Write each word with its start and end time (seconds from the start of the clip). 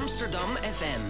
Amsterdam 0.00 0.48
FM. 0.56 1.00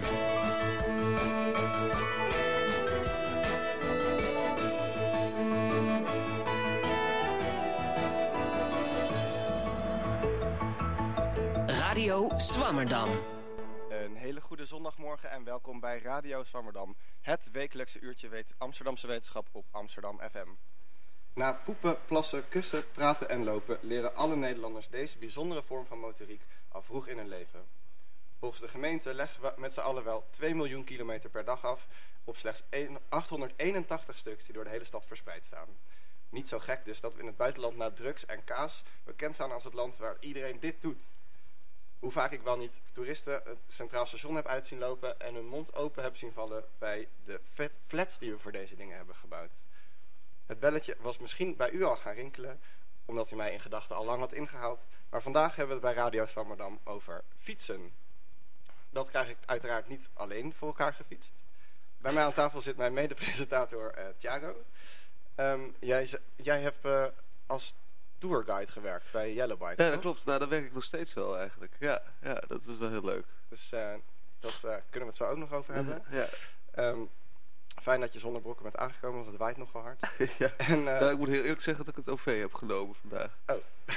Radio 11.67 12.31
Swammerdam. 12.37 13.09
Een 13.89 14.17
hele 14.17 14.41
goede 14.41 14.67
zondagmorgen 14.67 15.31
en 15.31 15.45
welkom 15.45 15.81
bij 15.81 16.01
Radio 16.01 16.45
Swammerdam. 16.45 16.97
Het 17.21 17.51
wekelijkse 17.53 18.01
uurtje 18.01 18.29
weet 18.29 18.55
Amsterdamse 18.59 19.07
wetenschap 19.07 19.49
op 19.53 19.65
Amsterdam 19.71 20.21
FM. 20.31 20.49
Na 21.35 21.53
poepen, 21.53 21.97
plassen, 22.07 22.49
kussen, 22.49 22.91
praten 22.93 23.29
en 23.29 23.45
lopen 23.45 23.79
leren 23.83 24.15
alle 24.15 24.37
Nederlanders 24.37 24.89
deze 24.89 25.19
bijzondere 25.19 25.63
vorm 25.63 25.87
van 25.87 25.99
motoriek 25.99 26.43
al 26.69 26.83
vroeg 26.83 27.07
in 27.07 27.17
hun 27.17 27.29
leven. 27.29 27.80
Volgens 28.41 28.61
de 28.61 28.69
gemeente 28.69 29.15
leggen 29.15 29.43
we 29.43 29.53
met 29.57 29.73
z'n 29.73 29.81
allen 29.81 30.05
wel 30.05 30.27
2 30.31 30.55
miljoen 30.55 30.85
kilometer 30.85 31.31
per 31.31 31.45
dag 31.45 31.65
af 31.65 31.87
op 32.25 32.37
slechts 32.37 32.63
881 33.09 34.19
stuks 34.19 34.45
die 34.45 34.55
door 34.55 34.65
de 34.65 34.71
hele 34.71 34.85
stad 34.85 35.07
verspreid 35.07 35.45
staan. 35.45 35.69
Niet 36.29 36.49
zo 36.49 36.59
gek 36.59 36.85
dus 36.85 37.01
dat 37.01 37.15
we 37.15 37.21
in 37.21 37.27
het 37.27 37.37
buitenland 37.37 37.77
na 37.77 37.91
drugs 37.91 38.27
en 38.27 38.45
kaas 38.45 38.83
bekend 39.05 39.35
staan 39.35 39.53
als 39.53 39.65
het 39.65 39.75
land 39.75 39.97
waar 39.97 40.17
iedereen 40.21 40.61
dit 40.61 40.81
doet. 40.81 41.03
Hoe 41.99 42.11
vaak 42.11 42.33
ik 42.33 42.43
wel 42.43 42.57
niet 42.57 42.83
toeristen 42.93 43.41
het 43.45 43.59
Centraal 43.69 44.07
Station 44.07 44.35
heb 44.35 44.47
uitzien 44.47 44.79
lopen 44.79 45.21
en 45.21 45.35
hun 45.35 45.47
mond 45.47 45.75
open 45.75 46.03
heb 46.03 46.17
zien 46.17 46.33
vallen 46.33 46.65
bij 46.79 47.09
de 47.25 47.41
flats 47.87 48.19
die 48.19 48.33
we 48.33 48.39
voor 48.39 48.53
deze 48.53 48.77
dingen 48.77 48.97
hebben 48.97 49.15
gebouwd. 49.15 49.65
Het 50.47 50.61
belletje 50.61 50.97
was 51.01 51.19
misschien 51.19 51.57
bij 51.57 51.71
u 51.71 51.83
al 51.83 51.97
gaan 51.97 52.15
rinkelen, 52.15 52.61
omdat 53.05 53.31
u 53.31 53.37
mij 53.37 53.53
in 53.53 53.61
gedachten 53.61 53.97
al 53.97 54.05
lang 54.05 54.21
had 54.21 54.33
ingehaald, 54.33 54.87
maar 55.11 55.23
vandaag 55.23 55.57
hebben 55.57 55.81
we 55.81 55.87
het 55.87 55.95
bij 55.95 56.05
Radio 56.05 56.27
Swammerdam 56.27 56.81
over 56.85 57.25
fietsen. 57.39 58.09
Dat 58.91 59.11
krijg 59.11 59.29
ik 59.29 59.37
uiteraard 59.45 59.89
niet 59.89 60.09
alleen 60.13 60.55
voor 60.55 60.69
elkaar 60.69 60.95
gefietst. 60.95 61.45
Bij 61.99 62.13
mij 62.13 62.25
aan 62.25 62.33
tafel 62.33 62.61
zit 62.61 62.77
mijn 62.77 62.93
mede-presentator 62.93 63.99
uh, 63.99 64.05
Thiago. 64.19 64.65
Um, 65.37 65.75
jij, 65.81 66.11
jij 66.37 66.61
hebt 66.61 66.85
uh, 66.85 67.05
als 67.47 67.75
tourguide 68.19 68.73
gewerkt 68.73 69.13
bij 69.13 69.35
Yellowbike. 69.35 69.83
Ja, 69.83 69.91
dat 69.91 70.01
klopt. 70.01 70.25
Nou, 70.25 70.39
daar 70.39 70.49
werk 70.49 70.65
ik 70.65 70.73
nog 70.73 70.85
steeds 70.85 71.15
wel 71.15 71.39
eigenlijk. 71.39 71.77
Ja, 71.79 72.03
ja 72.23 72.43
dat 72.49 72.67
is 72.67 72.77
wel 72.77 72.91
heel 72.91 73.05
leuk. 73.05 73.27
Dus 73.49 73.73
uh, 73.73 73.95
dat 74.39 74.61
kunnen 74.61 74.81
we 74.91 75.07
het 75.07 75.17
zo 75.17 75.25
ook 75.25 75.37
nog 75.37 75.53
over 75.53 75.75
hebben. 75.75 76.03
ja. 76.11 76.29
Um, 76.89 77.11
fijn 77.83 78.01
dat 78.01 78.13
je 78.13 78.19
zonder 78.19 78.43
broeken 78.43 78.63
bent 78.63 78.77
aangekomen, 78.77 79.17
want 79.17 79.31
het 79.31 79.37
waait 79.37 79.57
nogal 79.57 79.83
hard. 79.83 80.07
ja. 80.39 80.51
En, 80.57 80.83
nou, 80.83 81.13
ik 81.13 81.19
moet 81.19 81.29
heel 81.29 81.43
eerlijk 81.43 81.61
zeggen 81.61 81.85
dat 81.85 81.97
ik 81.97 82.05
het 82.05 82.15
OV 82.15 82.41
heb 82.41 82.55
genomen 82.55 82.95
vandaag. 82.95 83.39
Oh. 83.47 83.57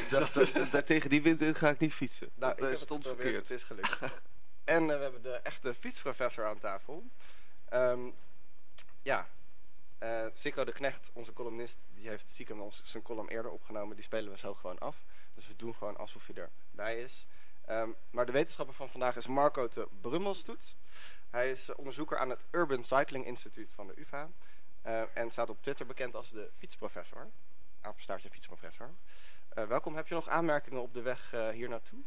dat, 0.09 0.51
daar 0.71 0.83
tegen 0.83 1.09
die 1.09 1.21
wind 1.21 1.41
in 1.41 1.55
ga 1.55 1.69
ik 1.69 1.79
niet 1.79 1.93
fietsen. 1.93 2.29
Nou, 2.35 2.55
dat 2.55 2.71
ik 2.71 2.77
stond 2.77 3.05
het 3.05 3.15
verkeerd. 3.15 3.47
Het 3.47 3.57
is 3.57 3.63
gelukt. 3.63 3.99
En 4.63 4.83
uh, 4.83 4.95
we 4.95 5.01
hebben 5.01 5.21
de 5.21 5.33
echte 5.33 5.73
fietsprofessor 5.73 6.45
aan 6.45 6.59
tafel. 6.59 7.03
Um, 7.73 8.15
ja, 9.01 9.27
uh, 10.03 10.25
Sikko 10.33 10.63
de 10.63 10.71
Knecht, 10.71 11.11
onze 11.13 11.33
columnist, 11.33 11.77
die 11.93 12.07
heeft 12.07 12.29
stiekem 12.29 12.61
ons 12.61 12.81
zijn 12.83 13.03
column 13.03 13.27
eerder 13.27 13.51
opgenomen. 13.51 13.95
Die 13.95 14.05
spelen 14.05 14.31
we 14.31 14.37
zo 14.37 14.53
gewoon 14.53 14.79
af. 14.79 15.03
Dus 15.33 15.47
we 15.47 15.55
doen 15.55 15.75
gewoon 15.75 15.97
alsof 15.97 16.27
hij 16.27 16.49
erbij 16.71 17.01
is. 17.01 17.25
Um, 17.69 17.95
maar 18.11 18.25
de 18.25 18.31
wetenschapper 18.31 18.75
van 18.75 18.89
vandaag 18.89 19.15
is 19.15 19.27
Marco 19.27 19.67
de 19.67 19.87
Brummelstoet. 20.01 20.75
Hij 21.29 21.51
is 21.51 21.75
onderzoeker 21.75 22.17
aan 22.17 22.29
het 22.29 22.45
Urban 22.51 22.83
Cycling 22.83 23.25
Instituut 23.25 23.73
van 23.73 23.87
de 23.87 23.99
UvA. 23.99 24.29
Uh, 24.85 25.01
en 25.13 25.31
staat 25.31 25.49
op 25.49 25.61
Twitter 25.61 25.85
bekend 25.85 26.15
als 26.15 26.29
de 26.29 26.49
fietsprofessor. 26.57 27.29
Apenstaartje 27.81 28.29
fietsprofessor. 28.29 28.89
Welkom, 29.53 29.95
heb 29.95 30.07
je 30.07 30.13
nog 30.13 30.29
aanmerkingen 30.29 30.81
op 30.81 30.93
de 30.93 31.01
weg 31.01 31.31
hier 31.31 31.69
naartoe? 31.69 31.99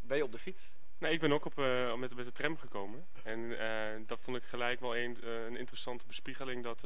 Ben 0.00 0.16
je 0.16 0.24
op 0.24 0.32
de 0.32 0.38
fiets? 0.38 0.70
Nee, 1.00 1.12
ik 1.12 1.20
ben 1.20 1.32
ook 1.32 1.44
op, 1.44 1.58
uh, 1.58 1.94
met, 1.94 2.14
met 2.14 2.24
de 2.24 2.32
tram 2.32 2.58
gekomen. 2.58 3.06
En 3.22 3.38
uh, 3.38 4.06
dat 4.06 4.18
vond 4.20 4.36
ik 4.36 4.42
gelijk 4.42 4.80
wel 4.80 4.96
een, 4.96 5.18
uh, 5.24 5.44
een 5.44 5.56
interessante 5.56 6.06
bespiegeling. 6.06 6.62
Dat, 6.62 6.84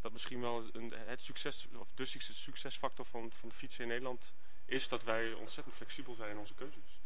dat 0.00 0.12
misschien 0.12 0.40
wel 0.40 0.64
een, 0.72 0.92
het 0.96 1.22
succes, 1.22 1.68
of 1.74 1.88
de 1.94 2.04
succesfactor 2.20 3.04
van, 3.04 3.32
van 3.32 3.48
de 3.48 3.54
fietsen 3.54 3.82
in 3.82 3.88
Nederland 3.88 4.34
is 4.64 4.88
dat 4.88 5.04
wij 5.04 5.32
ontzettend 5.32 5.74
flexibel 5.74 6.14
zijn 6.14 6.30
in 6.30 6.38
onze 6.38 6.54
keuzes. 6.54 7.00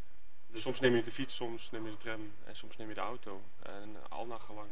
Dus 0.47 0.63
soms 0.63 0.81
neem 0.81 0.97
je 0.97 1.03
de 1.03 1.13
fiets, 1.13 1.35
soms 1.35 1.71
neem 1.71 1.85
je 1.85 1.91
de 1.91 1.97
tram 1.97 2.35
en 2.45 2.57
soms 2.57 2.77
neem 2.77 2.89
je 2.89 2.95
de 2.95 3.01
auto. 3.01 3.43
En 3.63 3.97
al 4.09 4.27
naar 4.27 4.41
gelang 4.41 4.69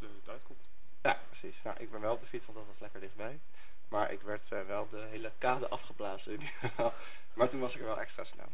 het 0.00 0.28
uitkomt. 0.28 0.68
Ja, 1.02 1.20
precies. 1.26 1.62
Nou, 1.62 1.76
ik 1.80 1.90
ben 1.90 2.00
wel 2.00 2.14
op 2.14 2.20
de 2.20 2.26
fiets, 2.26 2.46
want 2.46 2.58
dat 2.58 2.66
was 2.66 2.78
lekker 2.78 3.00
dichtbij. 3.00 3.40
Maar 3.88 4.12
ik 4.12 4.20
werd 4.20 4.48
wel 4.48 4.88
de 4.88 5.06
hele 5.10 5.32
kade 5.38 5.68
afgeblazen. 5.68 6.40
maar 7.34 7.48
toen 7.48 7.60
was 7.60 7.76
ik 7.76 7.82
wel 7.82 8.00
extra 8.00 8.24
snel. 8.24 8.52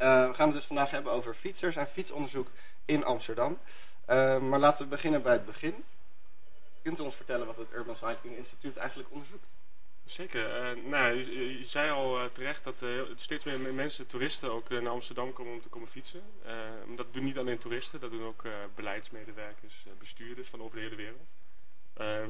Uh, 0.00 0.26
we 0.28 0.34
gaan 0.34 0.46
het 0.46 0.56
dus 0.56 0.64
vandaag 0.64 0.90
hebben 0.90 1.12
over 1.12 1.34
fietsers 1.34 1.76
en 1.76 1.88
fietsonderzoek 1.88 2.48
in 2.84 3.04
Amsterdam. 3.04 3.58
Uh, 4.08 4.38
maar 4.38 4.58
laten 4.58 4.84
we 4.84 4.90
beginnen 4.90 5.22
bij 5.22 5.32
het 5.32 5.46
begin. 5.46 5.84
Kunt 6.82 6.98
u 6.98 7.02
ons 7.02 7.14
vertellen 7.14 7.46
wat 7.46 7.56
het 7.56 7.72
Urban 7.72 7.96
Cycling 7.96 8.36
Instituut 8.36 8.76
eigenlijk 8.76 9.10
onderzoekt? 9.10 9.54
Zeker. 10.04 10.76
Uh, 10.76 10.84
nou, 10.84 11.14
je, 11.14 11.58
je, 11.58 11.64
zei 11.64 11.90
al 11.90 12.32
terecht 12.32 12.64
dat 12.64 12.84
steeds 13.16 13.44
meer 13.44 13.58
mensen, 13.60 14.06
toeristen, 14.06 14.50
ook 14.50 14.68
naar 14.68 14.88
Amsterdam 14.88 15.32
komen 15.32 15.52
om 15.52 15.62
te 15.62 15.68
komen 15.68 15.88
fietsen. 15.88 16.22
dat 16.96 17.12
doen 17.12 17.24
niet 17.24 17.38
alleen 17.38 17.58
toeristen, 17.58 18.00
dat 18.00 18.10
doen 18.10 18.24
ook 18.24 18.42
beleidsmedewerkers, 18.74 19.84
bestuurders 19.98 20.48
van 20.48 20.62
over 20.62 20.76
de 20.76 20.82
hele 20.82 20.94
wereld. 20.94 21.32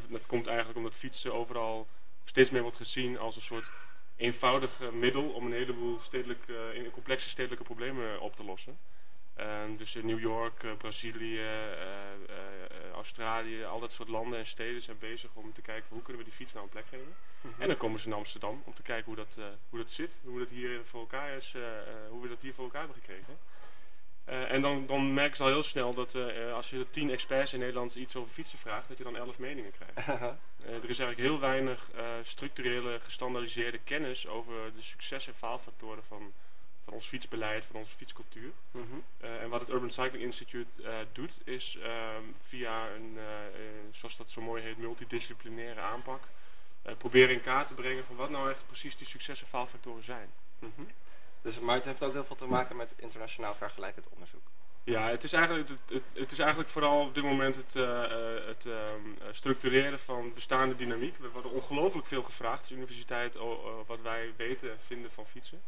dat 0.08 0.26
komt 0.26 0.46
eigenlijk 0.46 0.78
omdat 0.78 0.94
fietsen 0.94 1.34
overal 1.34 1.86
steeds 2.24 2.50
meer 2.50 2.62
wordt 2.62 2.76
gezien 2.76 3.18
als 3.18 3.36
een 3.36 3.42
soort 3.42 3.70
eenvoudig 4.20 4.80
middel 4.92 5.28
om 5.28 5.46
een 5.46 5.52
heleboel 5.52 5.98
stedelijk, 5.98 6.46
uh, 6.46 6.92
complexe 6.92 7.28
stedelijke 7.28 7.64
problemen 7.64 8.20
op 8.20 8.36
te 8.36 8.44
lossen. 8.44 8.78
Uh, 9.38 9.46
dus 9.76 9.96
in 9.96 10.06
New 10.06 10.20
York, 10.20 10.62
uh, 10.62 10.72
Brazilië, 10.72 11.40
Australië, 12.94 13.64
al 13.64 13.80
dat 13.80 13.92
soort 13.92 14.08
landen 14.08 14.38
en 14.38 14.46
steden 14.46 14.80
zijn 14.80 14.98
bezig 14.98 15.30
om 15.34 15.52
te 15.52 15.62
kijken 15.62 15.88
hoe 15.88 16.02
kunnen 16.02 16.22
we 16.22 16.28
die 16.28 16.38
fiets 16.38 16.52
nou 16.52 16.64
een 16.64 16.70
plek 16.70 16.86
geven. 16.86 17.14
Mm 17.40 17.50
-hmm. 17.52 17.62
En 17.62 17.68
dan 17.68 17.76
komen 17.76 18.00
ze 18.00 18.08
naar 18.08 18.18
Amsterdam 18.18 18.62
om 18.64 18.74
te 18.74 18.82
kijken 18.82 19.04
hoe 19.04 19.16
dat, 19.16 19.38
hoe 19.68 19.78
dat 19.78 19.90
zit, 19.90 20.18
hoe 20.24 20.38
dat 20.38 20.48
hier 20.48 20.84
voor 20.84 21.00
elkaar 21.00 21.36
is, 21.36 21.54
hoe 22.08 22.22
we 22.22 22.28
dat 22.28 22.42
hier 22.42 22.54
voor 22.54 22.64
elkaar 22.64 22.80
hebben 22.80 23.00
gekregen. 23.00 23.38
Uh, 24.30 24.52
en 24.52 24.62
dan, 24.62 24.86
dan 24.86 25.14
merken 25.14 25.36
ze 25.36 25.42
al 25.42 25.48
heel 25.48 25.62
snel 25.62 25.94
dat 25.94 26.14
uh, 26.14 26.54
als 26.54 26.70
je 26.70 26.86
tien 26.90 27.10
experts 27.10 27.52
in 27.52 27.58
Nederland 27.58 27.94
iets 27.94 28.16
over 28.16 28.30
fietsen 28.30 28.58
vraagt, 28.58 28.88
dat 28.88 28.98
je 28.98 29.04
dan 29.04 29.16
elf 29.16 29.38
meningen 29.38 29.72
krijgt. 29.72 30.08
uh, 30.08 30.22
er 30.82 30.90
is 30.90 30.98
eigenlijk 30.98 31.18
heel 31.18 31.40
weinig 31.40 31.90
structurele, 32.22 33.00
gestandaardiseerde 33.00 33.78
kennis 33.78 34.26
over 34.26 34.74
de 34.74 34.82
succes- 34.82 35.26
en 35.26 35.34
faalfactoren 35.34 36.04
van, 36.04 36.32
van 36.84 36.92
ons 36.92 37.06
fietsbeleid, 37.06 37.64
van 37.64 37.76
onze 37.76 37.94
fietscultuur. 37.94 38.52
Mm 38.70 38.86
-hmm. 38.90 39.04
en 39.18 39.48
wat 39.48 39.60
het 39.60 39.70
Urban 39.70 39.90
Cycling 39.90 40.24
Institute 40.24 41.06
doet, 41.12 41.38
is 41.44 41.76
ehm, 41.82 42.22
via 42.42 42.88
een, 42.88 43.18
zoals 43.90 44.16
dat 44.16 44.30
zo 44.30 44.40
mooi 44.40 44.62
heet, 44.62 44.78
multidisciplinaire 44.78 45.80
aanpak, 45.80 46.22
proberen 46.98 47.34
in 47.34 47.42
kaart 47.42 47.68
te 47.68 47.74
brengen 47.74 48.04
van 48.04 48.16
wat 48.16 48.30
nou 48.30 48.50
echt 48.50 48.66
precies 48.66 48.96
die 48.96 49.06
succes- 49.06 49.40
en 49.40 49.46
faalfactoren 49.46 50.04
zijn. 50.04 50.30
Mm 50.58 50.72
-hmm. 50.76 50.88
Dus, 51.42 51.60
maar 51.60 51.74
het 51.74 51.84
heeft 51.84 52.02
ook 52.02 52.12
heel 52.12 52.24
veel 52.24 52.36
te 52.36 52.46
maken 52.46 52.76
met 52.76 52.92
internationaal 52.96 53.54
vergelijkend 53.54 54.08
onderzoek. 54.08 54.49
Ja, 54.90 55.08
het 55.08 55.24
is 55.24 55.32
eigenlijk, 55.32 55.68
het, 55.68 55.78
het, 55.92 56.02
het 56.12 56.32
is 56.32 56.38
eigenlijk 56.38 56.70
vooral 56.70 57.00
op 57.00 57.14
dit 57.14 57.24
moment 57.24 57.56
het, 57.56 57.74
uh, 57.74 58.02
het 58.46 58.64
uh, 58.64 58.74
structureren 59.30 59.98
van 59.98 60.34
bestaande 60.34 60.76
dynamiek. 60.76 61.16
We 61.18 61.28
worden 61.28 61.50
ongelooflijk 61.50 62.06
veel 62.06 62.22
gevraagd 62.22 62.60
als 62.60 62.70
universiteit 62.70 63.36
uh, 63.36 63.42
wat 63.86 64.00
wij 64.02 64.32
weten 64.36 64.80
vinden 64.80 65.10
van 65.10 65.26
fietsen. 65.26 65.60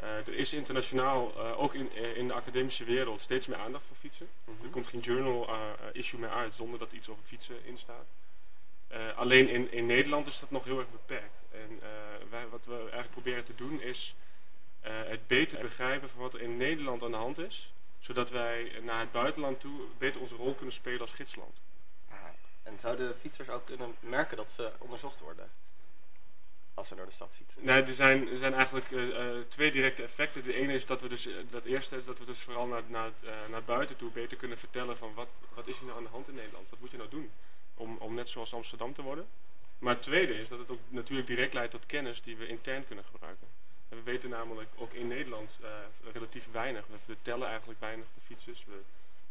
er 0.00 0.34
is 0.34 0.52
internationaal, 0.52 1.38
ook 1.38 1.74
in, 1.74 1.96
in 2.16 2.26
de 2.26 2.32
academische 2.32 2.84
wereld, 2.84 3.20
steeds 3.20 3.46
meer 3.46 3.58
aandacht 3.58 3.84
voor 3.84 3.96
fietsen. 3.96 4.28
Mm 4.44 4.54
-hmm. 4.54 4.64
Er 4.64 4.70
komt 4.70 4.86
geen 4.86 5.00
journal 5.00 5.48
issue 5.92 6.20
meer 6.20 6.30
uit 6.30 6.54
zonder 6.54 6.78
dat 6.78 6.92
iets 6.92 7.08
over 7.08 7.24
fietsen 7.24 7.56
in 7.64 7.78
staat. 7.78 8.06
alleen 9.16 9.48
in, 9.48 9.72
in 9.72 9.86
Nederland 9.86 10.26
is 10.26 10.40
dat 10.40 10.50
nog 10.50 10.64
heel 10.64 10.78
erg 10.78 10.90
beperkt. 10.90 11.38
En 11.50 11.80
wij, 12.30 12.48
wat 12.48 12.66
we 12.66 12.78
eigenlijk 12.78 13.10
proberen 13.10 13.44
te 13.44 13.54
doen 13.54 13.80
is... 13.80 14.14
Het 14.80 15.26
beter 15.26 15.60
begrijpen 15.60 16.08
van 16.08 16.20
wat 16.20 16.34
er 16.34 16.40
in 16.40 16.56
Nederland 16.56 17.02
aan 17.02 17.10
de 17.10 17.16
hand 17.16 17.38
is. 17.38 17.72
Zodat 17.98 18.30
wij 18.30 18.72
naar 18.82 19.00
het 19.00 19.12
buitenland 19.12 19.60
toe 19.60 19.80
beter 19.98 20.20
onze 20.20 20.34
rol 20.34 20.54
kunnen 20.54 20.74
spelen 20.74 21.00
als 21.00 21.12
gidsland. 21.12 21.60
Ah, 22.08 22.16
en 22.62 22.78
zouden 22.78 23.16
fietsers 23.20 23.48
ook 23.48 23.66
kunnen 23.66 23.94
merken 24.00 24.36
dat 24.36 24.50
ze 24.50 24.72
onderzocht 24.78 25.20
worden? 25.20 25.50
Als 26.74 26.88
ze 26.88 26.94
door 26.94 27.06
de 27.06 27.12
stad 27.12 27.36
fietsen? 27.36 27.64
Nee, 27.64 27.82
er 27.82 27.92
zijn, 27.92 28.28
er 28.28 28.38
zijn 28.38 28.54
eigenlijk 28.54 28.90
uh, 28.90 29.08
uh, 29.08 29.40
twee 29.48 29.70
directe 29.70 30.02
effecten. 30.02 30.42
De 30.42 30.54
ene 30.54 30.72
is 30.72 30.86
dat 30.86 31.00
we 31.00 31.08
dus, 31.08 31.28
dat 31.50 31.64
eerste 31.64 31.96
is 31.96 32.04
dat 32.04 32.18
we 32.18 32.24
dus 32.24 32.40
vooral 32.40 32.66
naar, 32.66 32.82
naar, 32.86 33.10
naar 33.50 33.64
buiten 33.64 33.96
toe 33.96 34.10
beter 34.10 34.36
kunnen 34.36 34.58
vertellen 34.58 34.96
van 34.96 35.14
wat, 35.14 35.28
wat 35.54 35.66
is 35.66 35.78
er 35.78 35.84
nou 35.84 35.96
aan 35.96 36.04
de 36.04 36.10
hand 36.10 36.28
in 36.28 36.34
Nederland? 36.34 36.70
Wat 36.70 36.80
moet 36.80 36.90
je 36.90 36.96
nou 36.96 37.10
doen 37.10 37.30
om, 37.74 37.96
om 37.96 38.14
net 38.14 38.28
zoals 38.28 38.54
Amsterdam 38.54 38.92
te 38.92 39.02
worden? 39.02 39.26
Maar 39.78 39.94
het 39.94 40.02
tweede 40.02 40.40
is 40.40 40.48
dat 40.48 40.58
het 40.58 40.70
ook 40.70 40.80
natuurlijk 40.88 41.28
direct 41.28 41.54
leidt 41.54 41.70
tot 41.70 41.86
kennis 41.86 42.22
die 42.22 42.36
we 42.36 42.48
intern 42.48 42.86
kunnen 42.86 43.04
gebruiken. 43.04 43.46
En 43.88 43.96
we 43.96 44.02
weten 44.02 44.30
namelijk 44.30 44.68
ook 44.76 44.92
in 44.92 45.08
Nederland 45.08 45.58
uh, 45.62 45.68
relatief 46.12 46.50
weinig. 46.52 46.86
We, 46.86 46.96
we, 47.04 47.16
tellen 47.22 47.48
eigenlijk 47.48 47.80
weinig 47.80 48.06
de 48.14 48.20
fietsers. 48.20 48.64
We, 48.66 48.80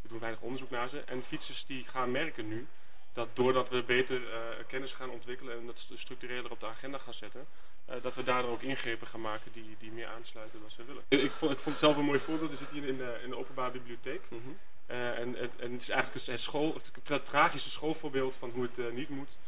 we, 0.01 0.07
doen 0.07 0.19
weinig 0.19 0.41
onderzoek 0.41 0.69
naar 0.69 0.89
ze. 0.89 0.99
En 0.99 1.23
fietsers 1.23 1.65
die 1.65 1.83
gaan 1.83 2.11
merken 2.11 2.47
nu 2.47 2.67
dat 3.13 3.27
doordat 3.33 3.69
we 3.69 3.83
beter 3.83 4.21
uh, 4.21 4.37
kennis 4.67 4.93
gaan 4.93 5.09
ontwikkelen 5.09 5.57
en 5.57 5.65
dat 5.65 5.89
structureler 5.93 6.51
op 6.51 6.59
de 6.59 6.65
agenda 6.65 6.97
gaan 6.97 7.13
zetten, 7.13 7.47
uh, 7.89 7.95
dat 8.01 8.15
we 8.15 8.23
daardoor 8.23 8.51
ook 8.51 8.61
ingrepen 8.61 9.07
gaan 9.07 9.21
maken 9.21 9.51
die, 9.51 9.75
die 9.79 9.91
meer 9.91 10.07
aansluiten 10.07 10.59
dan 10.61 10.69
ze 10.69 10.83
willen. 10.85 11.03
Ik, 11.07 11.21
ik, 11.21 11.31
vond, 11.31 11.51
ik 11.51 11.57
vond 11.57 11.75
het 11.75 11.83
zelf 11.85 11.97
een 11.97 12.05
mooi 12.05 12.19
voorbeeld. 12.19 12.49
We 12.49 12.55
zitten 12.55 12.79
hier 12.79 12.87
in 12.87 12.97
de, 12.97 13.19
in 13.23 13.29
de 13.29 13.37
openbare 13.37 13.71
bibliotheek. 13.71 14.21
Mm 14.29 14.41
-hmm. 14.43 14.57
Eh, 14.87 15.19
en, 15.19 15.35
en, 15.35 15.51
en 15.59 15.71
het 15.71 15.81
is 15.81 15.89
eigenlijk 15.89 16.25
het, 16.25 16.41
school, 16.41 16.73
het 16.73 16.91
tra- 17.03 17.19
tragische 17.19 17.69
schoolvoorbeeld 17.69 18.35
van 18.35 18.49
hoe 18.49 18.63
het 18.63 18.79
eh, 18.79 18.85
niet 18.91 19.09
moet, 19.09 19.37
eh, 19.37 19.46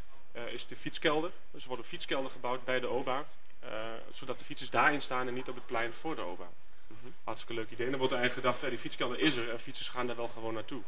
is 0.52 0.66
de 0.68 0.76
fietskelder. 0.76 1.32
Dus 1.52 1.62
er 1.62 1.68
wordt 1.68 1.84
een 1.84 1.90
fietskelder 1.90 2.32
gebouwd 2.32 2.64
bij 2.64 2.80
de 2.80 2.88
OBA, 2.88 3.26
eh, 3.60 3.70
zodat 4.12 4.40
de 4.40 4.46
fietsers 4.46 4.70
daarin 4.70 5.02
staan 5.02 5.28
en 5.28 5.34
niet 5.34 5.50
op 5.50 5.56
het 5.56 5.66
plein 5.66 5.94
voor 5.94 6.16
de 6.16 6.22
OBA. 6.22 6.50
Hartstikke 7.24 7.62
leuk 7.62 7.70
idee. 7.72 7.86
En 7.86 7.90
dan 7.92 8.00
wordt 8.00 8.14
er 8.14 8.20
eigenlijk 8.20 8.48
gedacht, 8.48 8.64
eh, 8.64 8.70
die 8.70 8.80
fietskelder 8.90 9.20
is 9.20 9.36
er 9.36 9.50
en 9.50 9.60
fietsers 9.60 9.90
gaan 9.90 10.08
daar 10.08 10.16
wel 10.16 10.28
gewoon 10.28 10.54
naartoe. 10.54 10.82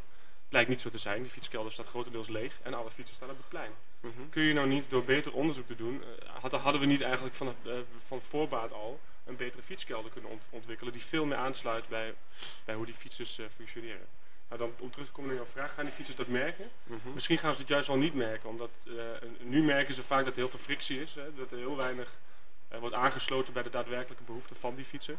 Blijkt 0.50 0.70
niet 0.70 0.82
zo 0.82 0.90
te 0.90 0.98
zijn. 0.98 1.22
Die 1.22 1.32
fietskelder 1.32 1.72
staat 1.72 1.88
grotendeels 1.88 2.28
leeg 2.28 2.60
en 2.64 2.74
alle 2.74 2.92
fietsers 2.92 3.18
staan 3.18 3.30
op 3.30 3.38
het 3.38 3.48
plein. 3.48 3.72
Mhm. 4.00 4.30
Kun 4.30 4.44
je 4.44 4.54
nou 4.54 4.68
niet 4.68 4.90
door 4.90 5.04
beter 5.04 5.34
onderzoek 5.34 5.68
te 5.68 5.76
doen, 5.76 6.04
eh, 6.04 6.62
hadden, 6.64 6.80
we 6.80 6.86
niet 6.86 7.02
eigenlijk 7.02 7.36
van, 7.36 7.56
eh, 7.66 7.74
van 8.08 8.22
voorbaat 8.22 8.74
al 8.74 9.00
een 9.26 9.36
betere 9.36 9.64
fietskelder 9.64 10.12
kunnen 10.12 10.32
ont- 10.32 10.48
ontwikkelen 10.50 10.94
die 10.94 11.04
veel 11.04 11.26
meer 11.26 11.38
aansluit 11.38 11.88
bij, 11.88 12.14
bij 12.66 12.76
hoe 12.76 12.86
die 12.86 12.96
fietsers 12.96 13.38
eh, 13.38 13.46
functioneren. 13.56 14.08
Nou, 14.52 14.64
dan 14.64 14.74
om 14.80 14.92
terug 14.92 15.08
te 15.08 15.14
komen 15.14 15.30
naar 15.30 15.40
jouw 15.44 15.52
vraag, 15.52 15.74
gaan 15.74 15.86
die 15.86 15.94
fietsers 15.94 16.18
dat 16.18 16.28
merken? 16.28 16.72
Mhm. 16.84 17.14
Misschien 17.14 17.38
gaan 17.38 17.54
ze 17.54 17.60
het 17.60 17.70
juist 17.70 17.88
wel 17.88 17.98
niet 17.98 18.14
merken, 18.14 18.50
omdat 18.50 18.70
eh, 18.88 18.94
nu 19.40 19.64
merken 19.64 19.94
ze 19.94 20.04
vaak 20.04 20.26
dat 20.26 20.34
er 20.34 20.40
heel 20.40 20.50
veel 20.50 20.60
frictie 20.60 21.02
is, 21.02 21.16
hè, 21.16 21.34
dat 21.34 21.52
er 21.52 21.58
heel 21.58 21.76
weinig 21.76 22.18
eh, 22.68 22.80
wordt 22.80 22.96
aangesloten 22.96 23.54
bij 23.54 23.64
de 23.64 23.70
daadwerkelijke 23.70 24.24
behoeften 24.24 24.56
van 24.56 24.76
die 24.76 24.86
fietser. 24.86 25.18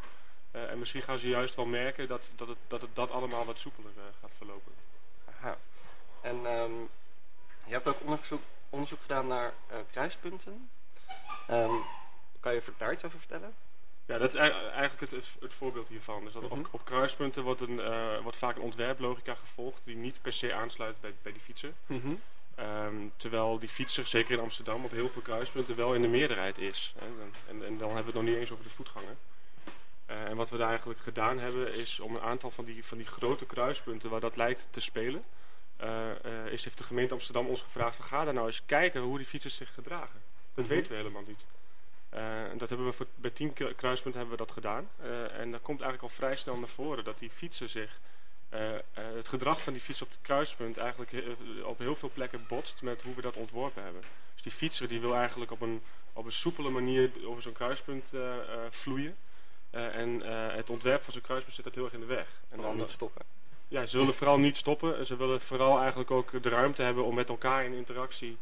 Eh, 0.51 0.71
en 0.71 0.79
misschien 0.79 1.03
gaan 1.03 1.19
ze 1.19 1.29
juist 1.29 1.55
wel 1.55 1.65
merken 1.65 2.09
dat, 2.09 2.33
dat, 2.37 2.49
het, 2.49 2.57
dat 2.67 2.81
het 2.81 2.95
dat 2.95 3.11
allemaal 3.11 3.45
wat 3.45 3.59
soepeler 3.59 3.93
gaat 4.21 4.33
verlopen. 4.37 4.73
Aha. 5.25 5.57
En 6.21 6.47
ehm, 6.47 6.73
je 7.65 7.73
hebt 7.73 7.87
ook 7.87 8.01
onderzoek, 8.01 8.43
onderzoek 8.71 9.01
gedaan 9.01 9.27
naar 9.27 9.53
kruispunten. 9.91 10.71
Ehm, 11.49 11.75
kan 12.41 12.55
je 12.55 12.63
daar 12.79 12.93
iets 12.93 13.05
over 13.05 13.19
vertellen? 13.19 13.55
Ja, 14.13 14.19
dat 14.19 14.35
is 14.35 14.41
ei- 14.41 14.53
eigenlijk 14.53 15.01
het, 15.01 15.11
het, 15.11 15.27
het 15.41 15.55
voorbeeld 15.55 15.89
hiervan. 15.89 16.25
Dus 16.25 16.33
dat 16.33 16.43
Mhm. 16.43 16.53
op, 16.53 16.69
op 16.71 16.85
kruispunten 16.85 17.43
wordt, 17.43 17.61
een, 17.61 17.81
eh, 17.81 18.19
wordt 18.23 18.37
vaak 18.37 18.57
een 18.57 18.63
ontwerplogica 18.63 19.35
gevolgd 19.35 19.81
die 19.85 19.97
niet 19.97 20.19
per 20.23 20.33
se 20.33 20.53
aansluit 20.55 21.01
bij, 21.01 21.13
bij 21.23 21.33
die 21.33 21.41
fietser. 21.41 21.73
Ehm, 22.55 22.95
terwijl 23.17 23.59
die 23.59 23.69
fietser, 23.69 24.07
zeker 24.07 24.33
in 24.35 24.41
Amsterdam, 24.41 24.85
op 24.85 24.91
heel 24.91 25.09
veel 25.09 25.23
kruispunten 25.23 25.77
wel 25.77 25.95
in 25.95 26.03
de 26.03 26.09
meerderheid 26.09 26.59
is. 26.59 26.95
Hè. 26.99 27.07
En, 27.51 27.65
en, 27.65 27.79
dan 27.79 27.89
hebben 27.95 27.97
we 27.97 28.05
het 28.05 28.15
nog 28.15 28.23
niet 28.25 28.37
eens 28.37 28.51
over 28.51 28.65
de 28.65 28.71
voetganger. 28.71 29.17
Eh, 30.07 30.25
en 30.25 30.37
wat 30.37 30.51
we 30.51 30.57
daar 30.57 30.69
eigenlijk 30.69 31.01
gedaan 31.01 31.39
hebben, 31.39 31.75
is 31.75 32.01
om 32.01 32.15
een 32.15 32.21
aantal 32.23 32.51
van 32.51 32.65
die, 32.65 32.85
van 32.85 32.99
die 32.99 33.07
grote 33.07 33.47
kruispunten 33.47 34.11
waar 34.11 34.21
dat 34.21 34.37
lijkt 34.37 34.69
te 34.71 34.81
spelen, 34.81 35.25
eh, 35.77 36.47
is, 36.51 36.65
heeft 36.65 36.79
de 36.79 36.85
gemeente 36.85 37.15
Amsterdam 37.15 37.47
ons 37.47 37.61
gevraagd 37.63 37.97
van 37.97 38.05
ga 38.05 38.25
daar 38.25 38.35
nou 38.35 38.47
eens 38.47 38.63
kijken 38.67 39.01
hoe 39.01 39.17
die 39.17 39.27
fietsers 39.27 39.57
zich 39.57 39.75
gedragen. 39.75 40.21
Dat 40.55 40.65
Mhm. 40.65 40.75
weten 40.75 40.91
we 40.93 40.99
helemaal 40.99 41.25
niet. 41.27 41.45
En 42.13 42.59
dat 42.59 42.69
hebben 42.69 42.87
we 42.87 42.93
voor, 42.93 43.07
bij 43.15 43.31
tien 43.31 43.53
kru- 43.53 43.75
kruispunten 43.75 44.21
hebben 44.21 44.39
we 44.39 44.45
dat 44.45 44.55
gedaan. 44.55 44.89
Eh, 45.03 45.39
en 45.41 45.51
daar 45.51 45.61
komt 45.61 45.81
eigenlijk 45.81 46.03
al 46.13 46.19
vrij 46.19 46.37
snel 46.37 46.57
naar 46.57 46.69
voren 46.69 47.05
dat 47.05 47.19
die 47.19 47.31
fietsen 47.31 47.69
zich 47.69 48.01
eh, 48.49 48.61
het 48.95 49.29
gedrag 49.29 49.63
van 49.63 49.73
die 49.73 49.83
fiets 49.83 50.03
op 50.03 50.09
het 50.09 50.19
kruispunt 50.23 50.77
eigenlijk 50.77 51.11
he- 51.13 51.63
op 51.65 51.79
heel 51.79 51.95
veel 51.95 52.11
plekken 52.15 52.45
botst 52.49 52.83
met 52.83 53.03
hoe 53.03 53.15
we 53.15 53.23
dat 53.23 53.37
ontworpen 53.37 53.83
hebben. 53.83 54.03
Dus 54.35 54.43
die 54.43 54.53
fietser 54.53 54.89
die 54.89 55.01
wil 55.01 55.15
eigenlijk 55.15 55.51
op 55.51 55.61
een, 55.61 55.83
op 56.13 56.25
een 56.25 56.33
soepele 56.33 56.71
manier 56.71 57.11
over 57.25 57.43
zo'n 57.43 57.53
kruispunt 57.53 58.13
vloeien. 58.71 59.17
En 59.71 60.21
het 60.55 60.71
ontwerp 60.71 61.03
van 61.03 61.13
zo'n 61.13 61.23
kruispunt 61.23 61.55
zit 61.55 61.65
dat 61.65 61.75
heel 61.75 61.85
erg 61.85 61.93
in 61.93 62.01
de 62.01 62.07
weg. 62.07 62.27
En 62.49 62.57
dan 62.61 62.77
niet 62.77 62.91
stoppen. 62.91 63.23
ja, 63.69 63.87
ze 63.87 63.99
willen 63.99 64.15
vooral 64.15 64.39
niet 64.39 64.57
stoppen. 64.57 64.99
En 64.99 65.07
Ze 65.07 65.17
willen 65.17 65.41
vooral 65.41 65.79
eigenlijk 65.79 66.11
ook 66.11 66.43
de 66.43 66.49
ruimte 66.49 66.83
hebben 66.83 67.05
om 67.05 67.15
met 67.15 67.29
elkaar 67.29 67.65
in 67.65 67.73
interactie 67.73 68.37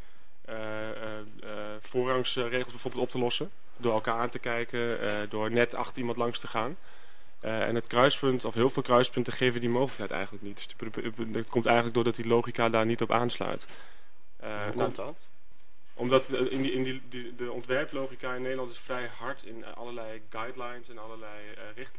voorrangsregels 1.91 2.71
bijvoorbeeld 2.73 3.03
op 3.03 3.11
te 3.11 3.19
lossen. 3.19 3.51
Door 3.77 3.93
elkaar 3.93 4.19
aan 4.19 4.31
te 4.31 4.39
kijken, 4.39 5.01
eh, 5.01 5.17
door 5.29 5.51
net 5.51 5.75
achter 5.75 5.99
iemand 5.99 6.17
langs 6.17 6.39
te 6.41 6.47
gaan. 6.47 6.77
Eh, 7.41 7.63
en 7.63 7.75
het 7.75 7.87
kruispunt, 7.87 8.45
of 8.45 8.55
heel 8.55 8.71
veel 8.71 8.83
kruispunten, 8.83 9.33
geven 9.33 9.61
die 9.61 9.69
mogelijkheid 9.71 10.11
eigenlijk 10.11 10.43
niet. 10.43 10.57
Dus 10.57 10.67
dat 11.33 11.49
komt 11.51 11.67
eigenlijk 11.67 11.95
doordat 11.95 12.17
die 12.17 12.27
logica 12.27 12.69
daar 12.69 12.87
niet 12.87 13.03
op 13.03 13.13
aansluit. 13.13 13.67
Eh, 14.37 14.49
Hoe 14.49 14.59
nou, 14.59 14.73
komt 14.75 14.97
dat? 14.97 15.29
omdat 15.95 16.29
in 16.29 16.63
die, 16.63 16.73
in 16.73 16.83
die, 16.83 17.03
die- 17.09 17.35
de 17.35 17.53
ontwerplogica 17.53 18.35
in 18.35 18.43
Nederland 18.43 18.71
is 18.71 18.79
vrij 18.79 19.09
hard 19.19 19.43
in 19.45 19.65
allerlei 19.75 20.23
guidelines 20.31 20.89
en 20.89 20.99
allerlei 20.99 21.49
eh, 21.57 21.63
richt, 21.77 21.99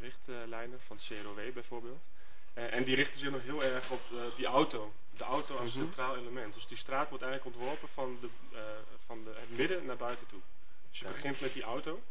richtlijnen 0.00 0.80
van 0.86 0.96
CROW 0.96 1.52
bijvoorbeeld. 1.54 2.00
En 2.54 2.84
die 2.84 2.94
richten 2.94 3.18
zich 3.20 3.30
nog 3.30 3.42
heel 3.42 3.62
erg 3.64 3.90
op 3.90 4.00
die 4.36 4.46
auto. 4.46 4.92
De 5.20 5.26
auto 5.26 5.56
als 5.56 5.74
Mhm. 5.74 5.82
centraal 5.84 6.16
element. 6.16 6.54
Dus 6.54 6.66
die 6.66 6.76
straat 6.76 7.08
wordt 7.08 7.24
eigenlijk 7.24 7.56
ontworpen 7.56 7.88
van, 7.88 8.18
de, 8.20 8.28
eh, 8.56 8.62
van 9.06 9.24
de, 9.24 9.30
het 9.36 9.56
midden 9.56 9.86
naar 9.86 9.96
buiten 9.96 10.26
toe. 10.26 10.40
Dus 10.90 10.98
je 10.98 11.04
Ja. 11.04 11.10
begint 11.12 11.40
met 11.40 11.52
die 11.52 11.62
auto 11.62 12.02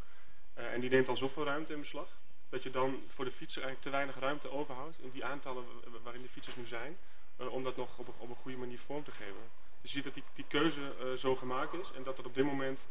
eh, 0.54 0.74
en 0.74 0.80
die 0.80 0.90
neemt 0.90 1.08
al 1.10 1.18
zoveel 1.18 1.44
ruimte 1.44 1.74
in 1.74 1.80
beslag. 1.80 2.08
Dat 2.50 2.64
je 2.64 2.70
dan 2.70 3.04
voor 3.08 3.26
de 3.26 3.32
fietser 3.32 3.64
eigenlijk 3.64 3.82
te 3.82 3.90
weinig 3.98 4.20
ruimte 4.20 4.52
overhoudt 4.52 5.00
in 5.00 5.12
die 5.12 5.26
aantallen 5.26 5.64
wa- 5.66 5.90
wa- 5.92 6.00
waarin 6.04 6.22
de 6.22 6.30
fietsers 6.30 6.56
nu 6.56 6.66
zijn. 6.66 6.98
eh, 7.38 7.54
om 7.54 7.64
dat 7.64 7.76
nog 7.76 7.98
op 7.98 8.08
een, 8.08 8.14
op 8.18 8.30
een 8.30 8.36
goede 8.36 8.58
manier 8.58 8.80
vorm 8.80 9.04
te 9.04 9.12
geven. 9.12 9.50
Dus 9.82 9.92
je 9.92 9.96
ziet 9.98 10.04
dat 10.04 10.14
die, 10.14 10.24
die 10.34 10.46
keuze 10.48 11.14
zo 11.18 11.36
gemaakt 11.36 11.74
is 11.74 11.92
en 11.96 12.04
dat 12.04 12.18
het 12.18 12.26
op 12.26 12.36
dit 12.36 12.46
moment 12.46 12.88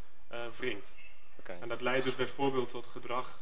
wringt. 0.56 0.86
En 1.60 1.68
dat 1.68 1.80
leidt 1.80 2.04
dus 2.04 2.14
bijvoorbeeld 2.16 2.70
tot 2.70 2.86
gedrag 2.86 3.40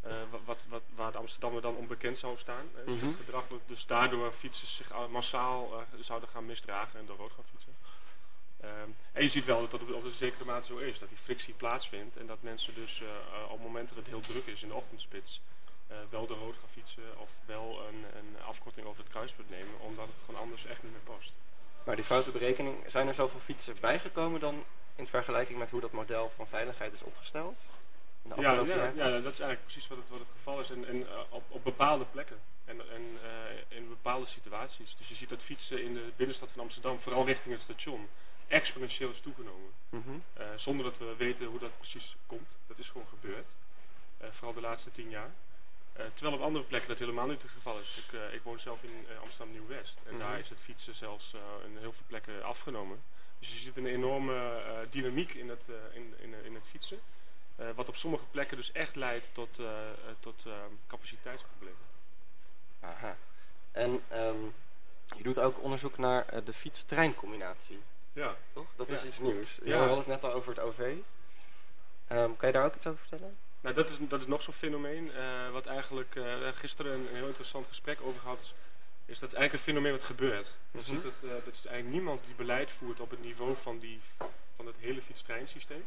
eh, 0.00 0.12
wat, 0.44 0.58
wat, 0.68 0.82
waar 0.94 1.12
de 1.12 1.18
Amsterdammer 1.18 1.62
dan 1.62 1.74
onbekend 1.76 2.18
zou 2.18 2.38
staan. 2.38 2.70
Het 2.74 2.86
gedrag 3.16 3.48
dat 3.48 3.60
dus 3.66 3.86
daardoor 3.86 4.32
fietsers 4.32 4.76
zich 4.76 4.92
al- 4.92 5.08
massaal 5.08 5.72
eh, 5.72 6.00
zouden 6.00 6.28
gaan 6.28 6.46
misdragen 6.46 6.98
en 7.00 7.06
door 7.06 7.16
rood 7.16 7.32
gaan 7.32 7.44
fietsen. 7.50 7.76
Ehm, 8.60 8.88
en 9.12 9.22
je 9.22 9.28
ziet 9.28 9.44
wel 9.44 9.60
dat 9.60 9.70
dat 9.70 9.80
op, 9.82 9.92
op 9.94 10.04
een 10.04 10.10
zekere 10.10 10.44
mate 10.44 10.66
zo 10.66 10.76
is, 10.76 10.98
dat 10.98 11.08
die 11.08 11.18
frictie 11.18 11.54
plaatsvindt 11.54 12.16
en 12.16 12.26
dat 12.26 12.42
mensen 12.42 12.74
dus 12.74 13.02
eh, 13.02 13.52
op 13.52 13.60
momenten 13.62 13.94
dat 13.96 14.04
het 14.04 14.14
heel 14.14 14.22
druk 14.32 14.46
is 14.46 14.62
in 14.62 14.68
de 14.68 14.74
ochtendspits 14.74 15.40
wel 16.10 16.26
door 16.26 16.36
rood 16.38 16.54
gaan 16.60 16.68
fietsen 16.68 17.02
of 17.18 17.30
wel 17.46 17.80
een, 17.88 18.04
een 18.18 18.42
afkorting 18.46 18.86
over 18.86 19.02
het 19.02 19.10
kruispunt 19.12 19.50
nemen, 19.50 19.80
omdat 19.80 20.06
het 20.06 20.22
gewoon 20.26 20.40
anders 20.40 20.66
echt 20.66 20.82
niet 20.82 20.92
meer 20.92 21.16
past. 21.16 21.36
Maar 21.84 21.96
die 21.96 22.04
foute 22.04 22.30
berekening, 22.30 22.76
zijn 22.86 23.08
er 23.08 23.14
zoveel 23.14 23.40
fietsen 23.40 23.74
bijgekomen 23.80 24.40
dan 24.40 24.64
in 24.96 25.06
vergelijking 25.06 25.58
met 25.58 25.70
hoe 25.70 25.80
dat 25.80 25.92
model 25.92 26.32
van 26.36 26.46
veiligheid 26.46 26.92
is 26.92 27.02
opgesteld? 27.02 27.70
Ja, 28.36 28.52
ja, 28.52 28.92
ja, 28.94 29.20
dat 29.20 29.32
is 29.32 29.40
eigenlijk 29.40 29.62
precies 29.62 29.88
wat 29.88 29.98
het, 29.98 30.08
wat 30.08 30.18
het 30.18 30.28
geval 30.36 30.60
is. 30.60 30.70
En, 30.70 30.88
en 30.88 31.08
eh, 31.08 31.18
op, 31.28 31.42
op 31.48 31.64
bepaalde 31.64 32.04
plekken. 32.04 32.36
En, 32.64 32.80
en 32.90 33.02
eh, 33.22 33.76
in 33.76 33.88
bepaalde 33.88 34.26
situaties. 34.26 34.96
Dus 34.96 35.08
je 35.08 35.14
ziet 35.14 35.28
dat 35.28 35.42
fietsen 35.42 35.82
in 35.82 35.94
de 35.94 36.12
binnenstad 36.16 36.50
van 36.52 36.62
Amsterdam, 36.62 36.98
vooral 37.00 37.26
richting 37.26 37.54
het 37.54 37.62
station, 37.62 38.08
exponentieel 38.48 39.10
is 39.10 39.20
toegenomen. 39.20 39.70
Mhm. 39.88 40.10
Eh, 40.32 40.46
zonder 40.56 40.84
dat 40.84 40.98
we 40.98 41.14
weten 41.16 41.46
hoe 41.46 41.58
dat 41.58 41.76
precies 41.76 42.16
komt. 42.26 42.58
Dat 42.66 42.78
is 42.78 42.88
gewoon 42.88 43.06
gebeurd. 43.08 43.48
Vooral 44.30 44.54
de 44.54 44.60
laatste 44.60 44.90
tien 44.90 45.10
jaar. 45.10 45.30
Terwijl 46.14 46.36
op 46.36 46.42
andere 46.42 46.64
plekken 46.64 46.88
dat 46.88 46.98
helemaal 46.98 47.26
niet 47.26 47.42
het 47.42 47.50
geval 47.50 47.78
is. 47.78 48.08
Ik, 48.12 48.32
ik 48.32 48.42
woon 48.42 48.58
zelf 48.60 48.82
in 48.82 49.06
Amsterdam 49.22 49.52
Nieuw-West. 49.52 49.98
En 50.06 50.14
Mhm. 50.14 50.22
daar 50.22 50.38
is 50.38 50.48
het 50.48 50.60
fietsen 50.60 50.94
zelfs 50.94 51.34
in 51.64 51.76
heel 51.78 51.92
veel 51.92 52.04
plekken 52.06 52.44
afgenomen. 52.44 53.02
Dus 53.38 53.52
je 53.52 53.58
ziet 53.58 53.76
een 53.76 53.86
enorme 53.86 54.62
dynamiek 54.90 55.34
in 55.34 55.48
het, 55.48 55.62
in, 55.92 56.14
in, 56.18 56.34
in 56.44 56.54
het 56.54 56.66
fietsen. 56.66 57.00
Eh, 57.60 57.66
wat 57.74 57.88
op 57.88 57.96
sommige 57.96 58.24
plekken 58.30 58.56
dus 58.56 58.72
echt 58.72 58.96
leidt 58.96 59.30
tot, 59.34 59.58
eh, 59.58 59.66
eh, 59.90 59.96
tot 60.20 60.46
capaciteitsproblemen. 60.86 61.78
Aha. 62.80 63.16
En 63.72 64.02
ehm, 64.08 64.42
je 65.16 65.22
doet 65.22 65.38
ook 65.38 65.62
onderzoek 65.62 65.98
naar 65.98 66.44
de 66.44 66.52
fiets-treincombinatie, 66.52 67.82
Ja. 68.12 68.36
toch? 68.52 68.66
Dat 68.76 68.88
is 68.88 69.00
Ja. 69.00 69.06
iets 69.06 69.18
nieuws. 69.18 69.56
Ja. 69.56 69.70
We 69.70 69.74
hadden 69.74 69.96
het 69.98 70.06
net 70.06 70.24
al 70.24 70.32
over 70.32 70.50
het 70.50 70.60
OV. 70.60 70.94
Ehm, 72.06 72.36
kan 72.36 72.48
je 72.48 72.52
daar 72.54 72.64
ook 72.64 72.74
iets 72.74 72.86
over 72.86 73.00
vertellen? 73.08 73.36
Nou, 73.60 73.74
dat 73.74 73.88
is, 73.90 73.96
dat 74.00 74.20
is 74.20 74.26
nog 74.26 74.42
zo'n 74.42 74.54
fenomeen. 74.54 75.10
wat 75.52 75.66
eigenlijk 75.66 76.20
gisteren 76.54 76.92
een, 76.92 77.08
een 77.08 77.14
heel 77.14 77.26
interessant 77.26 77.66
gesprek 77.66 78.00
over 78.02 78.20
gehad. 78.20 78.40
Is, 78.40 78.54
is 79.06 79.18
dat 79.18 79.28
is 79.28 79.34
eigenlijk 79.34 79.52
een 79.52 79.72
fenomeen 79.72 79.92
wat 79.92 80.04
gebeurt. 80.04 80.46
Je 80.70 80.78
Mhm. 80.78 80.86
ziet 80.86 81.02
dat, 81.02 81.12
dat 81.44 81.54
is 81.54 81.66
eigenlijk 81.66 81.88
niemand 81.96 82.24
die 82.24 82.34
beleid 82.34 82.70
voert 82.70 83.00
op 83.00 83.10
het 83.10 83.22
niveau 83.22 83.56
van, 83.56 83.78
die, 83.78 84.00
van 84.56 84.66
het 84.66 84.76
hele 84.78 85.02
fietstreinsysteem. 85.02 85.84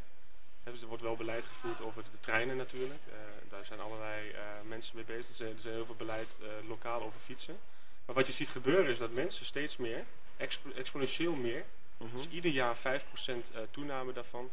Dus 0.63 0.82
er 0.82 0.88
wordt 0.88 1.03
wel 1.03 1.15
beleid 1.15 1.46
gevoerd 1.46 1.82
over 1.82 2.03
de 2.03 2.20
treinen 2.20 2.58
natuurlijk. 2.58 3.00
Eh, 3.08 3.15
daar 3.50 3.65
zijn 3.65 3.79
allerlei 3.79 4.29
eh, 4.32 4.41
mensen 4.67 4.96
mee 4.96 5.05
bezig. 5.05 5.27
Er 5.29 5.36
zijn, 5.36 5.60
zijn 5.60 5.74
heel 5.74 5.86
veel 5.86 5.96
beleid 5.96 6.39
eh, 6.41 6.67
lokaal 6.67 7.01
over 7.01 7.20
fietsen. 7.20 7.58
Maar 8.05 8.15
wat 8.15 8.27
je 8.27 8.34
ziet 8.34 8.50
gebeuren 8.50 8.91
is 8.91 8.98
dat 8.98 9.12
mensen 9.12 9.46
steeds 9.46 9.77
meer, 9.77 10.05
expo- 10.38 10.72
exponentieel 10.75 11.34
meer, 11.36 11.63
Mhm. 11.98 12.15
dus 12.15 12.27
ieder 12.29 12.51
jaar 12.51 12.77
5% 12.77 13.51
eh, 13.53 13.62
toename 13.72 14.13
daarvan, 14.13 14.50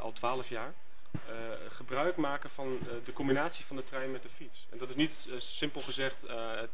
al 0.00 0.12
12 0.12 0.48
jaar. 0.48 0.72
gebruik 1.68 2.16
maken 2.16 2.50
van 2.50 2.78
de 3.04 3.12
combinatie 3.12 3.64
van 3.64 3.76
de 3.76 3.84
trein 3.84 4.10
met 4.10 4.22
de 4.22 4.28
fiets. 4.28 4.66
En 4.70 4.78
dat 4.78 4.88
is 4.88 4.94
niet 4.96 5.28
simpel 5.38 5.80
gezegd 5.80 6.20
het, 6.28 6.70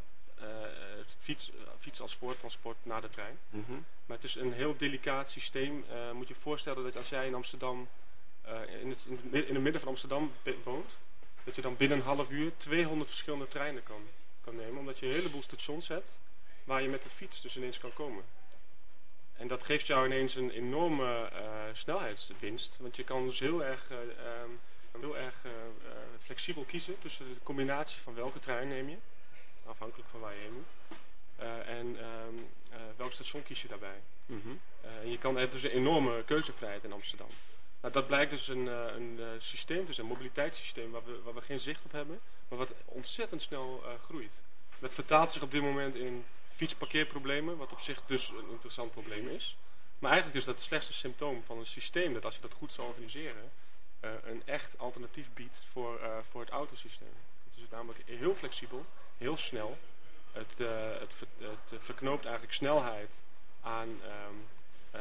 het 0.99 1.17
fiets, 1.19 1.51
fiets 1.79 2.01
als 2.01 2.15
voortransport 2.17 2.77
naar 2.83 3.01
de 3.01 3.11
trein. 3.11 3.39
Mhm. 3.51 3.73
Maar 4.07 4.17
het 4.17 4.25
is 4.25 4.35
een 4.35 4.53
heel 4.53 4.77
delicaat 4.77 5.31
systeem. 5.31 5.85
Moet 6.13 6.29
je 6.29 6.35
je 6.35 6.41
voorstellen 6.41 6.85
dat 6.85 6.97
als 6.97 7.09
jij 7.09 7.27
in 7.27 7.35
Amsterdam, 7.35 7.89
eh, 8.43 8.81
in, 8.81 8.91
het, 8.91 9.07
in, 9.09 9.21
het, 9.31 9.47
in 9.47 9.55
het 9.55 9.63
midden 9.63 9.81
van 9.81 9.91
Amsterdam 9.91 10.33
woont, 10.65 10.97
dat 11.45 11.55
je 11.55 11.63
dan 11.63 11.77
binnen 11.77 11.99
een 11.99 12.05
half 12.05 12.31
uur 12.31 12.53
200 12.57 13.09
verschillende 13.09 13.49
treinen 13.49 13.83
kan, 13.83 14.03
kan 14.41 14.57
nemen. 14.57 14.79
Omdat 14.79 14.99
je 14.99 15.07
een 15.07 15.13
heleboel 15.13 15.43
stations 15.43 15.89
hebt 15.89 16.19
waar 16.65 16.83
je 16.83 16.89
met 16.89 17.03
de 17.03 17.09
fiets 17.09 17.41
dus 17.41 17.57
ineens 17.57 17.79
kan 17.79 17.93
komen. 17.93 18.25
En 19.37 19.49
dat 19.49 19.63
geeft 19.63 19.87
jou 19.87 20.07
ineens 20.07 20.35
een 20.35 20.51
enorme 20.51 21.29
eh, 21.33 21.43
snelheidswinst. 21.73 22.79
Want 22.81 22.97
je 22.97 23.05
kan 23.05 23.25
dus 23.25 23.39
heel 23.39 23.65
erg, 23.65 23.91
eh, 23.91 23.99
ehm, 23.99 24.51
heel 25.01 25.17
erg 25.17 25.35
flexibel 26.19 26.65
kiezen 26.65 26.99
tussen 26.99 27.29
de 27.29 27.41
combinatie 27.43 28.01
van 28.03 28.15
welke 28.15 28.39
trein 28.39 28.69
neem 28.69 28.89
je. 28.89 28.97
afhankelijk 29.67 30.09
van 30.09 30.21
waar 30.21 30.35
je 30.35 30.41
heen 30.41 30.53
moet. 30.53 30.73
en 31.67 31.97
ehm, 31.99 32.35
welk 32.97 33.13
station 33.13 33.43
kies 33.43 33.63
je 33.63 33.69
daarbij? 33.69 34.01
Mhm. 34.27 34.49
en 35.03 35.11
je 35.11 35.19
kan, 35.19 35.37
hebt 35.37 35.53
dus 35.53 35.63
een 35.63 35.71
enorme 35.71 36.25
keuzevrijheid 36.25 36.85
in 36.85 36.93
Amsterdam. 36.93 37.29
Nou, 37.81 37.93
dat 37.93 38.07
blijkt 38.07 38.31
dus 38.31 38.49
een, 38.49 38.67
een 38.67 39.21
systeem, 39.39 39.87
dus 39.87 39.99
een 39.99 40.07
mobiliteitssysteem 40.07 40.91
waar 40.91 41.05
we, 41.05 41.21
waar 41.23 41.35
we 41.35 41.41
geen 41.41 41.59
zicht 41.59 41.85
op 41.85 41.93
hebben, 41.93 42.21
maar 42.49 42.59
wat 42.59 42.73
ontzettend 42.85 43.43
snel 43.43 43.85
groeit. 44.05 44.41
Dat 44.79 44.95
vertaalt 44.95 45.33
zich 45.33 45.43
op 45.43 45.51
dit 45.51 45.63
moment 45.63 45.95
in 45.95 46.25
fietsparkeerproblemen, 46.55 47.57
wat 47.57 47.73
op 47.73 47.81
zich 47.81 48.03
dus 48.07 48.29
een 48.29 48.51
interessant 48.51 48.91
probleem 48.91 49.29
is. 49.29 49.57
Maar 49.99 50.11
eigenlijk 50.11 50.41
is 50.41 50.47
dat 50.47 50.61
slechts 50.61 50.89
een 50.89 50.95
symptoom 50.95 51.43
van 51.43 51.59
een 51.59 51.67
systeem 51.67 52.13
dat 52.13 52.25
als 52.25 52.35
je 52.35 52.41
dat 52.41 52.53
goed 52.53 52.73
zou 52.73 52.89
organiseren, 52.89 53.51
een 54.01 54.43
echt 54.45 54.79
alternatief 54.79 55.33
biedt 55.35 55.65
voor, 55.71 56.01
voor 56.31 56.41
het 56.41 56.51
autosysteem. 56.51 57.13
Het 57.49 57.57
is 57.57 57.63
namelijk 57.71 58.03
heel 58.05 58.35
flexibel, 58.35 58.87
heel 59.19 59.37
snel. 59.37 59.79
Het, 60.33 60.59
het, 60.99 61.25
het 61.71 61.85
verknoopt 61.85 62.25
eigenlijk 62.25 62.55
snelheid 62.55 63.23
aan 63.61 63.89
um, 63.89 64.47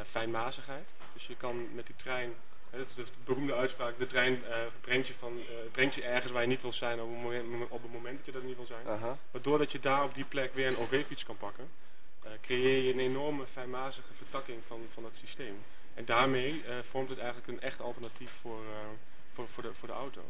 fijnmazigheid. 0.06 0.94
Dus 1.14 1.28
je 1.28 1.36
kan 1.36 1.76
met 1.76 1.86
die 1.86 1.96
trein 1.96 2.36
dat 2.70 2.88
is 2.88 2.96
de 2.96 3.06
beroemde 3.24 3.56
uitspraak. 3.56 3.98
De 3.98 4.08
trein 4.08 4.34
uh, 4.34 4.56
brengt, 4.82 5.08
je 5.08 5.14
van, 5.14 5.38
uh, 5.38 5.44
brengt 5.72 5.96
je 5.96 6.04
ergens 6.04 6.32
waar 6.32 6.42
je 6.42 6.48
niet 6.48 6.62
wil 6.62 6.74
zijn 6.74 7.02
op 7.02 7.10
het 7.10 7.22
moment, 7.22 7.70
op 7.70 7.82
het 7.82 7.92
moment 7.92 8.18
dat 8.18 8.26
je 8.26 8.32
dat 8.32 8.44
niet 8.44 8.56
wil 8.56 8.66
zijn. 8.66 8.86
Uh 8.86 9.02
-huh. 9.02 9.12
Maar 9.32 9.42
doordat 9.42 9.72
je 9.72 9.80
daar 9.80 10.04
op 10.04 10.16
die 10.16 10.26
plek 10.26 10.54
weer 10.54 10.68
een 10.68 10.78
OV-fiets 10.78 11.26
kan 11.26 11.38
pakken, 11.38 11.70
uh, 12.26 12.32
creëer 12.42 12.84
je 12.84 12.94
een 12.94 13.00
enorme 13.00 13.46
fijnmazige 13.46 14.14
vertakking 14.14 14.64
van, 14.68 14.86
van 14.94 15.04
het 15.04 15.16
systeem. 15.16 15.64
En 15.94 16.06
daarmee 16.06 16.64
vormt 16.82 17.10
het 17.10 17.18
eigenlijk 17.18 17.48
een 17.48 17.62
echt 17.62 17.82
alternatief 17.82 18.32
voor, 18.42 18.62
voor, 19.34 19.48
voor, 19.48 19.64
de, 19.64 19.74
voor 19.74 19.88
de 19.88 19.94
auto. 19.94 20.22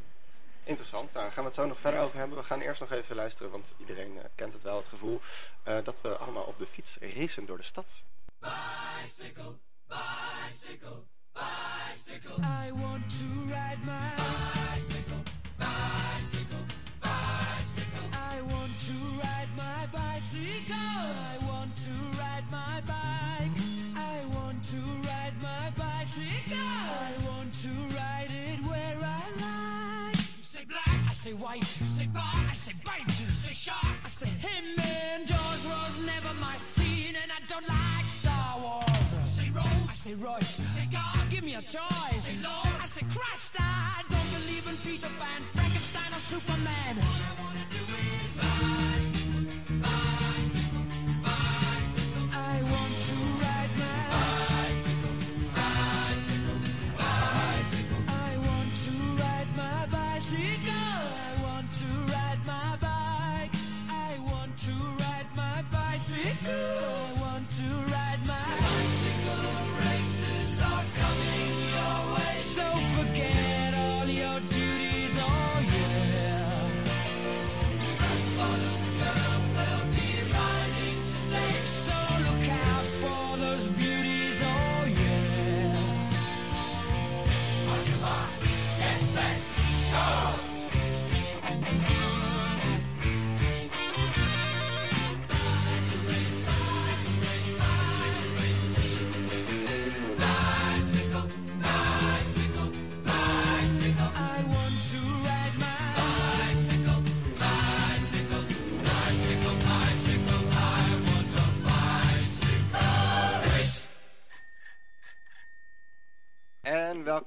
Interessant, 0.63 1.13
nou, 1.13 1.23
daar 1.23 1.33
gaan 1.33 1.43
we 1.43 1.49
het 1.49 1.59
zo 1.59 1.65
nog 1.65 1.79
verder 1.79 1.99
over 1.99 2.17
hebben. 2.17 2.37
We 2.37 2.43
gaan 2.43 2.61
eerst 2.61 2.79
nog 2.79 2.91
even 2.91 3.15
luisteren, 3.15 3.51
want 3.51 3.75
iedereen 3.77 4.19
kent 4.35 4.53
het 4.53 4.61
wel, 4.61 4.77
het 4.77 4.87
gevoel 4.87 5.19
dat 5.63 6.01
we 6.01 6.17
allemaal 6.17 6.43
op 6.43 6.59
de 6.59 6.67
fiets 6.67 6.97
racen 6.99 7.45
door 7.45 7.57
de 7.57 7.63
stad. 7.63 8.03
Bicycle, 8.39 9.57
bicycle. 9.87 11.03
Bicycle. 11.37 12.41
I 12.43 12.71
want 12.71 13.03
to 13.19 13.25
ride 13.51 13.77
my 13.85 14.11
bicycle. 14.17 15.21
Bicycle. 15.59 16.63
Bicycle. 17.01 18.07
I 18.13 18.41
want 18.41 18.73
to 18.87 18.93
ride 19.21 19.51
my 19.55 19.85
bicycle. 19.93 20.75
I 20.75 21.37
want 21.47 21.75
to 21.85 21.91
ride 22.19 22.47
my 22.51 22.81
bike. 22.87 23.57
I 23.95 24.17
want 24.35 24.63
to 24.73 24.79
ride 25.07 25.37
my 25.41 25.69
bicycle. 25.77 26.57
I 26.57 27.13
want 27.27 27.53
to 27.65 27.69
ride 27.95 28.31
it 28.31 28.59
where 28.65 28.97
I 28.97 29.23
like. 29.45 30.17
You 30.17 30.43
say 30.43 30.65
black, 30.65 30.99
I 31.09 31.13
say 31.13 31.33
white. 31.33 31.81
You 31.81 31.87
say 31.87 32.07
bar, 32.07 32.23
I 32.49 32.53
say 32.53 32.73
bite. 32.83 33.19
You 33.19 33.27
say 33.27 33.53
shark, 33.53 33.97
I 34.03 34.09
say 34.09 34.29
him. 34.29 34.79
And 34.79 35.27
Jaws 35.27 35.65
was 35.67 35.99
never 36.05 36.33
my 36.41 36.57
scene, 36.57 37.15
and 37.21 37.31
I 37.31 37.41
don't 37.47 37.67
like 37.67 38.09
Star 38.09 38.59
Wars. 38.59 39.09
You 39.21 39.27
say 39.27 39.49
I 39.53 39.86
say 40.07 40.13
Royce. 40.15 40.55
Say 40.63 40.87
God 40.91 41.29
give 41.29 41.43
me 41.43 41.55
a 41.55 41.61
choice. 41.61 42.23
Say 42.23 42.37
Lord. 42.41 42.81
I 42.81 42.85
say 42.85 43.05
Christ, 43.13 43.57
I 43.59 44.03
don't 44.09 44.29
believe 44.31 44.65
in 44.67 44.77
Peter 44.77 45.09
Pan, 45.19 45.41
Frankenstein, 45.53 46.13
or 46.13 46.19
Superman. 46.19 46.97
All 46.97 47.21
I 47.27 47.41
wanna 47.43 47.65
do 47.69 47.83
is 48.15 48.31
bicycle, 48.39 49.43
bicycle, 49.83 50.85
bicycle. 51.27 52.25
I 52.33 52.55
want 52.71 52.93
to 53.09 53.17
ride 53.43 53.73
my 53.83 53.99
bicycle, 54.15 55.15
bicycle, 55.59 56.59
bicycle. 57.01 58.01
I 58.07 58.31
want 58.47 58.71
to 58.87 58.93
ride 59.23 59.51
my 59.63 59.79
bicycle. 59.97 60.95
I 61.19 61.35
want 61.43 61.67
to 61.81 61.89
ride 62.13 62.41
my 62.53 62.69
bike. 62.87 63.53
I 63.91 64.11
want 64.31 64.53
to 64.67 64.73
ride 65.03 65.29
my 65.35 65.59
bicycle. 65.71 66.53
I 66.53 67.19
want 67.19 67.47
to 67.59 67.67
ride 67.91 68.21
my 68.25 68.47
bicycle. 68.61 68.96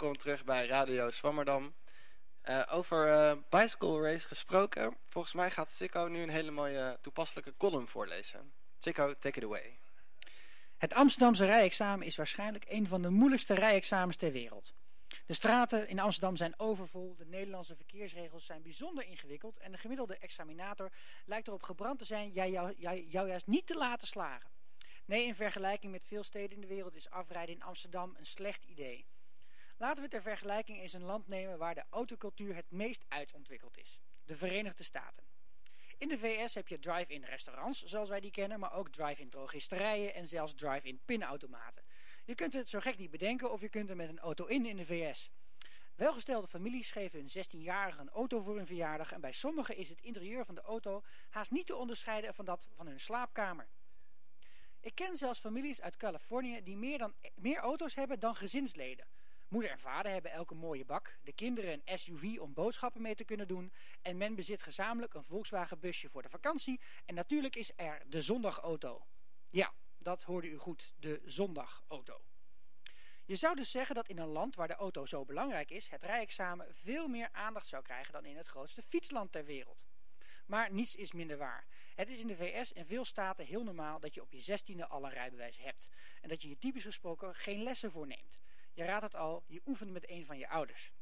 Welkom 0.01 0.19
terug 0.19 0.45
bij 0.45 0.67
Radio 0.67 1.11
Swammerdam. 1.11 1.75
Uh, 2.49 2.63
over 2.71 3.09
uh, 3.09 3.33
Bicycle 3.49 4.01
Race 4.01 4.27
gesproken. 4.27 4.97
Volgens 5.07 5.35
mij 5.35 5.51
gaat 5.51 5.71
Sikko 5.71 6.09
nu 6.09 6.23
een 6.23 6.29
hele 6.29 6.51
mooie 6.51 6.99
toepasselijke 7.01 7.57
column 7.57 7.89
voorlezen. 7.89 8.53
Sikko, 8.79 9.15
take 9.19 9.39
it 9.39 9.45
away. 9.45 9.79
Het 10.77 10.95
Amsterdamse 10.95 11.45
rijexamen 11.45 12.07
is 12.07 12.17
waarschijnlijk 12.17 12.65
een 12.69 12.87
van 12.87 13.03
de 13.03 13.11
moeilijkste 13.11 13.55
rijexamens 13.55 14.17
ter 14.17 14.33
wereld. 14.33 14.75
De 15.27 15.35
straten 15.35 15.89
in 15.89 15.99
Amsterdam 15.99 16.37
zijn 16.37 16.55
overvol, 16.57 17.17
de 17.17 17.27
Nederlandse 17.27 17.77
verkeersregels 17.77 18.47
zijn 18.47 18.63
bijzonder 18.63 19.07
ingewikkeld 19.07 19.59
en 19.59 19.73
de 19.73 19.79
gemiddelde 19.79 20.19
examinator 20.19 20.91
lijkt 21.25 21.49
erop 21.49 21.63
gebrand 21.63 21.99
te 21.99 22.05
zijn 22.05 22.31
jou, 22.31 22.51
jou, 22.77 23.05
jou 23.09 23.29
juist 23.29 23.47
niet 23.47 23.67
te 23.67 23.75
laten 23.75 24.07
slagen. 24.07 24.51
Nee, 25.05 25.27
in 25.27 25.35
vergelijking 25.35 25.93
met 25.93 26.05
veel 26.05 26.23
steden 26.25 26.55
in 26.55 26.61
de 26.61 26.75
wereld 26.75 26.97
is 26.97 27.11
afrijden 27.11 27.55
in 27.55 27.63
Amsterdam 27.63 28.15
een 28.19 28.27
slecht 28.27 28.65
idee. 28.65 29.07
Laten 29.81 30.03
we 30.03 30.09
ter 30.09 30.23
vergelijking 30.23 30.81
eens 30.81 30.93
een 30.93 31.05
land 31.05 31.29
nemen 31.29 31.59
waar 31.59 31.75
de 31.75 31.85
autocultuur 31.91 32.55
het 32.55 32.71
meest 32.71 33.05
uitontwikkeld 33.09 33.79
is. 33.79 34.01
De 34.25 34.37
Verenigde 34.37 34.83
Staten. 34.83 35.23
In 35.99 36.09
de 36.09 36.19
VS 36.19 36.55
heb 36.55 36.69
je 36.69 36.79
drive-in 36.79 37.25
restaurants, 37.25 37.85
zoals 37.85 38.09
wij 38.09 38.21
die 38.21 38.31
kennen, 38.31 38.61
maar 38.61 38.73
ook 38.73 38.89
drive-in 38.89 39.29
drogisterijen 39.29 40.15
en 40.15 40.29
zelfs 40.29 40.55
drive-in 40.55 41.01
pinautomaten. 41.05 41.85
Je 42.25 42.35
kunt 42.35 42.53
het 42.53 42.69
zo 42.69 42.81
gek 42.81 42.99
niet 42.99 43.11
bedenken 43.11 43.53
of 43.53 43.61
je 43.61 43.69
kunt 43.69 43.91
er 43.91 43.97
met 43.97 44.09
een 44.09 44.19
auto 44.19 44.47
in 44.47 44.67
in 44.67 44.77
de 44.77 44.87
VS. 44.87 45.31
Welgestelde 45.95 46.47
families 46.47 46.93
geven 46.93 47.19
hun 47.19 47.45
16-jarige 47.45 48.01
een 48.01 48.11
auto 48.11 48.43
voor 48.43 48.57
hun 48.57 48.67
verjaardag 48.67 49.13
en 49.13 49.21
bij 49.21 49.33
sommigen 49.33 49.77
is 49.77 49.89
het 49.89 50.01
interieur 50.01 50.45
van 50.45 50.55
de 50.55 50.63
auto 50.63 51.03
haast 51.31 51.51
niet 51.51 51.67
te 51.67 51.77
onderscheiden 51.77 52.35
van 52.35 52.45
dat 52.45 52.69
van 52.77 52.87
hun 52.87 53.01
slaapkamer. 53.01 53.69
Ik 54.81 54.95
ken 54.95 55.17
zelfs 55.17 55.41
families 55.41 55.81
uit 55.81 55.97
Californië 55.97 56.63
die 56.63 56.77
meer, 56.77 56.99
dan, 56.99 57.15
meer 57.35 57.59
auto's 57.59 57.95
hebben 57.95 58.21
dan 58.21 58.37
gezinsleden. 58.37 59.07
Moeder 59.51 59.71
en 59.71 59.79
vader 59.79 60.13
hebben 60.13 60.31
elke 60.31 60.55
mooie 60.55 60.85
bak, 60.85 61.19
de 61.23 61.33
kinderen 61.33 61.83
een 61.85 61.99
SUV 61.99 62.39
om 62.39 62.53
boodschappen 62.53 63.03
mee 63.03 63.15
te 63.15 63.25
kunnen 63.25 63.49
doen 63.49 63.73
en 64.03 64.17
men 64.17 64.35
bezit 64.35 64.63
gezamenlijk 64.63 65.15
een 65.15 65.25
Volkswagen 65.25 65.81
busje 65.81 66.09
voor 66.09 66.23
de 66.23 66.29
vakantie 66.29 66.81
en 67.07 67.15
natuurlijk 67.15 67.57
is 67.57 67.73
er 67.77 68.03
de 68.07 68.21
zondagauto. 68.21 69.07
Ja, 69.51 69.73
dat 69.99 70.23
hoorde 70.23 70.49
u 70.49 70.57
goed, 70.57 70.95
de 70.97 71.21
zondagauto. 71.25 72.21
Je 73.25 73.35
zou 73.35 73.55
dus 73.55 73.71
zeggen 73.71 73.95
dat 73.95 74.09
in 74.09 74.19
een 74.19 74.29
land 74.29 74.55
waar 74.55 74.69
de 74.69 74.75
auto 74.75 75.07
zo 75.07 75.25
belangrijk 75.25 75.71
is, 75.71 75.89
het 75.89 76.03
rijexamen 76.03 76.67
veel 76.75 77.09
meer 77.09 77.29
aandacht 77.33 77.69
zou 77.69 77.83
krijgen 77.83 78.13
dan 78.13 78.25
in 78.25 78.37
het 78.37 78.47
grootste 78.47 78.83
fietsland 78.83 79.33
ter 79.33 79.45
wereld. 79.45 79.85
Maar 80.47 80.73
niets 80.73 80.95
is 80.95 81.13
minder 81.13 81.37
waar. 81.37 81.67
Het 81.95 82.11
is 82.11 82.21
in 82.21 82.27
de 82.27 82.37
VS 82.37 82.73
en 82.73 82.87
veel 82.87 83.05
staten 83.05 83.47
heel 83.47 83.65
normaal 83.65 84.01
dat 84.01 84.15
je 84.15 84.23
op 84.23 84.33
je 84.33 84.41
zestiende 84.41 84.87
al 84.87 85.05
een 85.05 85.11
rijbewijs 85.11 85.59
hebt 85.59 85.89
en 86.21 86.29
dat 86.29 86.43
je 86.43 86.49
je 86.49 86.59
typisch 86.59 86.85
gesproken 86.85 87.35
geen 87.35 87.63
lessen 87.63 87.91
voorneemt. 87.91 88.39
Je 88.81 88.87
raadt 88.87 89.03
het 89.03 89.15
al, 89.15 89.45
je 89.47 89.61
oefent 89.67 89.91
met 89.91 90.11
een 90.11 90.25
van 90.25 90.39
je 90.39 90.49
ouders. 90.49 90.93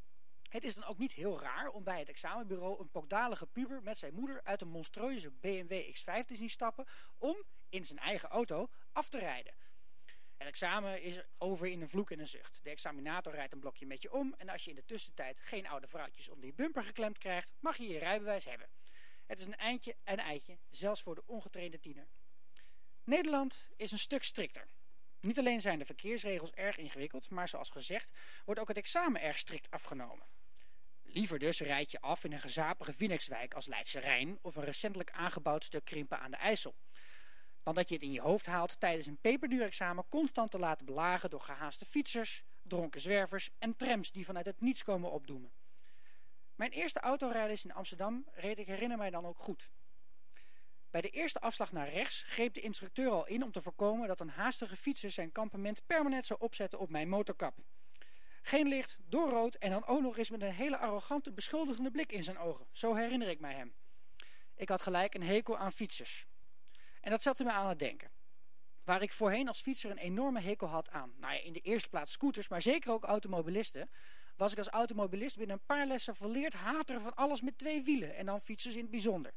Het 0.48 0.64
is 0.64 0.74
dan 0.74 0.84
ook 0.84 0.98
niet 0.98 1.12
heel 1.12 1.40
raar 1.40 1.68
om 1.68 1.84
bij 1.84 1.98
het 1.98 2.08
examenbureau 2.08 2.80
een 2.80 2.90
pokdalige 2.90 3.46
puber 3.46 3.82
met 3.82 3.98
zijn 3.98 4.14
moeder 4.14 4.40
uit 4.44 4.60
een 4.60 4.68
monstrueuze 4.68 5.30
BMW 5.30 5.72
X5 5.72 6.24
te 6.26 6.36
zien 6.36 6.50
stappen 6.50 6.86
om, 7.18 7.36
in 7.68 7.84
zijn 7.84 7.98
eigen 7.98 8.28
auto, 8.28 8.68
af 8.92 9.08
te 9.08 9.18
rijden. 9.18 9.54
Het 10.36 10.48
examen 10.48 11.02
is 11.02 11.22
over 11.36 11.66
in 11.66 11.80
een 11.80 11.88
vloek 11.88 12.10
en 12.10 12.18
een 12.18 12.26
zucht. 12.26 12.60
De 12.62 12.70
examinator 12.70 13.32
rijdt 13.32 13.52
een 13.52 13.60
blokje 13.60 13.86
met 13.86 14.02
je 14.02 14.12
om 14.12 14.34
en 14.38 14.48
als 14.48 14.64
je 14.64 14.70
in 14.70 14.76
de 14.76 14.84
tussentijd 14.84 15.40
geen 15.40 15.66
oude 15.68 15.88
vrouwtjes 15.88 16.28
onder 16.28 16.46
je 16.46 16.54
bumper 16.54 16.84
geklemd 16.84 17.18
krijgt, 17.18 17.52
mag 17.60 17.76
je 17.76 17.88
je 17.88 17.98
rijbewijs 17.98 18.44
hebben. 18.44 18.68
Het 19.26 19.40
is 19.40 19.46
een 19.46 19.56
eindje 19.56 19.96
en 20.04 20.18
eitje, 20.18 20.58
zelfs 20.70 21.02
voor 21.02 21.14
de 21.14 21.26
ongetrainde 21.26 21.80
tiener. 21.80 22.08
Nederland 23.04 23.68
is 23.76 23.92
een 23.92 23.98
stuk 23.98 24.24
strikter. 24.24 24.68
Niet 25.20 25.38
alleen 25.38 25.60
zijn 25.60 25.78
de 25.78 25.84
verkeersregels 25.84 26.50
erg 26.50 26.76
ingewikkeld, 26.76 27.30
maar 27.30 27.48
zoals 27.48 27.70
gezegd 27.70 28.10
wordt 28.44 28.60
ook 28.60 28.68
het 28.68 28.76
examen 28.76 29.20
erg 29.20 29.38
strikt 29.38 29.70
afgenomen. 29.70 30.26
Liever 31.02 31.38
dus 31.38 31.60
rijd 31.60 31.90
je 31.90 32.00
af 32.00 32.24
in 32.24 32.32
een 32.32 32.38
gezapige 32.38 32.92
Vinex-wijk 32.92 33.54
als 33.54 33.66
Leidse 33.66 34.00
Rijn 34.00 34.38
of 34.42 34.56
een 34.56 34.64
recentelijk 34.64 35.10
aangebouwd 35.10 35.64
stuk 35.64 35.84
Krimpen 35.84 36.20
aan 36.20 36.30
de 36.30 36.36
IJssel. 36.36 36.74
Dan 37.62 37.74
dat 37.74 37.88
je 37.88 37.94
het 37.94 38.04
in 38.04 38.12
je 38.12 38.20
hoofd 38.20 38.46
haalt 38.46 38.80
tijdens 38.80 39.06
een 39.06 39.18
peperduurexamen 39.20 40.04
constant 40.08 40.50
te 40.50 40.58
laten 40.58 40.86
belagen 40.86 41.30
door 41.30 41.40
gehaaste 41.40 41.84
fietsers, 41.84 42.44
dronken 42.62 43.00
zwervers 43.00 43.50
en 43.58 43.76
trams 43.76 44.12
die 44.12 44.24
vanuit 44.24 44.46
het 44.46 44.60
niets 44.60 44.82
komen 44.82 45.10
opdoemen. 45.10 45.50
Mijn 46.54 46.70
eerste 46.70 47.00
autorijles 47.00 47.64
in 47.64 47.72
Amsterdam 47.72 48.24
reed 48.32 48.58
ik 48.58 48.66
herinner 48.66 48.98
mij 48.98 49.10
dan 49.10 49.26
ook 49.26 49.38
goed. 49.38 49.70
Bij 50.90 51.00
de 51.00 51.10
eerste 51.10 51.40
afslag 51.40 51.72
naar 51.72 51.88
rechts 51.88 52.22
greep 52.22 52.54
de 52.54 52.60
instructeur 52.60 53.10
al 53.10 53.26
in 53.26 53.42
om 53.42 53.52
te 53.52 53.62
voorkomen 53.62 54.08
dat 54.08 54.20
een 54.20 54.30
haastige 54.30 54.76
fietser 54.76 55.10
zijn 55.10 55.32
kampement 55.32 55.86
permanent 55.86 56.26
zou 56.26 56.40
opzetten 56.40 56.78
op 56.78 56.90
mijn 56.90 57.08
motorkap. 57.08 57.54
Geen 58.42 58.68
licht, 58.68 58.96
door 59.08 59.30
rood 59.30 59.54
en 59.54 59.70
dan 59.70 59.86
ook 59.86 60.00
nog 60.00 60.18
eens 60.18 60.30
met 60.30 60.42
een 60.42 60.52
hele 60.52 60.78
arrogante, 60.78 61.32
beschuldigende 61.32 61.90
blik 61.90 62.12
in 62.12 62.24
zijn 62.24 62.38
ogen. 62.38 62.66
Zo 62.72 62.94
herinner 62.94 63.28
ik 63.28 63.40
mij 63.40 63.54
hem. 63.54 63.74
Ik 64.56 64.68
had 64.68 64.82
gelijk 64.82 65.14
een 65.14 65.22
hekel 65.22 65.58
aan 65.58 65.72
fietsers. 65.72 66.26
En 67.00 67.10
dat 67.10 67.22
zette 67.22 67.44
me 67.44 67.52
aan 67.52 67.68
het 67.68 67.78
denken. 67.78 68.10
Waar 68.84 69.02
ik 69.02 69.12
voorheen 69.12 69.48
als 69.48 69.60
fietser 69.60 69.90
een 69.90 69.98
enorme 69.98 70.40
hekel 70.40 70.66
had 70.66 70.90
aan, 70.90 71.12
nou 71.16 71.34
ja, 71.34 71.40
in 71.40 71.52
de 71.52 71.60
eerste 71.60 71.88
plaats 71.88 72.12
scooters, 72.12 72.48
maar 72.48 72.62
zeker 72.62 72.92
ook 72.92 73.04
automobilisten, 73.04 73.90
was 74.36 74.52
ik 74.52 74.58
als 74.58 74.68
automobilist 74.68 75.36
binnen 75.36 75.56
een 75.56 75.66
paar 75.66 75.86
lessen 75.86 76.16
verleerd 76.16 76.52
hater 76.52 77.00
van 77.00 77.14
alles 77.14 77.40
met 77.40 77.58
twee 77.58 77.82
wielen 77.82 78.14
en 78.14 78.26
dan 78.26 78.40
fietsers 78.40 78.74
in 78.74 78.80
het 78.80 78.90
bijzonder. 78.90 79.32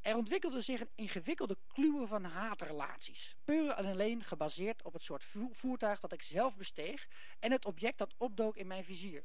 Er 0.00 0.16
ontwikkelde 0.16 0.60
zich 0.60 0.80
een 0.80 0.90
ingewikkelde 0.94 1.56
kluwe 1.68 2.06
van 2.06 2.24
haatrelaties. 2.24 3.36
Puur 3.44 3.70
en 3.70 3.86
alleen 3.86 4.24
gebaseerd 4.24 4.82
op 4.82 4.92
het 4.92 5.02
soort 5.02 5.24
voertuig 5.52 6.00
dat 6.00 6.12
ik 6.12 6.22
zelf 6.22 6.56
besteeg 6.56 7.08
en 7.38 7.52
het 7.52 7.64
object 7.64 7.98
dat 7.98 8.14
opdook 8.16 8.56
in 8.56 8.66
mijn 8.66 8.84
vizier. 8.84 9.24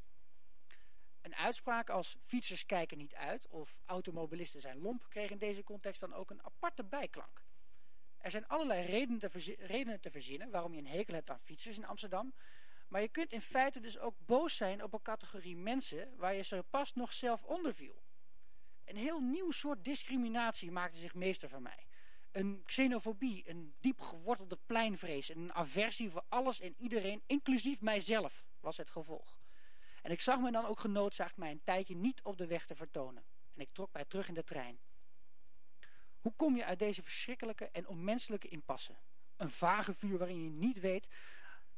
Een 1.21 1.35
uitspraak 1.35 1.89
als 1.89 2.17
fietsers 2.21 2.65
kijken 2.65 2.97
niet 2.97 3.15
uit 3.15 3.47
of 3.47 3.81
automobilisten 3.85 4.61
zijn 4.61 4.77
lomp 4.77 5.09
kreeg 5.09 5.29
in 5.29 5.37
deze 5.37 5.63
context 5.63 6.01
dan 6.01 6.13
ook 6.13 6.29
een 6.29 6.43
aparte 6.43 6.83
bijklank. 6.83 7.43
Er 8.17 8.31
zijn 8.31 8.47
allerlei 8.47 8.85
redenen 9.59 9.99
te, 10.01 10.11
verzinnen 10.11 10.49
waarom 10.49 10.73
je 10.73 10.79
een 10.79 10.87
hekel 10.87 11.13
hebt 11.13 11.29
aan 11.29 11.39
fietsers 11.39 11.77
in 11.77 11.85
Amsterdam, 11.85 12.33
maar 12.87 13.01
je 13.01 13.07
kunt 13.07 13.31
in 13.31 13.41
feite 13.41 13.79
dus 13.79 13.99
ook 13.99 14.15
boos 14.25 14.55
zijn 14.55 14.83
op 14.83 14.93
een 14.93 15.01
categorie 15.01 15.57
mensen 15.57 16.17
waar 16.17 16.33
je 16.33 16.43
zo 16.43 16.61
pas 16.69 16.93
nog 16.93 17.13
zelf 17.13 17.43
onder 17.43 17.73
viel. 17.73 18.04
Een 18.85 18.97
heel 18.97 19.19
nieuw 19.19 19.51
soort 19.51 19.83
discriminatie 19.83 20.71
maakte 20.71 20.97
zich 20.97 21.13
meester 21.13 21.49
van 21.49 21.61
mij. 21.61 21.87
Een 22.31 22.61
xenofobie, 22.65 23.49
een 23.49 23.73
diep 23.79 24.01
gewortelde 24.01 24.57
pleinvrees 24.65 25.29
en 25.29 25.39
een 25.39 25.53
aversie 25.53 26.09
voor 26.09 26.23
alles 26.29 26.59
en 26.59 26.75
iedereen, 26.77 27.21
inclusief 27.25 27.81
mijzelf, 27.81 28.45
was 28.59 28.77
het 28.77 28.89
gevolg. 28.89 29.39
En 30.01 30.11
ik 30.11 30.21
zag 30.21 30.39
me 30.39 30.51
dan 30.51 30.65
ook 30.65 30.79
genoodzaakt 30.79 31.37
mij 31.37 31.51
een 31.51 31.63
tijdje 31.63 31.95
niet 31.95 32.21
op 32.23 32.37
de 32.37 32.47
weg 32.47 32.65
te 32.65 32.75
vertonen. 32.75 33.23
En 33.53 33.61
ik 33.61 33.69
trok 33.71 33.93
mij 33.93 34.05
terug 34.05 34.27
in 34.27 34.33
de 34.33 34.43
trein. 34.43 34.79
Hoe 36.21 36.33
kom 36.35 36.55
je 36.55 36.65
uit 36.65 36.79
deze 36.79 37.03
verschrikkelijke 37.03 37.69
en 37.71 37.87
onmenselijke 37.87 38.47
impasse? 38.47 38.95
Een 39.37 39.49
vage 39.49 39.93
vuur 39.93 40.17
waarin 40.17 40.43
je 40.43 40.49
niet 40.49 40.79
weet 40.79 41.07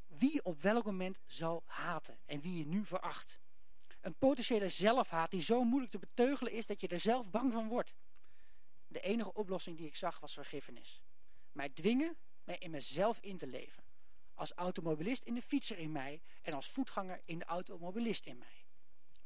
wie 0.08 0.44
op 0.44 0.62
welk 0.62 0.86
moment 0.86 1.20
zal 1.26 1.64
haten 1.66 2.18
en 2.26 2.42
wie 2.42 2.58
je 2.58 2.66
nu 2.66 2.86
veracht. 2.86 3.40
Een 4.08 4.18
potentiële 4.18 4.70
zelfhaat 4.70 5.32
die 5.32 5.42
zo 5.42 5.64
moeilijk 5.64 5.92
te 5.92 6.00
beteugelen 6.00 6.52
is 6.52 6.66
dat 6.66 6.82
je 6.82 6.88
er 6.88 7.00
zelf 7.00 7.30
bang 7.30 7.52
van 7.52 7.68
wordt. 7.68 7.96
De 8.88 9.00
enige 9.00 9.34
oplossing 9.34 9.78
die 9.78 9.88
ik 9.88 9.96
zag 9.96 10.20
was 10.20 10.34
vergiffenis. 10.34 11.02
Mij 11.52 11.70
dwingen 11.70 12.18
mij 12.44 12.58
in 12.58 12.72
mezelf 12.72 13.20
in 13.22 13.38
te 13.38 13.48
leven. 13.48 13.84
Als 14.34 14.52
automobilist 14.54 15.24
in 15.24 15.34
de 15.34 15.42
fietser 15.42 15.78
in 15.78 15.92
mij 15.92 16.22
en 16.42 16.54
als 16.54 16.70
voetganger 16.70 17.22
in 17.26 17.40
de 17.40 17.46
automobilist 17.46 18.26
in 18.26 18.38
mij. 18.38 18.66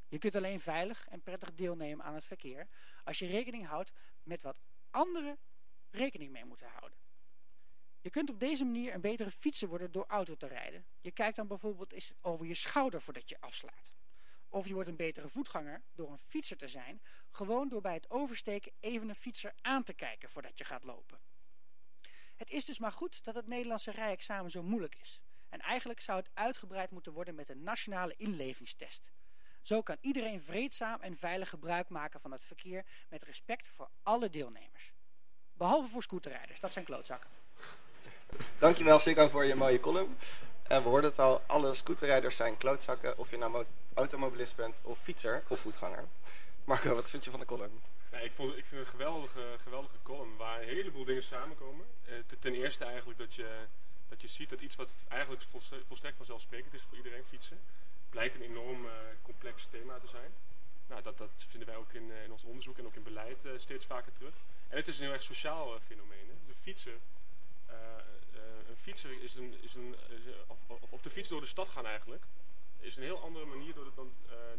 Je 0.07 0.17
kunt 0.17 0.35
alleen 0.35 0.59
veilig 0.59 1.07
en 1.07 1.21
prettig 1.21 1.53
deelnemen 1.53 2.05
aan 2.05 2.15
het 2.15 2.25
verkeer 2.25 2.67
als 3.03 3.19
je 3.19 3.25
rekening 3.25 3.67
houdt 3.67 3.91
met 4.23 4.43
wat 4.43 4.59
anderen 4.89 5.37
rekening 5.89 6.31
mee 6.31 6.45
moeten 6.45 6.67
houden. 6.67 6.97
Je 7.99 8.09
kunt 8.09 8.29
op 8.29 8.39
deze 8.39 8.63
manier 8.63 8.93
een 8.93 9.01
betere 9.01 9.31
fietser 9.31 9.67
worden 9.67 9.91
door 9.91 10.05
auto 10.07 10.35
te 10.35 10.47
rijden. 10.47 10.85
Je 11.01 11.11
kijkt 11.11 11.35
dan 11.35 11.47
bijvoorbeeld 11.47 11.93
eens 11.93 12.11
over 12.21 12.45
je 12.45 12.53
schouder 12.53 13.01
voordat 13.01 13.29
je 13.29 13.39
afslaat. 13.39 13.93
Of 14.53 14.67
je 14.67 14.73
wordt 14.73 14.89
een 14.89 14.95
betere 14.95 15.29
voetganger 15.29 15.81
door 15.95 16.11
een 16.11 16.17
fietser 16.17 16.57
te 16.57 16.67
zijn, 16.67 17.01
gewoon 17.31 17.69
door 17.69 17.81
bij 17.81 17.93
het 17.93 18.09
oversteken 18.09 18.71
even 18.79 19.09
een 19.09 19.15
fietser 19.15 19.53
aan 19.61 19.83
te 19.83 19.93
kijken 19.93 20.29
voordat 20.29 20.57
je 20.57 20.63
gaat 20.63 20.83
lopen. 20.83 21.19
Het 22.35 22.49
is 22.49 22.65
dus 22.65 22.79
maar 22.79 22.91
goed 22.91 23.23
dat 23.23 23.35
het 23.35 23.47
Nederlandse 23.47 23.91
rijexamen 23.91 24.51
zo 24.51 24.63
moeilijk 24.63 24.95
is. 24.95 25.21
En 25.49 25.59
eigenlijk 25.59 25.99
zou 25.99 26.19
het 26.19 26.29
uitgebreid 26.33 26.91
moeten 26.91 27.13
worden 27.13 27.35
met 27.35 27.49
een 27.49 27.63
nationale 27.63 28.13
inlevingstest. 28.17 29.11
Zo 29.61 29.81
kan 29.81 29.97
iedereen 30.01 30.41
vreedzaam 30.41 31.01
en 31.01 31.17
veilig 31.17 31.49
gebruik 31.49 31.89
maken 31.89 32.19
van 32.19 32.31
het 32.31 32.43
verkeer 32.45 32.85
met 33.09 33.23
respect 33.23 33.67
voor 33.67 33.89
alle 34.03 34.29
deelnemers. 34.29 34.93
Behalve 35.53 35.89
voor 35.89 36.03
scooterrijders, 36.03 36.59
dat 36.59 36.71
zijn 36.71 36.85
klootzakken. 36.85 37.29
Dankjewel 38.59 38.99
Siggo 38.99 39.27
voor 39.27 39.45
je 39.45 39.55
mooie 39.55 39.79
column. 39.79 40.17
We 40.71 40.89
hoorden 40.89 41.09
het 41.09 41.19
al, 41.19 41.41
alle 41.45 41.73
scooterrijders 41.73 42.35
zijn 42.35 42.57
klootzakken, 42.57 43.17
of 43.17 43.29
je 43.29 43.37
nou 43.37 43.65
automobilist 43.93 44.55
bent 44.55 44.79
of 44.83 44.99
fietser 44.99 45.43
of 45.47 45.59
voetganger. 45.59 46.03
Marco, 46.63 46.95
wat 46.95 47.09
vind 47.09 47.23
je 47.23 47.31
van 47.31 47.39
de 47.39 47.45
column? 47.45 47.81
Ik, 48.21 48.31
vond, 48.31 48.57
ik 48.57 48.65
vind 48.65 48.79
het 48.79 48.79
een 48.79 48.99
geweldige, 48.99 49.43
geweldige 49.63 49.95
column 50.03 50.37
waar 50.37 50.61
een 50.61 50.67
heleboel 50.67 51.05
dingen 51.05 51.23
samenkomen. 51.23 51.85
Eh, 52.05 52.13
ten 52.39 52.53
eerste 52.53 52.85
eigenlijk 52.85 53.19
dat 53.19 53.33
je, 53.33 53.49
dat 54.09 54.21
je 54.21 54.27
ziet 54.27 54.49
dat 54.49 54.59
iets 54.59 54.75
wat 54.75 54.93
eigenlijk 55.07 55.43
volstrekt 55.87 56.17
vanzelfsprekend 56.17 56.73
is 56.73 56.81
voor 56.87 56.97
iedereen, 56.97 57.23
fietsen, 57.23 57.59
blijkt 58.09 58.35
een 58.35 58.41
enorm 58.41 58.85
uh, 58.85 58.91
complex 59.21 59.67
thema 59.71 59.97
te 59.97 60.07
zijn. 60.07 60.31
Nou, 60.87 61.01
dat, 61.01 61.17
dat 61.17 61.31
vinden 61.49 61.67
wij 61.67 61.77
ook 61.77 61.93
in, 61.93 62.07
uh, 62.09 62.23
in 62.23 62.31
ons 62.31 62.43
onderzoek 62.43 62.77
en 62.77 62.85
ook 62.85 62.95
in 62.95 63.03
beleid 63.03 63.39
steeds 63.57 63.85
vaker 63.85 64.13
terug. 64.13 64.33
En 64.67 64.77
het 64.77 64.87
is 64.87 64.97
een 64.97 65.03
heel 65.03 65.13
erg 65.13 65.23
sociaal 65.23 65.79
fenomeen. 65.87 66.27
Hè. 66.27 66.33
De 66.47 66.59
fietser, 66.61 66.97
een 68.69 68.77
fietser 68.77 69.23
is 69.23 69.35
een, 69.35 69.55
is 69.61 69.73
een 69.73 69.95
of, 70.47 70.57
of 70.67 70.91
op 70.91 71.03
de 71.03 71.09
fiets 71.09 71.29
door 71.29 71.41
de 71.41 71.47
stad 71.47 71.67
gaan 71.67 71.85
eigenlijk, 71.85 72.23
is 72.79 72.97
een 72.97 73.03
heel 73.03 73.21
andere 73.21 73.45
manier 73.45 73.73
door 73.73 73.85
dan, 73.95 74.11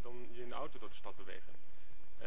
dan 0.03 0.29
je 0.33 0.43
in 0.43 0.49
de 0.49 0.55
auto 0.55 0.79
door 0.79 0.89
de 0.89 0.95
stad 0.95 1.17
bewegen. 1.17 1.53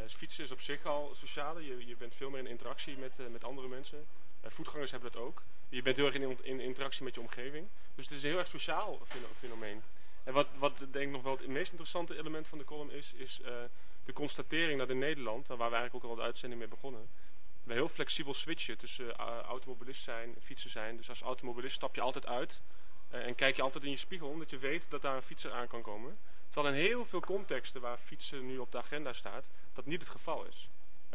fietsen 0.08 0.44
is 0.44 0.52
op 0.52 0.62
zich 0.62 0.86
al 0.86 1.12
sociaal, 1.16 1.60
je, 1.60 1.86
je 1.86 1.96
bent 1.96 2.16
veel 2.16 2.30
meer 2.30 2.40
in 2.40 2.48
interactie 2.48 2.98
met, 2.98 3.32
met 3.32 3.44
andere 3.44 3.68
mensen. 3.68 4.06
voetgangers 4.44 4.92
hebben 4.92 5.12
dat 5.12 5.22
ook. 5.22 5.42
Je 5.70 5.82
bent 5.82 5.98
heel 5.98 6.06
erg 6.06 6.16
in, 6.16 6.38
in 6.44 6.60
interactie 6.60 7.04
met 7.04 7.16
je 7.16 7.22
omgeving. 7.22 7.68
Dus 7.96 8.06
het 8.06 8.18
is 8.18 8.24
een 8.24 8.30
heel 8.30 8.40
erg 8.40 8.48
sociaal 8.48 9.02
fenomeen. 9.40 9.82
En 10.24 10.34
wat, 10.34 10.48
wat 10.58 10.78
denk 10.78 11.06
ik 11.06 11.12
nog 11.12 11.24
wel 11.24 11.38
het 11.38 11.48
meest 11.48 11.72
interessante 11.72 12.18
element 12.18 12.48
van 12.48 12.58
de 12.58 12.64
column 12.64 12.92
is, 12.92 13.14
is 13.14 13.40
de 14.06 14.14
constatering 14.14 14.80
dat 14.80 14.90
in 14.90 14.98
Nederland, 15.00 15.48
waar 15.48 15.58
we 15.58 15.76
eigenlijk 15.76 15.96
ook 15.96 16.12
al 16.12 16.16
de 16.16 16.22
uitzending 16.22 16.60
mee 16.60 16.70
begonnen, 16.70 17.08
we 17.66 17.74
heel 17.74 17.90
flexibel 17.90 18.34
switchen 18.34 18.78
tussen 18.78 19.06
uh, 19.06 19.40
automobilist 19.40 20.04
zijn 20.04 20.36
en 20.36 20.42
fietser 20.42 20.70
zijn. 20.70 20.98
Dus 20.98 21.10
als 21.10 21.22
automobilist 21.22 21.76
stap 21.76 21.96
je 21.96 22.02
altijd 22.02 22.28
uit 22.28 22.62
uh, 23.14 23.26
en 23.26 23.36
kijk 23.36 23.56
je 23.56 23.62
altijd 23.62 23.84
in 23.84 23.90
je 23.90 23.98
spiegel, 23.98 24.30
omdat 24.30 24.50
je 24.50 24.58
weet 24.58 24.86
dat 24.90 25.02
daar 25.02 25.16
een 25.16 25.22
fietser 25.22 25.52
aan 25.52 25.68
kan 25.68 25.82
komen. 25.82 26.18
Terwijl 26.50 26.74
in 26.74 26.82
heel 26.82 27.06
veel 27.06 27.20
contexten 27.20 27.82
waar 27.82 27.98
fietsen 27.98 28.46
nu 28.46 28.58
op 28.58 28.72
de 28.72 28.78
agenda 28.78 29.14
staat, 29.14 29.50
dat 29.74 29.86
niet 29.86 30.00
het 30.00 30.10
geval 30.10 30.46
is. 30.46 30.70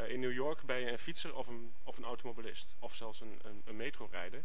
in 0.08 0.20
New 0.20 0.32
York 0.32 0.62
ben 0.62 0.80
je 0.80 0.90
een 0.90 0.98
fietser 0.98 1.34
of 1.34 1.46
een, 1.46 1.72
of 1.84 1.96
een 1.96 2.04
automobilist, 2.04 2.76
of 2.78 2.94
zelfs 2.94 3.20
een, 3.20 3.38
een, 3.42 3.62
een 3.64 3.76
metrorijder. 3.76 4.42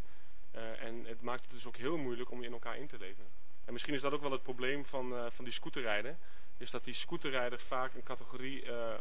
en 0.79 1.05
het 1.05 1.21
maakt 1.21 1.41
het 1.41 1.51
dus 1.51 1.65
ook 1.65 1.77
heel 1.77 1.97
moeilijk 1.97 2.31
om 2.31 2.43
in 2.43 2.51
elkaar 2.51 2.77
in 2.77 2.87
te 2.87 2.97
leven. 2.97 3.25
En 3.65 3.73
misschien 3.73 3.93
is 3.93 4.01
dat 4.01 4.13
ook 4.13 4.21
wel 4.21 4.31
het 4.31 4.43
probleem 4.43 4.85
van, 4.85 5.31
van 5.31 5.43
die 5.43 5.53
scooterrijden. 5.53 6.17
Is 6.57 6.71
dat 6.71 6.83
die 6.83 6.93
scooterrijder 6.93 7.59
vaak 7.59 7.93
een 7.93 8.03
categorie 8.03 8.63
uh, 8.63 8.69
uh, 8.69 8.93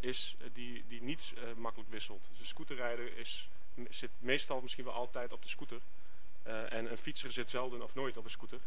is 0.00 0.36
die, 0.52 0.84
die 0.88 1.02
niet 1.02 1.32
makkelijk 1.56 1.90
wisselt. 1.90 2.26
Dus 2.30 2.40
een 2.40 2.46
scooterrijder 2.46 3.16
is, 3.18 3.48
zit 3.88 4.10
meestal 4.18 4.60
misschien 4.60 4.84
wel 4.84 4.92
altijd 4.92 5.32
op 5.32 5.42
de 5.42 5.48
scooter. 5.48 5.80
en 6.68 6.90
een 6.90 6.98
fietser 6.98 7.32
zit 7.32 7.50
zelden 7.50 7.82
of 7.82 7.94
nooit 7.94 8.16
op 8.16 8.24
een 8.24 8.30
scooter. 8.30 8.60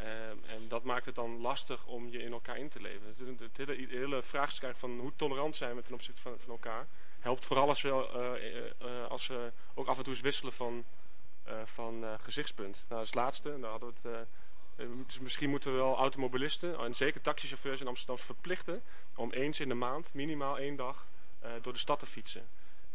En, 0.00 0.42
en, 0.46 0.68
dat 0.68 0.82
maakt 0.82 1.06
het 1.06 1.14
dan 1.14 1.40
lastig 1.40 1.86
om 1.86 2.08
je 2.08 2.22
in 2.22 2.32
elkaar 2.32 2.58
in 2.58 2.68
te 2.68 2.80
leven. 2.80 3.06
Het, 3.38 3.56
hele, 3.56 3.80
het 3.80 3.90
hele 3.90 4.22
vraagstuk 4.22 4.76
van 4.76 4.98
hoe 4.98 5.12
tolerant 5.16 5.56
zijn 5.56 5.76
we 5.76 5.82
ten 5.82 5.94
opzichte 5.94 6.20
van, 6.20 6.38
van 6.38 6.50
elkaar... 6.50 6.86
helpt 7.20 7.44
vooral 7.44 7.68
als 7.68 7.82
we, 7.82 9.06
als 9.08 9.30
ook 9.74 9.86
af 9.86 9.96
en 9.98 10.04
toe 10.04 10.12
eens 10.12 10.22
wisselen 10.22 10.52
van, 10.52 10.84
van 11.64 12.04
gezichtspunt. 12.20 12.84
Nou, 12.88 13.00
als 13.00 13.14
laatste, 13.14 13.60
daar 13.60 13.70
hadden 13.70 13.88
we 13.88 14.08
het 14.08 14.16
eh, 14.16 14.20
dus 14.76 15.20
misschien 15.20 15.50
moeten 15.50 15.70
we 15.70 15.76
wel 15.76 15.96
automobilisten 15.96 16.78
en 16.78 16.94
zeker 16.94 17.20
taxichauffeurs 17.20 17.80
in 17.80 17.86
Amsterdam 17.86 18.18
verplichten 18.18 18.82
om 19.14 19.32
eens 19.32 19.60
in 19.60 19.68
de 19.68 19.74
maand, 19.74 20.14
minimaal 20.14 20.58
één 20.58 20.76
dag, 20.76 21.06
uh, 21.44 21.50
door 21.62 21.72
de 21.72 21.78
stad 21.78 21.98
te 21.98 22.06
fietsen. 22.06 22.46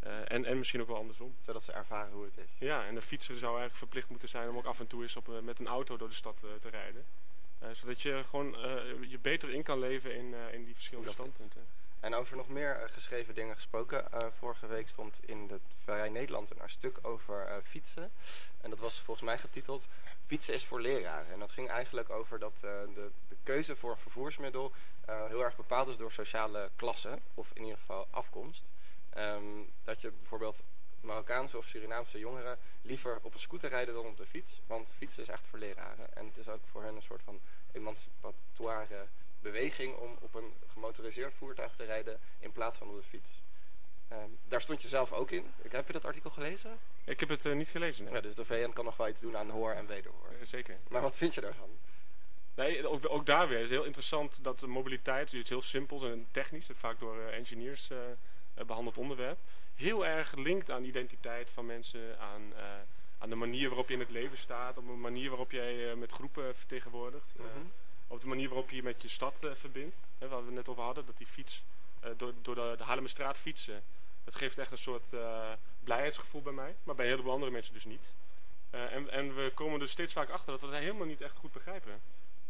Uh, 0.03 0.31
en, 0.31 0.45
en 0.45 0.57
misschien 0.57 0.81
ook 0.81 0.87
wel 0.87 0.97
andersom. 0.97 1.35
Zodat 1.45 1.63
ze 1.63 1.71
ervaren 1.71 2.13
hoe 2.13 2.25
het 2.25 2.37
is. 2.37 2.67
Ja, 2.67 2.85
en 2.85 2.95
de 2.95 3.01
fietser 3.01 3.35
zou 3.35 3.51
eigenlijk 3.51 3.77
verplicht 3.77 4.09
moeten 4.09 4.29
zijn 4.29 4.49
om 4.49 4.57
ook 4.57 4.65
af 4.65 4.79
en 4.79 4.87
toe 4.87 5.01
eens 5.01 5.15
op, 5.15 5.41
met 5.43 5.59
een 5.59 5.67
auto 5.67 5.97
door 5.97 6.09
de 6.09 6.15
stad 6.15 6.37
te 6.61 6.69
rijden. 6.69 7.05
zodat 7.71 8.01
je 8.01 8.23
gewoon 8.29 8.55
je 9.07 9.19
beter 9.21 9.49
in 9.49 9.63
kan 9.63 9.79
leven 9.79 10.15
in, 10.15 10.33
in 10.51 10.65
die 10.65 10.73
verschillende 10.73 11.11
standpunten. 11.11 11.61
En 11.99 12.13
over 12.13 12.37
nog 12.37 12.47
meer 12.47 12.75
eh, 12.75 12.89
geschreven 12.91 13.35
dingen 13.35 13.55
gesproken. 13.55 14.11
eh, 14.11 14.25
vorige 14.37 14.67
week 14.67 14.87
stond 14.87 15.19
in 15.25 15.47
de 15.47 15.59
Vrij 15.83 16.09
Nederland 16.09 16.49
een 16.49 16.69
stuk 16.69 16.97
over 17.01 17.45
eh, 17.45 17.55
fietsen. 17.63 18.11
En 18.61 18.69
dat 18.69 18.79
was 18.79 18.99
volgens 18.99 19.25
mij 19.25 19.37
getiteld 19.37 19.87
Fietsen 20.29 20.53
is 20.53 20.65
voor 20.65 20.81
leraren. 20.81 21.31
En 21.31 21.39
dat 21.39 21.51
ging 21.51 21.69
eigenlijk 21.69 22.09
over 22.09 22.39
dat 22.39 22.53
eh, 22.53 22.71
de, 22.93 23.11
de 23.27 23.35
keuze 23.43 23.75
voor 23.75 23.91
een 23.91 23.97
vervoersmiddel 23.97 24.71
eh, 25.05 25.25
heel 25.25 25.43
erg 25.43 25.55
bepaald 25.55 25.87
is 25.87 25.97
door 25.97 26.11
sociale 26.11 26.69
klasse. 26.75 27.19
Of 27.33 27.51
in 27.53 27.61
ieder 27.61 27.77
geval 27.77 28.07
afkomst. 28.09 28.69
Ehm, 29.09 29.43
dat 29.83 30.01
je 30.01 30.11
bijvoorbeeld 30.11 30.63
Marokkaanse 31.01 31.57
of 31.57 31.65
Surinaamse 31.65 32.19
jongeren 32.19 32.57
liever 32.81 33.19
op 33.21 33.33
een 33.33 33.39
scooter 33.39 33.69
rijden 33.69 33.93
dan 33.93 34.05
op 34.05 34.17
de 34.17 34.25
fiets. 34.25 34.59
Want 34.67 34.91
fietsen 34.97 35.23
is 35.23 35.29
echt 35.29 35.47
voor 35.47 35.59
leraren. 35.59 36.15
En 36.15 36.25
het 36.25 36.37
is 36.37 36.47
ook 36.47 36.61
voor 36.71 36.83
hen 36.83 36.95
een 36.95 37.01
soort 37.01 37.21
van 37.23 37.39
emancipatoire 37.71 39.05
beweging 39.39 39.95
om 39.95 40.17
op 40.19 40.33
een 40.33 40.53
gemotoriseerd 40.67 41.33
voertuig 41.33 41.75
te 41.75 41.85
rijden 41.85 42.19
in 42.39 42.51
plaats 42.51 42.77
van 42.77 42.89
op 42.89 42.95
de 42.95 43.07
fiets. 43.07 43.29
Ehm, 44.10 44.30
daar 44.48 44.62
stond 44.62 44.82
je 44.82 44.88
zelf 44.88 45.12
ook 45.13 45.32
in. 45.32 45.45
Ik, 45.62 45.72
heb 45.72 45.88
je 45.88 45.93
dat 45.93 46.06
artikel 46.06 46.30
gelezen? 46.30 46.78
Ik 47.04 47.19
heb 47.19 47.30
het 47.30 47.45
eh, 47.45 47.54
niet 47.54 47.67
gelezen. 47.69 48.04
nee. 48.06 48.13
Ja, 48.13 48.22
dus 48.22 48.36
de 48.36 48.45
VN 48.45 48.74
kan 48.74 48.86
nog 48.86 48.98
wel 48.98 49.08
iets 49.08 49.22
doen 49.22 49.38
aan 49.38 49.50
hoor 49.50 49.72
en 49.72 49.88
wederhoor. 49.88 50.28
Eh, 50.39 50.45
zeker. 50.48 50.78
Maar 50.89 51.02
wat 51.02 51.17
vind 51.17 51.34
je 51.34 51.41
daarvan? 51.41 51.69
Nee, 52.56 52.88
ook, 52.88 53.10
ook 53.10 53.26
daar 53.26 53.48
weer 53.48 53.60
is 53.60 53.69
heel 53.69 53.84
interessant 53.84 54.43
dat 54.43 54.60
de 54.60 54.67
mobiliteit, 54.67 55.32
iets 55.32 55.50
heel 55.50 55.62
simpels 55.62 56.04
en 56.04 56.28
technisch, 56.32 56.65
vaak 56.74 57.00
door 57.00 57.19
eh, 57.19 57.38
engineers 57.38 57.89
eh, 57.89 57.98
eh, 58.54 58.65
behandeld 58.65 58.98
onderwerp, 58.98 59.38
heel 59.76 60.06
erg 60.06 60.36
linkt 60.36 60.72
aan 60.72 60.82
de 60.82 60.88
identiteit 60.88 61.50
van 61.54 61.65
mensen, 61.65 62.19
aan, 62.19 62.54
aan 63.17 63.30
de 63.30 63.36
manier 63.36 63.67
waarop 63.67 63.88
je 63.88 63.93
in 63.93 64.00
het 64.00 64.12
leven 64.12 64.38
staat, 64.38 64.78
op 64.78 64.88
een 64.88 65.02
manier 65.02 65.30
waarop 65.30 65.52
jij 65.52 65.95
met 65.95 66.12
groepen 66.12 66.56
vertegenwoordigt, 66.56 67.28
Mhm. 67.36 67.48
op 68.08 68.22
de 68.22 68.28
manier 68.28 68.48
waarop 68.48 68.69
je 68.69 68.76
je 68.76 68.84
met 68.84 69.02
je 69.02 69.10
stad 69.10 69.34
verbindt. 69.54 69.95
Hè, 70.17 70.28
waar 70.28 70.39
we 70.39 70.45
het 70.45 70.56
net 70.56 70.67
over 70.67 70.84
hadden, 70.84 71.06
dat 71.06 71.17
die 71.17 71.28
fiets 71.28 71.63
door, 72.17 72.34
door 72.41 72.56
de, 72.56 72.74
de 72.78 72.84
Haarlemmerstraat 72.84 73.38
fietsen, 73.38 73.84
dat 74.29 74.35
geeft 74.37 74.57
echt 74.57 74.71
een 74.71 74.77
soort 74.77 75.13
eh, 75.13 75.51
blijheidsgevoel 75.83 76.41
bij 76.41 76.53
mij, 76.53 76.75
maar 76.83 76.95
bij 76.95 77.05
een 77.05 77.11
heleboel 77.11 77.33
andere 77.33 77.51
mensen 77.51 77.73
dus 77.73 77.85
niet. 77.85 78.07
Eh, 78.69 78.93
en, 78.93 79.09
en 79.11 79.35
we 79.35 79.51
komen 79.53 79.81
er 79.81 79.87
steeds 79.89 80.13
vaak 80.13 80.29
achter 80.29 80.51
dat 80.51 80.61
we 80.61 80.67
het 80.67 80.83
helemaal 80.83 81.05
niet 81.07 81.21
echt 81.21 81.35
goed 81.35 81.51
begrijpen. 81.51 82.01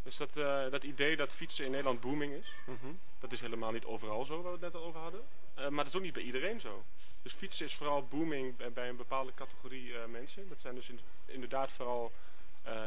Dus 0.04 0.18
dat, 0.18 0.38
eh, 0.38 0.70
dat 0.72 0.84
idee 0.84 1.16
dat 1.16 1.34
fietsen 1.34 1.66
in 1.66 1.72
Nederland 1.72 2.00
booming 2.02 2.34
is, 2.34 2.52
Mhm. 2.66 2.94
dat 3.20 3.32
is 3.32 3.40
helemaal 3.42 3.72
niet 3.72 3.86
overal 3.86 4.26
zo, 4.26 4.36
waar 4.42 4.52
we 4.52 4.66
het 4.66 4.74
net 4.74 4.76
al 4.82 4.88
over 4.88 5.00
hadden. 5.00 5.22
Maar 5.56 5.72
dat 5.84 5.88
is 5.88 5.96
ook 5.96 6.02
niet 6.02 6.14
bij 6.14 6.24
iedereen 6.24 6.60
zo. 6.60 6.84
Dus 7.22 7.34
fietsen 7.34 7.66
is 7.66 7.76
vooral 7.76 8.04
booming 8.08 8.74
bij, 8.74 8.90
een 8.90 8.96
bepaalde 8.96 9.34
categorie 9.36 9.94
mensen. 10.08 10.50
Dat 10.50 10.62
zijn 10.62 10.76
dus 10.76 10.90
in- 10.90 11.00
inderdaad 11.26 11.72
vooral 11.72 12.12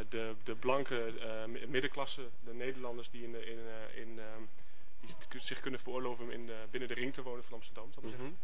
de, 0.09 0.35
de 0.45 0.55
blanke 0.55 1.13
mi- 1.47 1.67
middenklasse, 1.67 2.23
de 2.45 2.55
Nederlanders 2.55 3.11
die, 3.11 3.23
in 3.23 3.35
in, 3.47 3.59
in, 3.95 4.19
ehm, 4.19 4.43
die 5.01 5.15
het 5.29 5.43
zich 5.43 5.61
kunnen 5.61 5.81
veroorloven 5.81 6.25
om 6.25 6.31
in 6.31 6.47
de, 6.47 6.57
binnen 6.71 6.89
de 6.89 6.95
ring 6.95 7.15
te 7.15 7.23
wonen 7.23 7.45
van 7.45 7.53
Amsterdam. 7.53 7.91
zal 7.95 8.03
ik 8.03 8.09
maar 8.09 8.19
zeggen. 8.19 8.39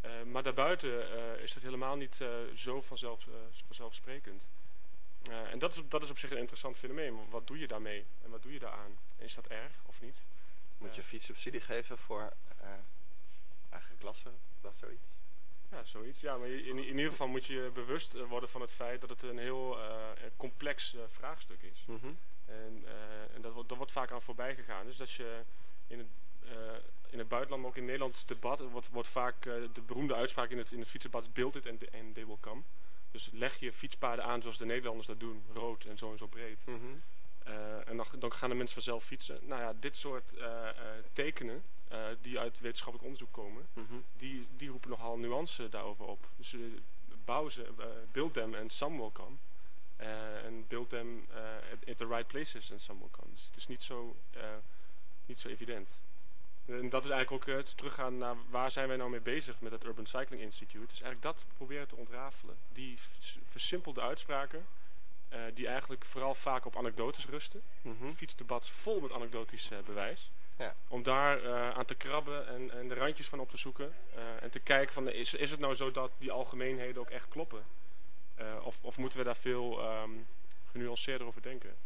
Eh, 0.00 0.10
maar 0.22 0.42
daarbuiten 0.42 1.12
eh, 1.12 1.42
is 1.42 1.52
dat 1.52 1.62
helemaal 1.62 1.96
niet 1.96 2.20
eh, 2.20 2.28
zo 2.54 2.80
vanzelf, 2.80 3.26
vanzelfsprekend. 3.66 4.46
En 5.50 5.58
dat 5.58 5.76
is, 5.76 5.82
dat 5.88 6.02
is 6.02 6.10
op 6.10 6.18
zich 6.18 6.30
een 6.30 6.38
interessant 6.38 6.76
fenomeen. 6.76 7.18
Wat 7.30 7.46
doe 7.46 7.58
je 7.58 7.66
daarmee 7.66 8.04
en 8.24 8.30
wat 8.30 8.42
doe 8.42 8.52
je 8.52 8.58
daaraan? 8.58 8.98
En 9.18 9.24
is 9.24 9.34
dat 9.34 9.46
erg 9.46 9.72
of 9.86 10.00
niet? 10.00 10.16
Moet 10.78 10.94
je 10.94 11.02
fietssubsidie 11.02 11.60
geven 11.60 11.98
voor 11.98 12.32
eigen 13.70 13.98
klasse? 13.98 14.28
Dat 14.60 14.74
zoiets? 14.74 15.02
Ja, 15.70 15.84
zoiets. 15.84 16.20
Ja, 16.20 16.36
maar 16.36 16.48
in, 16.48 16.78
in 16.78 16.96
ieder 16.96 17.10
geval 17.10 17.28
moet 17.28 17.46
je 17.46 17.70
bewust 17.74 18.12
worden 18.12 18.48
van 18.48 18.60
het 18.60 18.70
feit 18.70 19.00
dat 19.00 19.10
het 19.10 19.22
een 19.22 19.38
heel 19.38 19.78
complex 20.36 20.96
vraagstuk 21.08 21.62
is. 21.62 21.84
Mhm. 21.86 22.08
En, 22.46 22.82
eh, 22.86 23.34
en 23.34 23.40
dat, 23.40 23.52
wordt, 23.52 23.68
dat 23.68 23.76
wordt 23.76 23.92
vaak 23.92 24.10
aan 24.10 24.22
voorbij 24.22 24.54
gegaan. 24.54 24.86
Dus 24.86 24.96
dat 24.96 25.10
je 25.10 25.40
in 25.86 25.98
het, 25.98 26.08
in 27.10 27.18
het 27.18 27.28
buitenland, 27.28 27.62
maar 27.62 27.70
ook 27.70 27.76
in 27.76 27.84
Nederland, 27.84 28.18
het 28.18 28.28
debat 28.28 28.60
wordt, 28.70 28.88
wordt 28.88 29.08
vaak 29.08 29.46
eh, 29.46 29.52
de 29.72 29.80
beroemde 29.86 30.14
uitspraak 30.14 30.50
in 30.50 30.58
het, 30.58 30.72
in 30.72 30.78
het 30.78 30.88
fietsdebat 30.88 31.32
build 31.32 31.56
it 31.56 31.66
and, 31.68 31.92
and 31.92 32.14
they 32.14 32.26
will 32.26 32.36
come. 32.40 32.60
Dus 33.10 33.28
leg 33.32 33.60
je 33.60 33.72
fietspaden 33.72 34.24
aan 34.24 34.42
zoals 34.42 34.56
de 34.58 34.64
Nederlanders 34.64 35.06
dat 35.06 35.20
doen, 35.20 35.42
rood 35.54 35.84
en 35.84 35.98
zo 35.98 36.10
en 36.10 36.18
zo 36.18 36.26
breed. 36.26 36.58
Mhm. 36.64 36.76
Eh, 37.42 37.88
en 37.88 37.96
dan, 37.96 38.06
dan 38.18 38.32
gaan 38.32 38.48
de 38.48 38.54
mensen 38.54 38.74
vanzelf 38.74 39.04
fietsen. 39.04 39.38
Nou 39.42 39.60
ja, 39.62 39.74
dit 39.80 39.96
soort 39.96 40.36
eh, 40.36 40.68
tekenen 41.12 41.62
die 42.22 42.38
uit 42.38 42.60
wetenschappelijk 42.60 43.04
onderzoek 43.04 43.32
komen, 43.32 43.66
Mhm. 43.72 43.94
die, 44.18 44.46
die 44.56 44.68
roepen 44.68 44.90
nogal 44.90 45.16
nuance 45.18 45.68
daarover 45.68 46.04
op. 46.04 46.26
Dus 46.36 46.54
bouw 47.24 47.48
ze, 47.48 47.66
build 48.12 48.32
them 48.32 48.54
and 48.54 48.72
some 48.72 48.96
will 48.98 49.12
come. 49.12 49.36
En 50.44 50.64
build 50.68 50.88
them 50.88 51.26
at, 51.72 51.88
at 51.88 51.98
the 51.98 52.06
right 52.06 52.26
places 52.26 52.72
and 52.72 52.80
some 52.80 52.98
will 52.98 53.10
come. 53.10 53.28
Dus 53.34 53.44
het 53.46 53.56
is 53.56 53.66
niet 53.66 53.82
zo, 53.82 54.16
niet 55.26 55.40
zo 55.40 55.48
evident. 55.48 55.88
En 56.66 56.88
dat 56.88 57.04
is 57.04 57.10
eigenlijk 57.10 57.30
ook 57.30 57.48
eh, 57.48 57.56
het 57.56 57.76
teruggaan 57.76 58.18
naar 58.18 58.34
waar 58.50 58.70
zijn 58.70 58.88
wij 58.88 58.96
nou 58.96 59.10
mee 59.10 59.20
bezig 59.20 59.60
met 59.60 59.72
het 59.72 59.84
Urban 59.84 60.06
Cycling 60.06 60.42
Institute. 60.42 60.86
Dus 60.86 61.00
eigenlijk 61.02 61.22
dat 61.22 61.44
proberen 61.56 61.88
te 61.88 61.96
ontrafelen. 61.96 62.56
Die 62.72 62.98
versimpelde 63.50 64.00
uitspraken, 64.00 64.66
eh, 65.28 65.40
die 65.54 65.66
eigenlijk 65.66 66.04
vooral 66.04 66.34
vaak 66.34 66.64
op 66.66 66.76
anekdotes 66.76 67.26
rusten 67.26 67.62
Mhm. 67.82 68.12
fietsdebat 68.12 68.68
vol 68.68 69.00
met 69.00 69.12
anekdotisch 69.12 69.70
eh, 69.70 69.78
bewijs. 69.86 70.30
Ja. 70.58 70.74
Om 70.88 71.02
daar 71.02 71.44
eh, 71.44 71.70
aan 71.70 71.84
te 71.84 71.94
krabben 71.94 72.48
en, 72.48 72.70
en 72.70 72.88
de 72.88 72.94
randjes 72.94 73.28
van 73.28 73.40
op 73.40 73.50
te 73.50 73.56
zoeken. 73.56 73.94
eh, 74.14 74.22
en 74.42 74.50
te 74.50 74.58
kijken 74.60 74.94
van 74.94 75.08
is, 75.10 75.34
is 75.34 75.50
het 75.50 75.60
nou 75.60 75.74
zo 75.74 75.90
dat 75.90 76.10
die 76.18 76.32
algemeenheden 76.32 77.00
ook 77.00 77.10
echt 77.10 77.28
kloppen? 77.28 77.64
Eh, 78.34 78.46
of, 78.62 78.76
of 78.80 78.96
moeten 78.96 79.18
we 79.18 79.24
daar 79.24 79.36
veel 79.36 79.80
ehm, 79.80 80.10
genuanceerder 80.70 81.26
over 81.26 81.42
denken? 81.42 81.76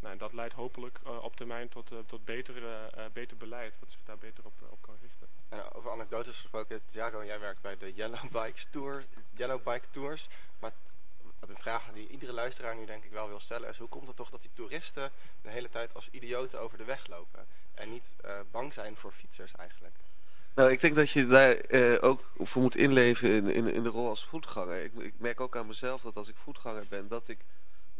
Nou, 0.00 0.12
en 0.12 0.18
dat 0.18 0.32
leidt 0.32 0.54
hopelijk 0.54 0.98
eh, 1.04 1.22
op 1.22 1.36
termijn 1.36 1.68
tot, 1.68 1.92
eh, 1.92 1.98
tot 2.06 2.24
beter, 2.24 2.66
eh, 2.66 3.04
beter 3.12 3.36
beleid, 3.36 3.76
wat 3.80 3.90
zich 3.90 4.00
daar 4.04 4.18
beter 4.18 4.44
op, 4.44 4.52
op 4.70 4.82
kan 4.82 4.94
richten. 5.00 5.26
En 5.48 5.72
over 5.72 5.90
anekdotes 5.90 6.36
gesproken, 6.36 6.80
Thiago, 6.86 7.24
jij 7.24 7.40
werkt 7.40 7.60
bij 7.60 7.76
de 7.78 7.94
Yellow 7.94 8.30
Bikes 8.42 8.66
Tour, 8.70 9.04
Yellow 9.36 9.62
Bike 9.62 9.86
Tours. 9.90 10.28
Maar 10.58 10.72
wat 11.40 11.50
een 11.50 11.58
vraag 11.58 11.92
die 11.92 12.08
iedere 12.08 12.32
luisteraar 12.32 12.76
nu 12.76 12.86
denk 12.86 13.04
ik 13.04 13.10
wel 13.10 13.28
wil 13.28 13.40
stellen 13.40 13.68
is, 13.68 13.78
hoe 13.78 13.88
komt 13.88 14.06
het 14.06 14.16
toch 14.16 14.30
dat 14.30 14.40
die 14.40 14.50
toeristen 14.54 15.10
de 15.42 15.50
hele 15.50 15.70
tijd 15.70 15.94
als 15.94 16.08
idioten 16.10 16.60
over 16.60 16.78
de 16.78 16.84
weg 16.84 17.06
lopen? 17.06 17.46
En 17.74 17.90
niet 17.90 18.14
eh, 18.22 18.32
bang 18.50 18.72
zijn 18.72 18.96
voor 18.96 19.12
fietsers 19.12 19.52
eigenlijk? 19.52 19.94
Nou, 20.54 20.70
ik 20.70 20.80
denk 20.80 20.94
dat 20.94 21.10
je 21.10 21.26
daar 21.26 21.54
eh, 21.54 22.04
ook 22.04 22.30
voor 22.38 22.62
moet 22.62 22.76
inleven 22.76 23.30
in, 23.30 23.48
in, 23.48 23.66
in 23.66 23.82
de 23.82 23.88
rol 23.88 24.08
als 24.08 24.24
voetganger. 24.24 24.82
Ik, 24.82 24.92
ik 24.94 25.14
merk 25.16 25.40
ook 25.40 25.56
aan 25.56 25.66
mezelf 25.66 26.02
dat 26.02 26.16
als 26.16 26.28
ik 26.28 26.36
voetganger 26.36 26.84
ben, 26.88 27.08
dat 27.08 27.28
ik... 27.28 27.38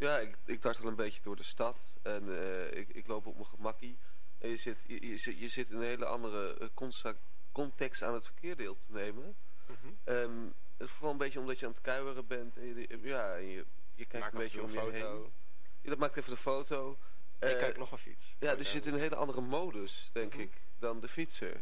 Ja, 0.01 0.17
ik, 0.19 0.35
ik 0.45 0.61
dartel 0.61 0.85
een 0.85 0.95
beetje 0.95 1.19
door 1.21 1.35
de 1.35 1.43
stad 1.43 1.77
en 2.01 2.37
eh, 2.37 2.77
ik, 2.79 2.89
ik 2.89 3.07
loop 3.07 3.25
op 3.25 3.33
mijn 3.35 3.45
gemakkie. 3.47 3.97
En 4.39 4.49
je 4.49 4.57
zit, 4.57 4.83
je, 4.87 5.07
je, 5.07 5.17
zit, 5.17 5.39
je 5.39 5.47
zit 5.47 5.69
in 5.69 5.75
een 5.75 5.83
hele 5.83 6.05
andere 6.05 6.57
eh, 6.57 6.67
context 7.51 8.03
aan 8.03 8.13
het 8.13 8.25
verkeer 8.25 8.55
deel 8.55 8.75
te 8.75 8.85
nemen. 8.87 9.35
En 10.03 10.53
het 10.77 10.87
is 10.87 10.93
vooral 10.93 11.11
een 11.11 11.17
beetje 11.17 11.39
omdat 11.39 11.59
je 11.59 11.65
aan 11.65 11.71
het 11.71 11.81
kuieren 11.81 12.27
bent. 12.27 12.57
En 12.57 12.65
je, 12.65 12.99
ja, 13.01 13.35
en 13.35 13.45
je, 13.45 13.65
je 13.95 14.05
kijkt 14.05 14.19
Maak 14.25 14.31
een 14.33 14.37
en 14.37 14.43
beetje 14.43 14.61
om 14.61 14.71
je 14.71 14.79
foto. 14.79 14.91
heen. 14.91 15.31
Ja, 15.81 15.89
dat 15.89 15.97
maakt 15.97 16.17
even 16.17 16.29
de 16.31 16.37
foto. 16.37 16.97
En 17.39 17.47
je 17.49 17.53
Eh, 17.55 17.59
kijkt 17.61 17.77
nog 17.77 17.91
een 17.91 17.97
fiets. 17.97 18.33
ja, 18.39 18.55
dus 18.55 18.65
je 18.65 18.71
zit 18.71 18.85
in 18.85 18.93
een 18.93 18.99
hele 18.99 19.15
andere 19.15 19.41
modus, 19.41 20.09
denk 20.13 20.33
Mhm. 20.33 20.41
ik, 20.41 20.51
dan 20.79 20.99
de 20.99 21.07
fietser. 21.07 21.61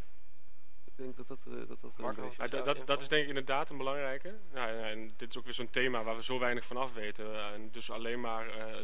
Ik 0.99 1.05
denk 1.05 1.17
dat 1.17 1.27
dat, 1.27 1.39
eh, 1.47 1.67
dat, 1.67 1.67
dat 1.67 1.95
een 1.97 2.03
Marco, 2.03 2.21
beetje... 2.21 2.43
Ja, 2.43 2.49
Zou 2.63 2.85
dat, 2.85 3.01
is 3.01 3.07
denk 3.07 3.21
ik 3.21 3.27
inderdaad 3.27 3.69
een 3.69 3.77
belangrijke. 3.77 4.33
Nou, 4.53 4.69
en, 4.83 5.13
dit 5.17 5.29
is 5.29 5.37
ook 5.37 5.45
weer 5.45 5.53
zo'n 5.53 5.69
thema 5.69 6.03
waar 6.03 6.15
we 6.15 6.23
zo 6.23 6.39
weinig 6.39 6.65
van 6.65 6.77
af 6.77 6.93
weten. 6.93 7.33
eh, 7.35 7.53
en 7.53 7.71
dus 7.71 7.91
alleen 7.91 8.19
maar 8.19 8.49
eh, 8.57 8.75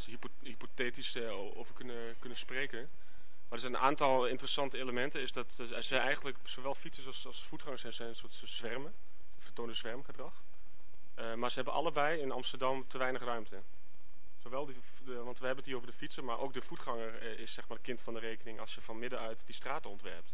hypothetisch 0.41 1.15
eh, 1.15 1.57
over 1.57 1.73
kunnen, 1.73 2.15
kunnen 2.19 2.37
spreken. 2.37 2.79
Maar 2.79 3.53
er 3.53 3.59
zijn 3.59 3.73
een 3.73 3.79
aantal 3.79 4.25
interessante 4.27 4.77
elementen. 4.77 5.21
Is 5.21 5.31
dat 5.31 5.59
eh, 5.71 5.79
ze 5.81 5.97
eigenlijk 5.97 6.37
zowel 6.43 6.75
fietsers 6.75 7.07
als, 7.07 7.25
als 7.25 7.43
voetgangers 7.43 7.81
zijn, 7.81 7.93
zijn 7.93 8.09
een 8.09 8.15
soort 8.15 8.33
zwermen. 8.45 8.93
Vertonen 9.39 9.75
zwermgedrag. 9.75 10.33
Eh, 11.13 11.33
maar 11.33 11.49
ze 11.49 11.55
hebben 11.55 11.73
allebei 11.73 12.19
in 12.21 12.31
Amsterdam 12.31 12.87
te 12.87 12.97
weinig 12.97 13.23
ruimte. 13.23 13.61
Zowel 14.43 14.65
die, 14.65 14.75
de, 15.05 15.13
want 15.13 15.39
we 15.39 15.45
hebben 15.45 15.63
het 15.63 15.65
hier 15.65 15.75
over 15.75 15.87
de 15.87 15.97
fietser, 15.97 16.23
maar 16.23 16.39
ook 16.39 16.53
de 16.53 16.61
voetganger 16.61 17.39
is 17.39 17.53
zeg 17.53 17.67
maar 17.67 17.79
kind 17.81 18.01
van 18.01 18.13
de 18.13 18.19
rekening 18.19 18.59
als 18.59 18.75
je 18.75 18.81
van 18.81 18.99
middenuit 18.99 19.43
die 19.45 19.55
straten 19.55 19.89
ontwerpt. 19.89 20.33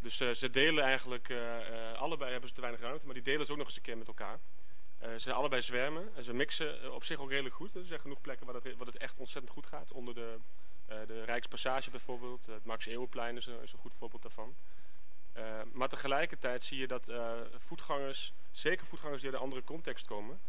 Dus 0.00 0.20
eh, 0.20 0.30
ze 0.30 0.50
delen 0.50 0.84
eigenlijk, 0.84 1.28
eh, 1.28 1.90
eh, 1.90 1.98
allebei 1.98 2.30
hebben 2.30 2.48
ze 2.48 2.54
te 2.54 2.60
weinig 2.60 2.80
ruimte, 2.80 3.04
maar 3.04 3.14
die 3.14 3.22
delen 3.22 3.46
ze 3.46 3.52
ook 3.52 3.58
nog 3.58 3.66
eens 3.66 3.76
een 3.76 3.82
keer 3.82 3.98
met 3.98 4.06
elkaar. 4.06 4.38
Ze 5.00 5.18
zijn 5.18 5.34
allebei 5.34 5.62
zwermen 5.62 6.10
en 6.16 6.24
ze 6.24 6.32
mixen 6.32 6.94
op 6.94 7.04
zich 7.04 7.18
ook 7.18 7.30
redelijk 7.30 7.54
goed. 7.54 7.74
Er 7.74 7.84
zijn 7.84 8.00
genoeg 8.00 8.20
plekken 8.20 8.46
waar 8.46 8.54
het, 8.54 8.76
waar 8.76 8.86
het 8.86 8.96
echt 8.96 9.18
ontzettend 9.18 9.52
goed 9.52 9.66
gaat. 9.66 9.92
Onder 9.92 10.14
de, 10.14 10.36
de 10.86 11.24
Rijkspassage 11.24 11.90
bijvoorbeeld, 11.90 12.46
het 12.46 12.64
Max 12.64 12.86
Eeuwenplein 12.86 13.36
is 13.36 13.46
een, 13.46 13.68
goed 13.80 13.92
voorbeeld 13.98 14.22
daarvan. 14.22 14.54
Maar 15.72 15.88
tegelijkertijd 15.88 16.62
zie 16.62 16.78
je 16.78 16.86
dat 16.86 17.10
voetgangers, 17.58 18.32
zeker 18.52 18.86
voetgangers 18.86 19.20
die 19.20 19.30
uit 19.30 19.38
een 19.38 19.44
andere 19.44 19.64
context 19.64 20.06
komen, 20.06 20.40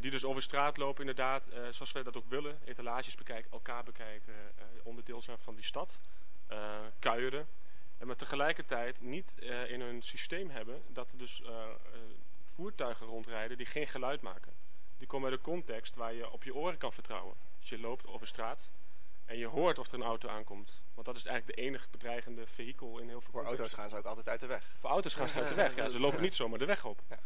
die 0.00 0.10
dus 0.10 0.24
over 0.24 0.42
straat 0.42 0.76
lopen 0.76 1.00
inderdaad, 1.00 1.44
zoals 1.70 1.92
wij 1.92 2.02
dat 2.02 2.16
ook 2.16 2.28
willen, 2.28 2.58
etalages 2.64 3.14
bekijken, 3.14 3.50
elkaar 3.50 3.84
bekijken, 3.84 4.34
onderdeel 4.82 5.22
zijn 5.22 5.38
van 5.38 5.54
die 5.54 5.64
stad, 5.64 5.98
kuieren. 6.98 7.46
En 7.98 8.06
maar 8.06 8.16
tegelijkertijd 8.16 9.00
niet 9.00 9.34
eh, 9.38 9.70
in 9.70 9.80
hun 9.80 10.02
systeem 10.02 10.50
hebben 10.50 10.82
dat 10.88 11.12
er 11.12 11.18
dus 11.18 11.42
eh, 11.42 11.48
eh, 11.48 12.00
voertuigen 12.54 13.06
rondrijden 13.06 13.56
die 13.56 13.66
geen 13.66 13.88
geluid 13.88 14.20
maken. 14.20 14.52
Die 14.98 15.06
komen 15.06 15.30
uit 15.30 15.38
een 15.38 15.44
context 15.44 15.94
waar 15.94 16.14
je 16.14 16.30
op 16.30 16.44
je 16.44 16.54
oren 16.54 16.78
kan 16.78 16.92
vertrouwen. 16.92 17.34
Als 17.60 17.68
je 17.68 17.78
loopt 17.78 18.06
over 18.06 18.26
straat 18.26 18.68
En 19.24 19.38
je 19.38 19.46
hoort 19.46 19.78
of 19.78 19.88
er 19.88 19.94
een 19.94 20.02
auto 20.02 20.28
aankomt. 20.28 20.80
Want 20.94 21.06
dat 21.06 21.16
is 21.16 21.26
eigenlijk 21.26 21.58
de 21.58 21.64
enige 21.64 21.88
bedreigende 21.90 22.46
vehikel 22.46 22.98
in 22.98 23.08
heel 23.08 23.20
veel 23.20 23.32
Voor 23.32 23.44
auto's 23.44 23.72
gaan 23.72 23.88
ze 23.88 23.96
ook 23.96 24.04
altijd 24.04 24.28
uit 24.28 24.40
de 24.40 24.46
weg. 24.46 24.64
Voor 24.80 24.90
auto's 24.90 25.14
gaan 25.14 25.28
ze 25.28 25.36
uit 25.36 25.48
de 25.48 25.54
weg. 25.54 25.74
Ja, 25.74 25.88
ze 25.88 26.00
lopen 26.00 26.22
niet 26.22 26.34
zomaar 26.34 26.58
de 26.58 26.64
weg 26.64 26.84
op. 26.84 27.02
Ja. 27.08 27.18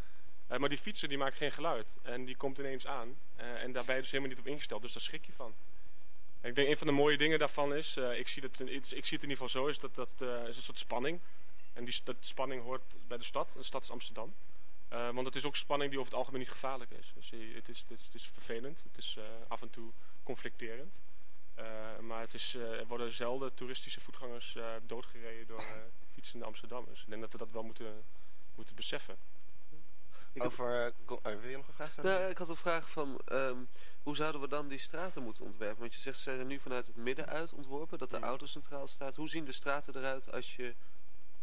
Eh, 0.51 0.59
maar 0.59 0.69
die 0.69 0.79
fietser 0.79 1.09
die 1.09 1.19
maakt 1.19 1.37
geen 1.37 1.53
geluid. 1.53 1.99
En 2.03 2.25
die 2.25 2.37
komt 2.37 2.59
ineens 2.59 2.87
aan. 2.87 3.17
Eh, 3.37 3.63
en 3.63 3.73
daar 3.73 3.85
ben 3.85 3.95
je 3.95 4.01
dus 4.01 4.11
helemaal 4.11 4.33
niet 4.33 4.41
op 4.41 4.47
ingesteld. 4.47 4.83
Dus 4.83 4.93
daar 4.93 5.03
schrik 5.03 5.27
je 5.27 5.33
van. 5.33 5.55
Ik 6.43 6.55
denk 6.55 6.69
een 6.69 6.77
van 6.79 6.87
de 6.87 6.93
mooie 6.93 7.17
dingen 7.19 7.39
daarvan 7.39 7.75
is... 7.75 7.97
eh, 7.97 8.19
ik, 8.19 8.29
zie 8.29 8.43
het, 8.43 8.61
ik 8.61 8.85
zie 8.85 8.95
het 9.01 9.05
in 9.05 9.11
ieder 9.13 9.31
geval 9.31 9.49
zo... 9.49 9.67
is 9.67 9.79
dat 9.79 9.95
dat 9.95 10.15
eh, 10.19 10.47
is 10.49 10.57
een 10.57 10.63
soort 10.63 10.79
spanning. 10.79 11.21
En 11.73 11.85
die 11.85 12.01
dat 12.05 12.17
spanning 12.21 12.63
hoort 12.63 12.83
bij 13.09 13.19
de 13.19 13.25
stad. 13.25 13.53
De 13.53 13.63
stad 13.63 13.83
is 13.83 13.91
Amsterdam. 13.91 14.35
Eh, 14.89 15.11
want 15.11 15.27
het 15.27 15.37
is 15.37 15.45
ook 15.45 15.57
spanning 15.57 15.91
die 15.91 15.99
over 16.01 16.11
het 16.11 16.21
algemeen 16.21 16.41
niet 16.41 16.51
gevaarlijk 16.51 16.91
is. 16.91 17.13
Dus 17.15 17.29
je- 17.31 17.53
het, 17.55 17.69
is, 17.69 17.79
het, 17.89 17.99
is, 17.99 18.05
het 18.05 18.15
is 18.15 18.27
vervelend. 18.33 18.83
Het 18.93 18.99
is 18.99 19.15
eh, 19.19 19.25
af 19.49 19.63
en 19.63 19.71
toe 19.71 19.91
conflicterend. 20.23 20.95
Eh, 21.55 21.65
maar 22.01 22.21
het 22.21 22.35
is, 22.35 22.55
eh, 22.55 22.63
er 22.79 22.87
worden 22.87 23.13
zelden 23.13 23.55
toeristische 23.55 24.01
voetgangers 24.01 24.57
eh, 24.57 24.65
doodgereden 24.87 25.47
door 25.47 25.59
eh, 25.59 25.65
fietsende 26.15 26.45
Amsterdammers. 26.45 27.01
Ik 27.03 27.09
denk 27.09 27.21
dat 27.21 27.33
we 27.33 27.39
dat 27.39 27.49
wel 27.53 27.63
moeten, 27.63 28.03
moeten 28.55 28.75
beseffen. 28.75 29.17
Ik, 30.33 30.43
heb- 30.43 30.51
Over, 30.51 30.87
eh, 31.23 31.23
wil 31.41 31.51
je 31.51 31.57
nog 31.57 31.69
een 31.69 31.75
vraag 31.75 31.93
stellen? 31.93 32.11
nou, 32.21 32.31
ik 32.31 32.39
had 32.39 32.49
een 32.49 32.57
vraag 32.57 32.91
van, 32.91 33.21
ehm, 33.25 33.57
hoe 34.03 34.17
zouden 34.17 34.41
we 34.41 34.49
dan 34.49 34.69
die 34.69 34.79
straten 34.79 35.23
moeten 35.23 35.45
ontwerpen? 35.45 35.79
Want 35.81 35.95
je 35.95 36.01
zegt, 36.01 36.17
ze 36.17 36.23
zijn 36.23 36.39
er 36.39 36.45
nu 36.45 36.61
vanuit 36.61 36.87
het 36.87 36.97
midden 36.97 37.27
uit 37.27 37.53
ontworpen, 37.53 37.99
dat 37.99 38.11
de 38.11 38.17
Mhm. 38.17 38.27
auto 38.27 38.47
centraal 38.47 38.87
staat. 38.87 39.17
Hoe 39.17 39.29
zien 39.29 39.45
de 39.45 39.53
straten 39.53 39.97
eruit 39.97 40.33
als 40.33 40.57
je 40.57 40.75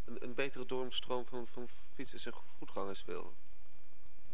een, 0.06 0.17
een 0.24 0.34
betere 0.34 0.65
doornstroom 0.65 1.26
van, 1.26 1.48
van 1.48 1.67
fietsers 1.93 2.26
en 2.26 2.34
voetgangers 2.58 3.04
wil? 3.06 3.34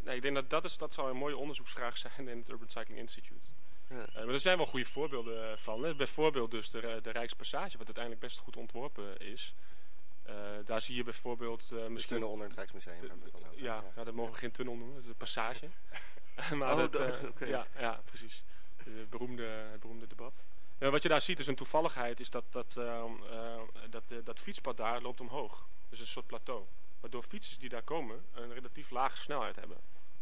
Nee, 0.01 0.15
ik 0.15 0.21
denk 0.21 0.35
dat 0.35 0.49
dat, 0.49 0.63
is, 0.65 0.77
dat 0.77 0.93
zou 0.93 1.09
een 1.09 1.17
mooie 1.17 1.37
onderzoeksvraag 1.37 1.97
zijn 1.97 2.27
in 2.27 2.37
het 2.37 2.49
Urban 2.49 2.69
Cycling 2.69 2.99
Institute. 2.99 3.45
Ja. 3.89 4.05
Eh, 4.05 4.13
maar 4.25 4.33
er 4.33 4.39
zijn 4.39 4.57
wel 4.57 4.65
goede 4.65 4.85
voorbeelden 4.85 5.51
eh, 5.51 5.57
van. 5.57 5.83
Hè. 5.83 5.95
Bijvoorbeeld 5.95 6.51
dus 6.51 6.69
de, 6.69 6.99
de 7.03 7.09
Rijkspassage, 7.09 7.77
wat 7.77 7.85
uiteindelijk 7.85 8.23
best 8.25 8.37
goed 8.37 8.55
ontworpen 8.57 9.19
is. 9.19 9.53
Eh, 10.23 10.35
daar 10.65 10.81
zie 10.81 10.95
je 10.95 11.03
bijvoorbeeld 11.03 11.61
eh, 11.63 11.69
De 11.69 11.89
misschien... 11.89 12.13
tunnel 12.15 12.29
onder 12.31 12.47
het 12.47 12.55
Rijksmuseum. 12.55 12.93
de- 13.01 13.07
hebben 13.07 13.17
we 13.19 13.23
het 13.31 13.33
dan 13.41 13.49
over. 13.51 13.63
ja, 13.63 13.83
ja, 13.95 14.03
dat 14.03 14.13
mogen 14.13 14.33
we 14.33 14.39
geen 14.39 14.51
tunnel 14.51 14.75
noemen, 14.75 14.93
dat 14.95 15.03
is 15.03 15.09
een 15.09 15.15
passage. 15.15 15.67
maar 16.59 16.71
Oh, 16.71 16.77
dat, 16.77 16.95
eh, 16.95 17.47
ja, 17.55 17.67
ja, 17.79 18.01
precies. 18.05 18.43
De 18.83 19.05
beroemde, 19.09 19.43
het 19.43 19.79
beroemde 19.79 20.07
debat. 20.07 20.33
Ja, 20.77 20.89
wat 20.89 21.03
je 21.03 21.09
daar 21.09 21.21
ziet 21.21 21.39
is 21.39 21.47
een 21.47 21.55
toevalligheid, 21.55 22.19
is 22.19 22.29
dat 22.29 22.43
dat, 22.49 22.77
ehm, 22.77 23.11
eh, 23.31 23.61
dat, 23.89 24.03
eh, 24.11 24.17
dat 24.23 24.39
fietspad 24.39 24.77
daar 24.77 25.01
loopt 25.01 25.21
omhoog. 25.21 25.65
Dus 25.89 25.99
een 25.99 26.05
soort 26.05 26.27
plateau. 26.27 26.63
Waardoor 26.99 27.23
fietsers 27.23 27.57
die 27.57 27.69
daar 27.69 27.81
komen 27.81 28.25
een 28.33 28.53
relatief 28.53 28.89
lage 28.89 29.17
snelheid 29.17 29.55
hebben. 29.55 29.77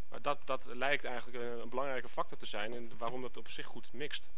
Maar 0.09 0.21
dat, 0.21 0.39
dat 0.45 0.65
lijkt 0.65 1.03
eigenlijk 1.05 1.37
een, 1.37 1.61
een 1.61 1.69
belangrijke 1.69 2.09
factor 2.09 2.37
te 2.37 2.45
zijn 2.45 2.73
en 2.73 2.91
waarom 2.97 3.21
dat 3.21 3.37
op 3.37 3.47
zich 3.47 3.65
goed 3.65 3.93
mixt. 3.93 4.29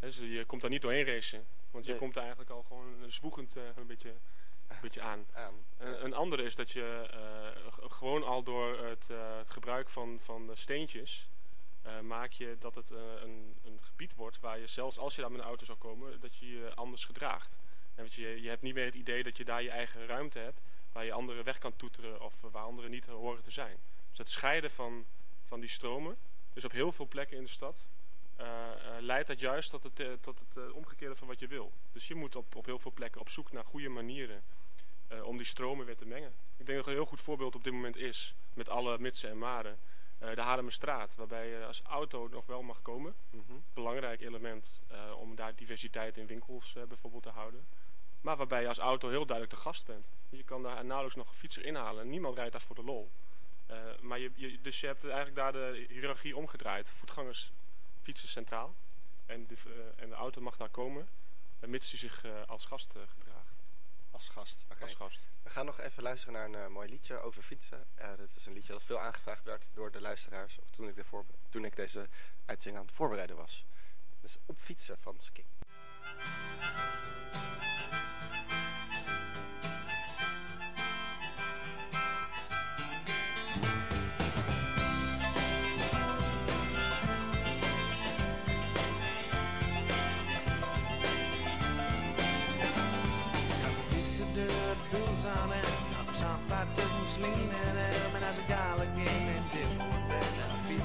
Dus 0.00 0.16
je 0.18 0.44
komt 0.46 0.60
daar 0.60 0.70
niet 0.70 0.82
doorheen 0.82 1.04
racen. 1.04 1.46
Want 1.70 1.84
je 1.84 1.90
Nee. 1.90 2.00
komt 2.00 2.14
daar 2.14 2.22
eigenlijk 2.22 2.52
al 2.52 2.62
gewoon 2.68 2.94
zwoegend 3.08 3.56
eh, 3.56 3.62
een, 3.76 3.86
beetje, 3.86 4.12
beetje 4.80 5.00
aan. 5.00 5.26
Aan. 5.32 5.54
Een, 5.78 6.04
een 6.04 6.14
andere 6.14 6.42
is 6.42 6.54
dat 6.54 6.70
je 6.70 7.08
eh, 7.10 7.90
gewoon 7.90 8.24
al 8.24 8.42
door 8.42 8.84
het, 8.84 9.10
eh, 9.10 9.36
het 9.38 9.50
gebruik 9.50 9.90
van, 9.90 10.18
van 10.22 10.50
steentjes 10.52 11.28
eh, 11.82 12.00
maak 12.00 12.32
je 12.32 12.56
dat 12.58 12.74
het 12.74 12.90
een, 12.90 13.56
een 13.64 13.78
gebied 13.82 14.14
wordt 14.14 14.40
waar 14.40 14.58
je 14.58 14.66
zelfs 14.66 14.98
als 14.98 15.14
je 15.14 15.20
daar 15.20 15.30
met 15.30 15.40
een 15.40 15.46
auto 15.46 15.64
zou 15.64 15.78
komen, 15.78 16.20
dat 16.20 16.36
je 16.36 16.50
je 16.50 16.74
anders 16.74 17.04
gedraagt. 17.04 17.56
En 17.94 18.02
want 18.02 18.14
je, 18.14 18.42
je 18.42 18.48
hebt 18.48 18.62
niet 18.62 18.74
meer 18.74 18.84
het 18.84 18.94
idee 18.94 19.22
dat 19.22 19.36
je 19.36 19.44
daar 19.44 19.62
je 19.62 19.70
eigen 19.70 20.06
ruimte 20.06 20.38
hebt 20.38 20.60
waar 20.92 21.04
je 21.04 21.12
anderen 21.12 21.44
weg 21.44 21.58
kan 21.58 21.76
toeteren 21.76 22.20
of 22.20 22.34
waar 22.40 22.62
anderen 22.62 22.90
niet 22.90 23.06
horen 23.06 23.42
te 23.42 23.50
zijn. 23.50 23.76
Dus 24.08 24.18
het 24.18 24.30
scheiden 24.30 24.70
van, 24.70 25.04
van 25.46 25.60
die 25.60 25.68
stromen, 25.68 26.16
dus 26.52 26.64
op 26.64 26.72
heel 26.72 26.92
veel 26.92 27.08
plekken 27.08 27.36
in 27.36 27.42
de 27.42 27.50
stad, 27.50 27.76
leidt 29.00 29.28
dat 29.28 29.40
juist 29.40 29.70
tot 29.70 29.82
het, 29.82 30.22
tot 30.22 30.38
het 30.38 30.72
omgekeerde 30.72 31.16
van 31.16 31.28
wat 31.28 31.38
je 31.38 31.46
wil. 31.46 31.72
Dus 31.92 32.08
je 32.08 32.14
moet 32.14 32.36
op, 32.36 32.54
op 32.54 32.64
heel 32.64 32.78
veel 32.78 32.92
plekken 32.92 33.20
op 33.20 33.28
zoek 33.28 33.52
naar 33.52 33.64
goede 33.64 33.88
manieren 33.88 34.42
eh, 35.14 35.26
om 35.26 35.36
die 35.36 35.46
stromen 35.46 35.86
weer 35.86 35.96
te 35.96 36.06
mengen. 36.06 36.32
Ik 36.56 36.66
denk 36.66 36.78
dat 36.78 36.86
een 36.86 36.92
heel 36.92 37.06
goed 37.06 37.20
voorbeeld 37.20 37.54
op 37.54 37.64
dit 37.64 37.72
moment 37.72 37.96
is, 37.96 38.34
met 38.54 38.68
alle 38.68 38.98
mitsen 38.98 39.30
en 39.30 39.38
maren, 39.38 39.78
eh, 40.18 40.34
de 40.34 40.40
Haarlemmerstraat, 40.40 41.14
waarbij 41.14 41.48
je 41.48 41.64
als 41.66 41.82
auto 41.82 42.28
nog 42.30 42.46
wel 42.46 42.62
mag 42.62 42.82
komen. 42.82 43.14
Mhm. 43.30 43.52
Belangrijk 43.74 44.20
element 44.20 44.80
eh, 44.88 44.98
om 45.18 45.34
daar 45.34 45.54
diversiteit 45.54 46.16
in 46.16 46.26
winkels 46.26 46.76
bijvoorbeeld 46.88 47.22
te 47.22 47.28
houden. 47.28 47.66
Maar 48.20 48.36
waarbij 48.36 48.60
je 48.60 48.68
als 48.68 48.78
auto 48.78 49.08
heel 49.08 49.26
duidelijk 49.26 49.56
de 49.56 49.62
gast 49.62 49.86
bent. 49.86 50.06
Je 50.30 50.44
kan 50.44 50.62
daar 50.62 50.84
nauwelijks 50.84 51.16
nog 51.16 51.28
een 51.28 51.38
fietser 51.38 51.64
inhalen. 51.64 52.10
Niemand 52.10 52.36
rijdt 52.36 52.52
daar 52.52 52.60
voor 52.60 52.76
de 52.76 52.84
lol. 52.84 53.10
Maar 54.00 54.18
je, 54.18 54.30
je, 54.34 54.58
dus 54.62 54.80
je 54.80 54.86
hebt 54.86 55.04
eigenlijk 55.04 55.36
daar 55.36 55.52
de 55.52 55.86
hiërarchie 55.88 56.36
omgedraaid. 56.36 56.88
Voetgangers, 56.88 57.50
fietsers 58.02 58.32
centraal. 58.32 58.74
En 59.26 59.46
de, 59.46 59.56
en 59.96 60.08
de 60.08 60.14
auto 60.14 60.40
mag 60.40 60.56
daar 60.56 60.68
komen, 60.68 61.08
mits 61.60 61.90
hij 61.90 61.98
zich 61.98 62.24
als 62.46 62.64
gast 62.64 62.86
gedraagt. 62.90 63.23
Als 64.14 64.28
gast. 64.28 64.66
Als 64.80 64.94
gast. 64.94 65.20
We 65.42 65.50
gaan 65.50 65.66
nog 65.66 65.80
even 65.80 66.02
luisteren 66.02 66.34
naar 66.34 66.44
een 66.44 66.66
eh, 66.66 66.66
mooi 66.66 66.88
liedje 66.88 67.18
over 67.18 67.42
fietsen. 67.42 67.86
Dit 68.16 68.36
is 68.36 68.46
een 68.46 68.52
liedje 68.52 68.72
dat 68.72 68.82
veel 68.82 69.00
aangevraagd 69.00 69.44
werd 69.44 69.70
door 69.72 69.90
de 69.90 70.00
luisteraars. 70.00 70.58
Of 70.58 70.70
toen 70.70 70.88
ik, 70.88 70.94
de 70.94 71.04
toen 71.50 71.64
ik 71.64 71.76
deze 71.76 72.08
uitzending 72.44 72.82
aan 72.82 72.86
het 72.86 72.96
voorbereiden 72.96 73.36
was. 73.36 73.64
Dus 74.20 74.36
op 74.46 74.58
fietsen 74.58 74.96
van 75.00 75.14
Skik. 75.18 75.46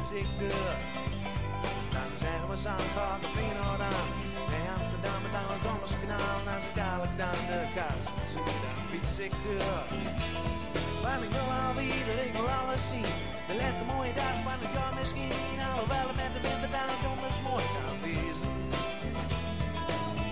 Dan. 0.10 0.78
Dan 1.96 2.10
zeggen 2.24 2.50
we 2.50 2.58
Zandvoort 2.66 3.24
of 3.26 3.32
Feyenoord 3.36 3.82
aan. 3.92 4.10
Nee, 4.52 4.66
Amsterdam 4.78 5.20
en 5.28 5.32
dan 5.36 5.48
het 5.54 5.64
Dommerskanaal. 5.68 6.38
En 6.42 6.48
als 6.56 6.66
ik 6.70 6.76
dadelijk 6.82 7.16
dan 7.24 7.40
de 7.50 7.60
kaars 7.76 8.08
zoek, 8.34 8.50
dan 8.64 8.78
fiets 8.90 9.18
ik 9.28 9.34
door. 9.46 9.84
Want 11.04 11.22
ik 11.28 11.32
wil 11.38 11.50
alweer, 11.66 12.08
ik 12.30 12.34
wil 12.40 12.50
alles 12.60 12.84
zien. 12.92 13.12
De 13.50 13.56
laatste 13.60 13.86
mooie 13.94 14.14
dag 14.22 14.36
van 14.48 14.58
het 14.64 14.72
jaar 14.76 14.94
misschien. 15.00 15.58
Alhoewel 15.70 16.08
het 16.12 16.18
met 16.24 16.32
de 16.36 16.42
wind 16.46 16.62
bedankt 16.66 17.02
donders 17.06 17.40
mooi 17.48 17.66
kan 17.76 17.96
wezen. 18.06 18.54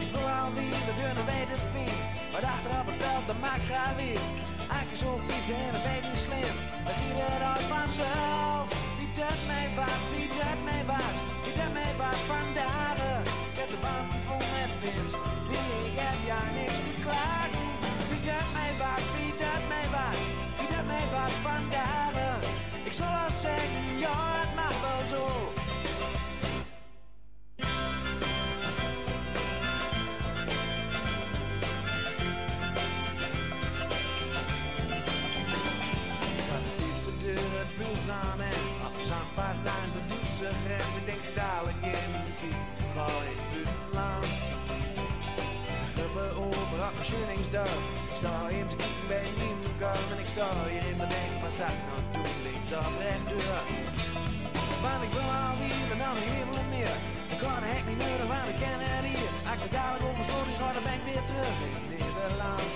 Ik 0.04 0.10
wil 0.16 0.28
alweer 0.42 0.80
de 0.90 0.94
deur 1.00 1.14
naar 1.18 1.30
weten 1.36 1.60
vind. 1.74 2.00
Maar 2.32 2.46
achter 2.54 2.72
op 2.82 2.88
het 2.92 3.00
veld, 3.04 3.26
dat 3.30 3.40
maakt 3.46 3.66
graag 3.72 3.94
weer. 4.02 4.22
Eigenlijk 4.74 5.02
zo 5.04 5.10
vies 5.28 5.48
en 5.62 5.74
een 5.78 5.86
beetje 5.90 6.18
slim. 6.26 6.56
Dan 6.86 6.96
giet 7.00 7.18
het 7.22 7.44
als 7.52 7.66
vanzelf. 7.74 8.87
Dat 9.18 9.42
mij 9.48 9.70
was, 9.76 10.02
wie 10.14 10.28
dat 10.28 10.60
mij 10.64 10.86
was. 10.86 11.18
Wie 11.44 11.54
dat 11.60 11.74
mij 11.74 11.94
was 11.98 12.20
vandaag. 12.34 12.98
Ik 13.52 13.58
heb 13.60 13.70
de 13.70 13.80
band 13.86 14.12
vol 14.26 14.44
met 14.56 14.72
wind. 14.82 15.12
Nee, 15.52 15.92
ik 15.92 15.98
heb 16.00 16.20
ja 16.32 16.42
niks 16.58 16.80
te 16.86 16.94
klagen. 17.06 17.70
Wie 18.10 18.22
dat 18.30 18.48
mij 18.58 18.74
was, 18.82 19.04
wie 19.16 19.34
dat 19.44 19.64
mij 19.72 19.88
was. 19.96 20.20
Wie 20.58 20.70
dat 20.76 20.86
mij 20.86 21.08
was 21.16 21.34
vandaag. 21.48 22.40
Ik 22.84 22.94
zal 22.94 23.12
wel 23.12 23.32
zeggen, 23.42 23.98
ja 24.00 24.16
het 24.40 24.56
mag 24.56 24.76
wel 24.86 25.02
zo. 25.14 25.24
Gaat 36.50 36.64
de 36.68 36.74
fietsen 36.84 37.18
en 39.10 39.14
op 39.14 39.36
de 39.36 39.44
zandpad 39.44 39.56
langs 39.68 39.94
de 39.96 40.02
Duitse 40.10 40.50
grens. 40.64 40.94
Ik 41.00 41.06
denk 41.12 41.24
dadelijk 41.40 41.82
in 41.96 42.12
de 42.26 42.34
kiek, 42.40 42.60
ga 42.94 43.08
ik 43.32 43.40
buitenland. 43.52 44.32
De 45.66 45.86
gruppen 45.94 46.30
over 46.46 46.78
op 46.88 46.94
mijn 46.98 47.10
schunningsdag. 47.12 47.78
Ik 48.12 48.16
sta 48.22 48.34
even 48.54 48.70
te 48.72 48.78
kijken 48.82 49.08
bij 49.12 49.30
kant 49.82 50.08
en 50.14 50.20
ik 50.26 50.30
sta 50.36 50.48
hier 50.72 50.86
in 50.92 50.98
mijn 51.02 51.12
denk, 51.16 51.34
zag 51.60 51.74
ik 51.78 51.84
nou 51.90 52.02
doen? 52.14 52.36
Links 52.48 52.72
of 52.80 52.94
rechtdoor. 53.06 53.62
Want 54.84 55.02
ik 55.08 55.12
wil 55.18 55.30
alweer 55.48 55.96
naar 56.02 56.16
de 56.20 56.26
hemel 56.32 56.58
en 56.64 56.70
meer. 56.76 56.98
Ik 57.34 57.40
kan 57.44 57.60
de 57.64 57.70
hek 57.74 57.86
niet 57.90 58.02
nodig, 58.06 58.28
want 58.34 58.48
ik 58.54 58.58
ken 58.64 58.80
het 58.88 59.06
hier. 59.12 59.32
Ik 59.66 59.72
dadelijk 59.78 60.06
over 60.10 60.24
sloot, 60.28 60.50
ga 60.60 60.68
dan 60.76 60.84
ben 60.88 60.98
ik 61.00 61.06
weer 61.10 61.26
terug 61.30 61.58
in 61.70 61.84
Nederland. 61.94 62.74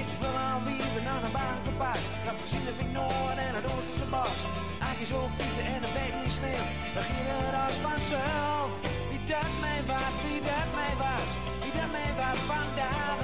Ik 0.00 0.08
wil 0.20 0.36
alweer 0.52 1.02
naar 1.08 1.22
een 1.26 1.36
bagenpas. 1.42 2.02
Ik 2.18 2.24
heb 2.28 2.36
gezien 2.44 2.66
of 2.72 2.78
ik 2.84 2.90
Noord 2.98 3.38
en 3.46 3.54
het 3.58 3.66
Oosterse 3.72 4.08
bos. 4.14 4.38
Eigenlijk 4.84 5.10
zo 5.14 5.20
fietsen 5.36 5.66
en 5.74 5.80
een 5.86 5.94
beetje 5.98 6.20
niet 6.22 6.34
slim. 6.38 6.64
Dan 6.94 7.04
ging 7.08 7.26
het 7.32 7.56
als 7.64 7.76
vanzelf. 7.88 8.70
Wie 9.10 9.22
dat 9.32 9.52
mij 9.64 9.80
was, 9.90 10.14
wie 10.24 10.40
dat 10.50 10.68
mij 10.78 10.94
was. 11.04 11.28
Wie 11.62 11.74
dat 11.78 11.90
mij 11.96 12.12
was 12.20 12.38
vandaag. 12.52 13.20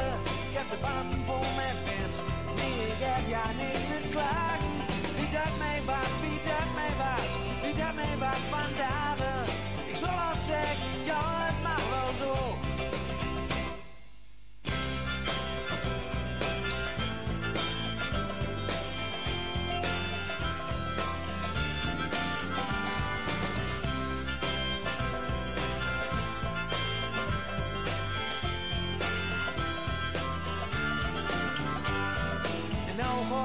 Ik 0.48 0.54
heb 0.58 0.68
de 0.74 0.78
banden 0.86 1.22
vol 1.28 1.46
met 1.60 1.76
wind. 1.88 2.14
Nee, 2.58 2.78
ik 2.94 3.00
heb 3.08 3.24
ja 3.36 3.46
niks 3.60 3.84
te 3.90 3.98
klagen. 4.14 4.74
Wie 5.16 5.30
dat 5.38 5.52
mij 5.62 5.80
was, 5.90 6.10
wie 6.22 6.40
dat 6.50 6.68
mij 6.78 6.92
was. 7.02 7.30
Wie 7.62 7.74
dat 7.82 7.94
mij 8.00 8.16
was 8.24 8.42
vandaag. 8.56 9.18
Ik 9.92 9.96
zal 10.02 10.16
al 10.28 10.36
zeggen, 10.50 10.92
ja 11.10 11.22
het 11.48 11.58
mag 11.66 11.82
wel 11.94 12.10
zo. 12.22 12.32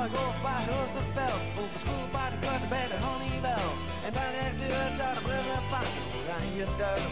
Ik 0.07 0.13
over 0.23 0.41
bij 0.47 0.63
Oosterveld. 0.75 1.41
Over 1.61 1.79
school 1.83 2.07
bij 2.15 2.29
de 2.33 2.39
kort 2.45 2.63
bij 2.73 2.87
de 2.91 2.97
Honeywell. 3.05 3.67
En 4.05 4.11
dan 4.17 4.29
recht 4.37 4.59
uit 5.07 5.15
de 5.17 5.21
brugge 5.27 5.57
van 5.71 5.87
Oranje 6.17 6.65
Duil. 6.81 7.09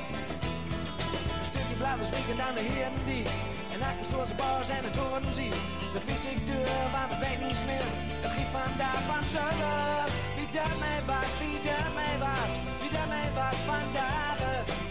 Een 1.40 1.48
stukje 1.52 1.76
blauwe 1.82 2.06
zwieken 2.12 2.38
aan 2.46 2.56
de 2.60 2.64
heren 2.70 2.98
die. 3.10 3.26
En 3.74 3.80
ik 3.92 4.00
zoals 4.10 4.30
de 4.32 4.38
bars 4.42 4.70
en 4.78 4.84
de 4.88 4.92
toren 5.00 5.34
zie. 5.40 5.54
De 5.94 6.02
vis 6.08 6.24
ik 6.34 6.40
deur 6.50 6.78
van 6.94 7.08
de 7.12 7.18
weet 7.26 7.40
niet 7.46 7.60
sneeuw. 7.64 7.92
Het 8.24 8.32
giet 8.36 8.52
vandaag 8.60 9.02
van 9.12 9.24
zullen. 9.36 10.06
Wie 10.38 10.50
daar 10.58 10.76
mij 10.86 11.00
wat, 11.10 11.32
wie 11.42 11.60
daar 11.68 11.92
mij 12.00 12.16
was. 12.26 12.54
Wie 12.82 12.92
daar 12.96 13.10
mij 13.16 13.30
wat 13.38 13.58
vandaag. 13.72 14.40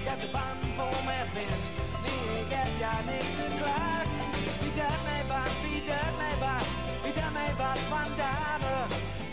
Ik 0.01 0.07
heb 0.11 0.19
de 0.25 0.31
band 0.37 0.61
vol 0.77 0.99
met 1.11 1.29
wind. 1.37 1.65
Nee, 2.05 2.25
ik 2.43 2.51
heb 2.59 2.71
ja 2.85 2.95
niks 3.11 3.33
te 3.39 3.47
klagen. 3.61 4.29
Wie 4.63 4.75
daar 4.81 5.01
mij 5.09 5.23
wat, 5.33 5.55
wie 5.63 5.83
daar 5.91 6.13
mij 6.21 6.37
was. 6.45 6.86
Wie 7.07 7.15
daar 7.15 7.33
mij 7.33 7.55
wat 7.57 7.81
vandaag. 7.95 8.61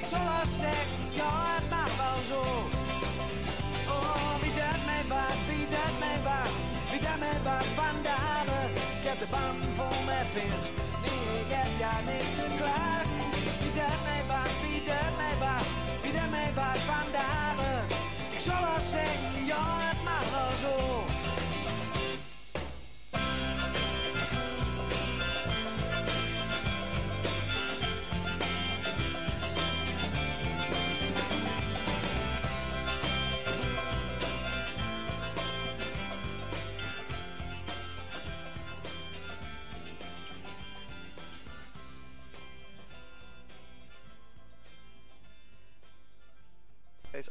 Ik 0.01 0.05
zal 0.05 0.25
al 0.38 0.47
zeggen, 0.62 0.99
ja 1.19 1.31
het 1.55 1.69
mag 1.69 1.91
wel 2.01 2.19
zo. 2.31 2.41
Oh, 3.95 4.33
wie 4.41 4.53
dat 4.62 4.79
mij 4.89 5.03
wat, 5.12 5.38
wie 5.49 5.67
dat 5.75 5.93
mij 6.03 6.19
wat, 6.27 6.51
wie 6.91 7.01
dat 7.07 7.17
mij 7.23 7.39
wat 7.47 7.67
vandaag. 7.81 8.47
Ik 8.97 9.05
heb 9.09 9.19
de 9.23 9.29
band 9.36 9.62
vol 9.77 9.97
met 10.12 10.27
wind, 10.36 10.63
nee, 11.03 11.25
ik 11.43 11.51
heb 11.57 11.71
ja 11.83 11.95
niks 12.09 12.31
te 12.38 12.47
klagen. 12.59 13.12
Wie 13.62 13.73
dat 13.79 13.99
mij 14.07 14.23
wat, 14.31 14.53
wie 14.63 14.81
dat 14.89 15.12
mij 15.21 15.36
wat, 15.43 15.67
wie 16.03 16.13
dat 16.17 16.29
mij 16.36 16.51
wat 16.59 16.79
vandaag. 16.91 17.57
Ik 18.36 18.41
zal 18.47 18.62
wel 18.67 18.83
zeggen, 18.95 19.45
ja, 19.51 19.63
het 19.88 19.99
mag 20.09 20.25
wel 20.36 20.53
zo. 20.63 21.02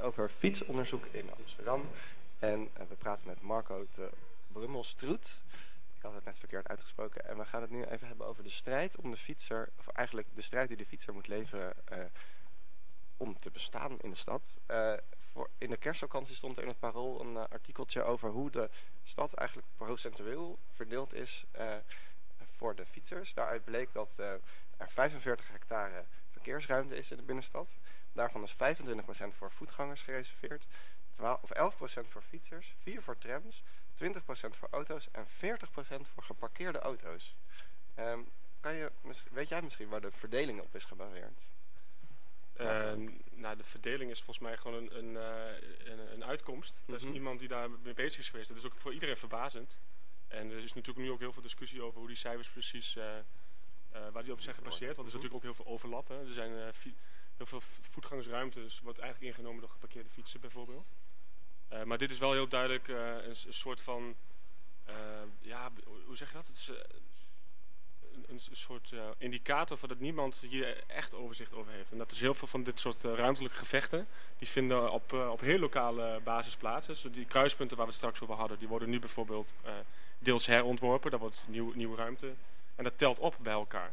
Over 0.02 0.28
fietsonderzoek 0.28 1.06
in 1.06 1.30
Amsterdam. 1.38 1.88
En 2.38 2.68
eh, 2.72 2.86
we 2.88 2.94
praten 2.94 3.26
met 3.26 3.40
Marco 3.40 3.86
de 3.90 4.10
Brummelstroet. 4.48 5.40
Ik 5.96 6.02
had 6.02 6.14
het 6.14 6.24
net 6.24 6.38
verkeerd 6.38 6.68
uitgesproken. 6.68 7.28
En 7.28 7.38
we 7.38 7.44
gaan 7.44 7.60
het 7.60 7.70
nu 7.70 7.84
even 7.84 8.06
hebben 8.06 8.26
over 8.26 8.42
de 8.42 8.50
strijd 8.50 8.96
om 8.96 9.10
de 9.10 9.16
fietser... 9.16 9.68
of 9.78 9.88
eigenlijk 9.88 10.28
de 10.34 10.42
strijd 10.42 10.68
die 10.68 10.76
de 10.76 10.86
fietser 10.86 11.14
moet 11.14 11.28
leveren... 11.28 11.72
eh, 11.84 11.98
om 13.16 13.38
te 13.38 13.50
bestaan 13.50 14.00
in 14.00 14.10
de 14.10 14.16
stad. 14.16 14.58
Eh, 14.66 14.92
voor, 15.32 15.50
in 15.58 15.70
de 15.70 15.76
kerstvakantie 15.76 16.34
stond 16.34 16.56
er 16.56 16.62
in 16.62 16.68
het 16.68 16.78
Parool 16.78 17.20
een 17.20 17.36
artikeltje 17.36 18.02
over 18.02 18.30
hoe 18.30 18.50
de 18.50 18.70
stad 19.04 19.32
eigenlijk 19.34 19.68
procentueel 19.76 20.58
verdeeld 20.72 21.14
is 21.14 21.46
voor 22.56 22.74
de 22.74 22.86
fietsers. 22.86 23.34
Daaruit 23.34 23.64
bleek 23.64 23.92
dat 23.92 24.18
er 24.18 24.40
45 24.78 25.48
hectare 25.48 26.04
verkeersruimte 26.30 26.96
is 26.96 27.10
in 27.10 27.16
de 27.16 27.22
binnenstad. 27.22 27.76
Daarvan 28.12 28.42
is 28.42 28.54
25% 28.54 28.56
voor 29.36 29.50
voetgangers 29.50 30.02
gereserveerd, 30.02 30.66
12, 31.10 31.42
of 31.42 31.74
11% 32.04 32.08
voor 32.08 32.22
fietsers, 32.22 32.74
4% 32.84 33.02
voor 33.02 33.18
trams, 33.18 33.62
20% 33.94 34.56
voor 34.56 34.68
auto's 34.70 35.10
en 35.10 35.26
40% 35.26 36.08
voor 36.14 36.22
geparkeerde 36.22 36.78
auto's. 36.78 37.34
Ehm, 37.94 38.20
kan 38.60 38.74
je, 38.74 38.92
weet 39.30 39.48
jij 39.48 39.62
misschien 39.62 39.88
waar 39.88 40.00
de 40.00 40.10
verdeling 40.12 40.60
op 40.60 40.74
is 40.74 40.84
gebaseerd? 40.84 41.42
Eh, 42.52 42.92
nou, 43.30 43.56
de 43.56 43.64
verdeling 43.64 44.10
is 44.10 44.22
volgens 44.22 44.38
mij 44.46 44.56
gewoon 44.56 44.76
een, 44.82 44.98
een, 44.98 45.16
eh, 45.16 45.90
een, 45.92 46.12
een 46.12 46.24
uitkomst. 46.24 46.80
Er 46.86 46.94
is 46.94 47.02
Mhm. 47.04 47.12
iemand 47.12 47.38
die 47.38 47.48
daar 47.48 47.70
mee 47.70 47.94
bezig 47.94 48.18
is 48.20 48.28
geweest. 48.28 48.48
Dat 48.48 48.56
is 48.56 48.64
ook 48.64 48.74
voor 48.76 48.92
iedereen 48.92 49.16
verbazend. 49.16 49.78
En 50.28 50.50
er 50.50 50.56
is 50.64 50.72
natuurlijk 50.72 51.06
nu 51.06 51.10
ook 51.12 51.18
heel 51.20 51.32
veel 51.32 51.42
discussie 51.42 51.82
over 51.82 51.98
hoe 51.98 52.06
die 52.08 52.16
cijfers 52.16 52.50
precies, 52.50 52.96
eh, 52.96 53.18
eh, 53.18 53.24
waar 54.12 54.22
die 54.22 54.32
op 54.32 54.40
zijn 54.40 54.54
gebaseerd. 54.54 54.96
Want 54.96 55.08
er 55.08 55.14
is 55.14 55.20
natuurlijk 55.20 55.34
ook 55.34 55.42
heel 55.42 55.64
veel 55.64 55.72
overlap. 55.72 56.08
Hè. 56.08 56.26
Er 56.26 56.32
zijn 56.32 56.74
heel 57.36 57.46
veel 57.46 57.60
v- 57.60 57.78
voetgangersruimtes, 57.90 58.80
wordt 58.80 58.98
eigenlijk 58.98 59.32
ingenomen 59.32 59.60
door 59.60 59.70
geparkeerde 59.70 60.08
fietsen 60.08 60.40
bijvoorbeeld. 60.40 60.90
Eh, 61.68 61.82
maar 61.82 61.98
dit 61.98 62.10
is 62.10 62.18
wel 62.18 62.32
heel 62.32 62.48
duidelijk 62.48 62.88
eh, 62.88 63.26
een, 63.26 63.36
soort 63.54 63.80
van, 63.80 64.14
eh, 64.84 64.94
ja, 65.40 65.70
hoe 66.06 66.16
zeg 66.16 66.28
je 66.28 66.34
dat? 66.34 66.46
Het 66.46 66.56
is, 66.56 66.68
een, 66.68 68.24
een 68.28 68.40
soort 68.56 68.94
indicator 69.18 69.76
van 69.76 69.88
dat 69.88 69.98
niemand 69.98 70.36
hier 70.36 70.84
echt 70.86 71.14
overzicht 71.14 71.52
over 71.52 71.72
heeft. 71.72 71.90
En 71.92 71.98
dat 71.98 72.12
is 72.12 72.20
heel 72.20 72.34
veel 72.34 72.48
van 72.48 72.62
dit 72.62 72.80
soort 72.80 73.02
ruimtelijke 73.02 73.56
gevechten, 73.58 74.06
die 74.38 74.48
vinden 74.48 74.92
op, 74.92 75.12
op 75.12 75.40
heel 75.40 75.58
lokale 75.58 76.20
basis 76.24 76.56
plaats. 76.56 76.86
Dus 76.86 77.02
die 77.10 77.24
kruispunten 77.24 77.76
waar 77.76 77.86
we 77.86 77.92
straks 77.92 78.20
over 78.20 78.34
hadden, 78.34 78.58
die 78.58 78.68
worden 78.68 78.90
nu 78.90 78.98
bijvoorbeeld 78.98 79.52
deels 80.18 80.46
herontworpen. 80.46 81.10
Daar 81.10 81.20
wordt 81.20 81.44
nieuw, 81.46 81.72
nieuwe 81.74 81.96
ruimte. 81.96 82.34
En 82.74 82.84
dat 82.84 82.98
telt 82.98 83.18
op 83.18 83.36
bij 83.40 83.52
elkaar. 83.52 83.92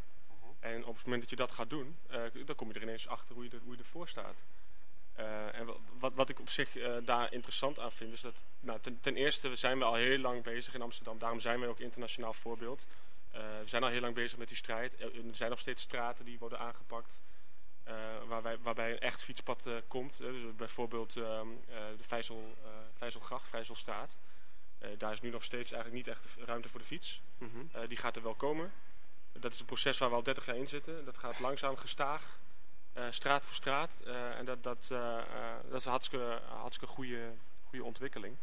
En 0.59 0.85
op 0.85 0.95
het 0.95 1.03
moment 1.03 1.21
dat 1.21 1.29
je 1.29 1.35
dat 1.35 1.51
gaat 1.51 1.69
doen, 1.69 1.97
eh, 2.07 2.21
dan 2.45 2.55
kom 2.55 2.67
je 2.67 2.73
er 2.73 2.81
ineens 2.81 3.07
achter 3.07 3.35
hoe 3.35 3.43
je, 3.43 3.49
er, 3.49 3.59
hoe 3.63 3.73
je 3.73 3.79
ervoor 3.79 4.07
staat. 4.07 4.41
Eh, 5.13 5.55
en 5.55 5.65
wa- 5.65 5.73
wat, 5.99 6.13
wat 6.13 6.29
ik 6.29 6.39
op 6.39 6.49
zich 6.49 6.75
eh, 6.77 6.95
daar 7.03 7.33
interessant 7.33 7.79
aan 7.79 7.91
vind, 7.91 8.13
is 8.13 8.21
dat 8.21 8.43
nou, 8.59 8.79
ten, 8.79 8.99
ten 8.99 9.15
eerste 9.15 9.55
zijn 9.55 9.77
we 9.77 9.83
al 9.85 9.93
heel 9.95 10.17
lang 10.17 10.43
bezig 10.43 10.73
in 10.73 10.81
Amsterdam. 10.81 11.19
Daarom 11.19 11.39
zijn 11.39 11.59
we 11.59 11.67
ook 11.67 11.79
internationaal 11.79 12.33
voorbeeld. 12.33 12.85
We 13.31 13.61
zijn 13.65 13.83
al 13.83 13.89
heel 13.89 14.01
lang 14.01 14.15
bezig 14.15 14.37
met 14.37 14.47
die 14.47 14.57
strijd. 14.57 14.99
Er 15.01 15.11
zijn 15.31 15.49
nog 15.49 15.59
steeds 15.59 15.81
straten 15.81 16.25
die 16.25 16.39
worden 16.39 16.59
aangepakt. 16.59 17.19
eh, 17.83 17.95
waarbij, 18.27 18.57
waarbij 18.59 18.91
een 18.91 18.99
echt 18.99 19.23
fietspad 19.23 19.69
komt. 19.87 20.17
Dus 20.17 20.55
bijvoorbeeld 20.55 21.15
ehm, 21.17 21.47
eh, 21.67 21.75
de 21.97 22.03
Vijzel, 22.03 22.57
Vijzelgracht, 22.93 23.47
Vijzelstraat. 23.47 24.17
Daar 24.97 25.13
is 25.13 25.21
nu 25.21 25.29
nog 25.29 25.43
steeds 25.43 25.71
eigenlijk 25.71 26.05
niet 26.07 26.15
echt 26.15 26.35
ruimte 26.45 26.69
voor 26.69 26.79
de 26.79 26.85
fiets. 26.85 27.21
Mhm. 27.37 27.87
Die 27.87 27.97
gaat 27.97 28.15
er 28.15 28.23
wel 28.23 28.35
komen. 28.35 28.71
Dat 29.39 29.53
is 29.53 29.59
een 29.59 29.65
proces 29.65 29.97
waar 29.97 30.09
we 30.09 30.15
al 30.15 30.23
30 30.23 30.45
jaar 30.45 30.55
in 30.55 30.67
zitten. 30.67 31.05
Dat 31.05 31.17
gaat 31.17 31.39
langzaam 31.39 31.77
gestaag, 31.77 32.39
eh, 32.93 33.03
straat 33.09 33.43
voor 33.43 33.55
straat. 33.55 34.01
Eh, 34.05 34.37
en 34.37 34.45
dat, 34.45 34.63
dat, 34.63 34.89
eh, 34.91 35.17
dat 35.69 35.79
is 35.79 35.85
een 35.85 35.91
hartstikke, 35.91 36.41
hartstikke 36.47 36.93
goede, 36.93 37.31
goede 37.63 37.83
ontwikkeling. 37.83 38.35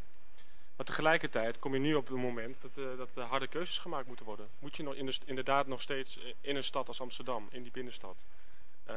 Maar 0.77 0.87
tegelijkertijd 0.87 1.59
kom 1.59 1.73
je 1.75 1.81
nu 1.81 1.95
op 1.95 2.09
het 2.09 2.17
moment 2.17 2.57
dat, 2.61 2.99
dat 2.99 3.17
er 3.17 3.23
harde 3.23 3.47
keuzes 3.47 3.79
gemaakt 3.79 4.07
moeten 4.07 4.27
worden. 4.27 4.49
Moet 4.59 4.77
je 4.77 4.83
nog 4.83 4.95
inderdaad 5.25 5.67
nog 5.67 5.83
steeds 5.83 6.19
in 6.41 6.57
een 6.57 6.65
stad 6.65 6.89
als 6.89 7.01
Amsterdam, 7.01 7.49
in 7.51 7.63
die 7.63 7.73
binnenstad, 7.73 8.25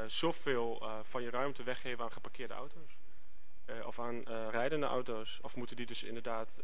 zoveel 0.07 0.83
van 1.03 1.21
je 1.21 1.29
ruimte 1.29 1.63
weggeven 1.63 2.03
aan 2.03 2.11
geparkeerde 2.11 2.53
auto's? 2.53 2.97
Of 3.85 3.99
aan 3.99 4.23
rijdende 4.49 4.85
auto's? 4.85 5.39
Of 5.41 5.55
moeten 5.55 5.75
die 5.75 5.85
dus 5.85 6.03
inderdaad 6.03 6.57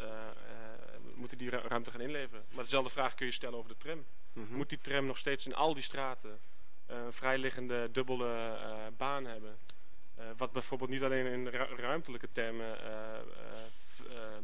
moeten 1.14 1.38
die 1.38 1.50
ru- 1.50 1.68
ruimte 1.68 1.92
gaan 1.92 2.02
inleveren? 2.02 2.46
Maar 2.52 2.64
dezelfde 2.64 2.90
vraag 2.90 3.16
kun 3.16 3.26
je 3.26 3.32
stellen 3.32 3.58
over 3.58 3.70
de 3.70 3.78
tram. 3.78 4.06
Mhm. 4.36 4.54
Moet 4.56 4.70
die 4.70 4.78
tram 4.82 5.06
nog 5.06 5.18
steeds 5.18 5.46
in 5.46 5.56
al 5.56 5.74
die 5.74 5.84
straten 5.84 6.40
eh, 6.86 6.98
een 6.98 7.14
vrijliggende 7.14 7.92
dubbele 7.92 8.58
eh, 8.62 8.78
baan 8.98 9.26
hebben? 9.26 9.58
Eh, 10.16 10.26
wat 10.38 10.52
bijvoorbeeld 10.52 10.90
niet 10.90 11.04
alleen 11.04 11.26
in 11.26 11.48
ru- 11.48 11.76
ruimtelijke 11.76 12.32
termen 12.32 12.80
eh, 12.84 13.16
eh, 13.16 14.38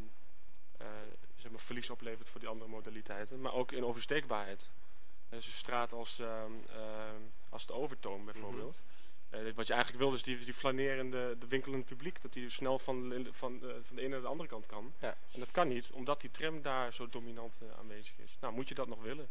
eh, 0.78 0.88
zeg 1.36 1.52
maar 1.52 1.60
verlies 1.60 1.90
oplevert 1.90 2.30
voor 2.30 2.40
die 2.40 2.50
andere 2.50 2.70
modaliteiten, 2.70 3.42
maar 3.42 3.54
ook 3.54 3.72
in 3.72 3.86
oversteekbaarheid. 3.86 4.70
Dus 5.30 5.46
een 5.46 5.52
straat 5.52 5.94
als, 5.94 6.20
ehm, 6.20 6.52
als 7.50 7.66
de 7.66 7.74
Overtoom 7.74 8.26
bijvoorbeeld. 8.26 8.78
Eh, 9.30 9.40
wat 9.56 9.68
je 9.68 9.74
eigenlijk 9.74 10.04
wil 10.04 10.14
is 10.14 10.24
die, 10.24 10.38
die 10.38 10.54
flanerende, 10.54 11.36
de 11.40 11.48
winkelend 11.48 11.86
publiek, 11.86 12.22
dat 12.22 12.34
die 12.34 12.50
snel 12.50 12.80
van, 12.80 13.28
van, 13.32 13.62
eh, 13.64 13.70
van 13.84 13.96
de 13.96 14.02
ene 14.02 14.10
naar 14.10 14.22
de 14.22 14.28
andere 14.28 14.50
kant 14.50 14.66
kan. 14.66 14.94
Ja. 15.00 15.18
En 15.34 15.40
dat 15.40 15.52
kan 15.52 15.68
niet, 15.68 15.92
omdat 15.92 16.22
die 16.22 16.32
tram 16.32 16.62
daar 16.62 16.94
zo 16.94 17.10
dominant 17.10 17.58
eh, 17.62 17.80
aanwezig 17.80 18.14
is. 18.18 18.38
Nou, 18.40 18.54
moet 18.54 18.68
je 18.70 18.76
dat 18.76 18.88
nog 18.88 19.02
willen? 19.02 19.30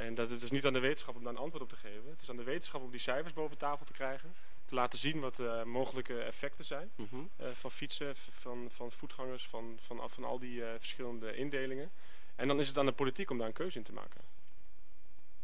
En 0.00 0.14
dat 0.14 0.30
het 0.30 0.42
is 0.42 0.50
niet 0.50 0.66
aan 0.66 0.72
de 0.72 0.78
wetenschap 0.80 1.16
om 1.16 1.22
daar 1.22 1.32
een 1.32 1.38
antwoord 1.38 1.62
op 1.62 1.68
te 1.68 1.76
geven. 1.76 2.10
Het 2.10 2.22
is 2.22 2.30
aan 2.30 2.36
de 2.36 2.42
wetenschap 2.42 2.82
om 2.82 2.90
die 2.90 3.00
cijfers 3.00 3.32
boven 3.32 3.58
tafel 3.58 3.86
te 3.86 3.92
krijgen. 3.92 4.34
Te 4.64 4.74
laten 4.74 4.98
zien 4.98 5.20
wat 5.20 5.36
de 5.36 5.62
mogelijke 5.64 6.22
effecten 6.22 6.64
zijn. 6.64 6.90
Mhm. 6.96 7.16
eh, 7.36 7.50
van 7.52 7.70
fietsen, 7.70 8.16
van, 8.16 8.68
van 8.70 8.92
voetgangers, 8.92 9.46
van, 9.46 9.78
van, 9.80 10.10
van 10.10 10.24
al 10.24 10.38
die 10.38 10.64
eh, 10.64 10.70
verschillende 10.78 11.36
indelingen. 11.36 11.90
En 12.36 12.48
dan 12.48 12.60
is 12.60 12.68
het 12.68 12.78
aan 12.78 12.86
de 12.86 12.92
politiek 12.92 13.30
om 13.30 13.38
daar 13.38 13.46
een 13.46 13.52
keuze 13.52 13.78
in 13.78 13.84
te 13.84 13.92
maken. 13.92 14.20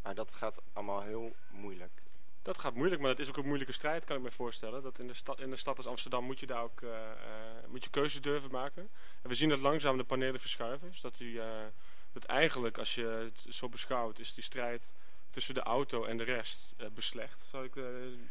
Maar 0.01 0.15
dat 0.15 0.33
gaat 0.33 0.61
allemaal 0.73 1.01
heel 1.01 1.35
moeilijk. 1.49 2.01
Dat 2.47 2.59
gaat 2.59 2.73
moeilijk, 2.73 3.01
maar 3.01 3.09
het 3.09 3.19
is 3.19 3.29
ook 3.29 3.37
een 3.37 3.45
moeilijke 3.45 3.73
strijd, 3.73 4.05
kan 4.05 4.17
ik 4.17 4.23
me 4.23 4.31
voorstellen. 4.31 4.83
Dat 4.83 4.99
in 4.99 5.07
de, 5.07 5.13
stad, 5.13 5.39
in 5.39 5.49
de 5.49 5.55
stad 5.55 5.77
als 5.77 5.87
Amsterdam 5.87 6.23
moet 6.23 6.39
je 6.39 6.45
daar 6.45 6.63
ook 6.63 6.81
eh, 6.81 7.11
eh, 7.11 7.67
moet 7.67 7.83
je 7.83 7.89
keuzes 7.89 8.21
durven 8.21 8.51
maken. 8.51 8.89
En 9.21 9.29
we 9.29 9.35
zien 9.35 9.49
dat 9.49 9.59
langzaam 9.59 9.97
de 9.97 10.03
panelen 10.03 10.39
verschuiven. 10.39 10.89
Dus 10.89 11.01
dat, 11.01 11.17
die, 11.17 11.41
eh, 11.41 11.65
dat 12.13 12.23
eigenlijk, 12.23 12.77
als 12.77 12.95
je 12.95 13.05
het 13.05 13.45
zo 13.55 13.69
beschouwt, 13.69 14.19
is 14.19 14.33
die 14.33 14.43
strijd 14.43 14.91
tussen 15.29 15.53
de 15.53 15.61
auto 15.61 16.05
en 16.05 16.17
de 16.17 16.23
rest 16.23 16.73
eh, 16.77 16.87
beslecht. 16.89 17.43
Zou 17.49 17.65
ik, 17.65 17.75
eh, 17.75 17.83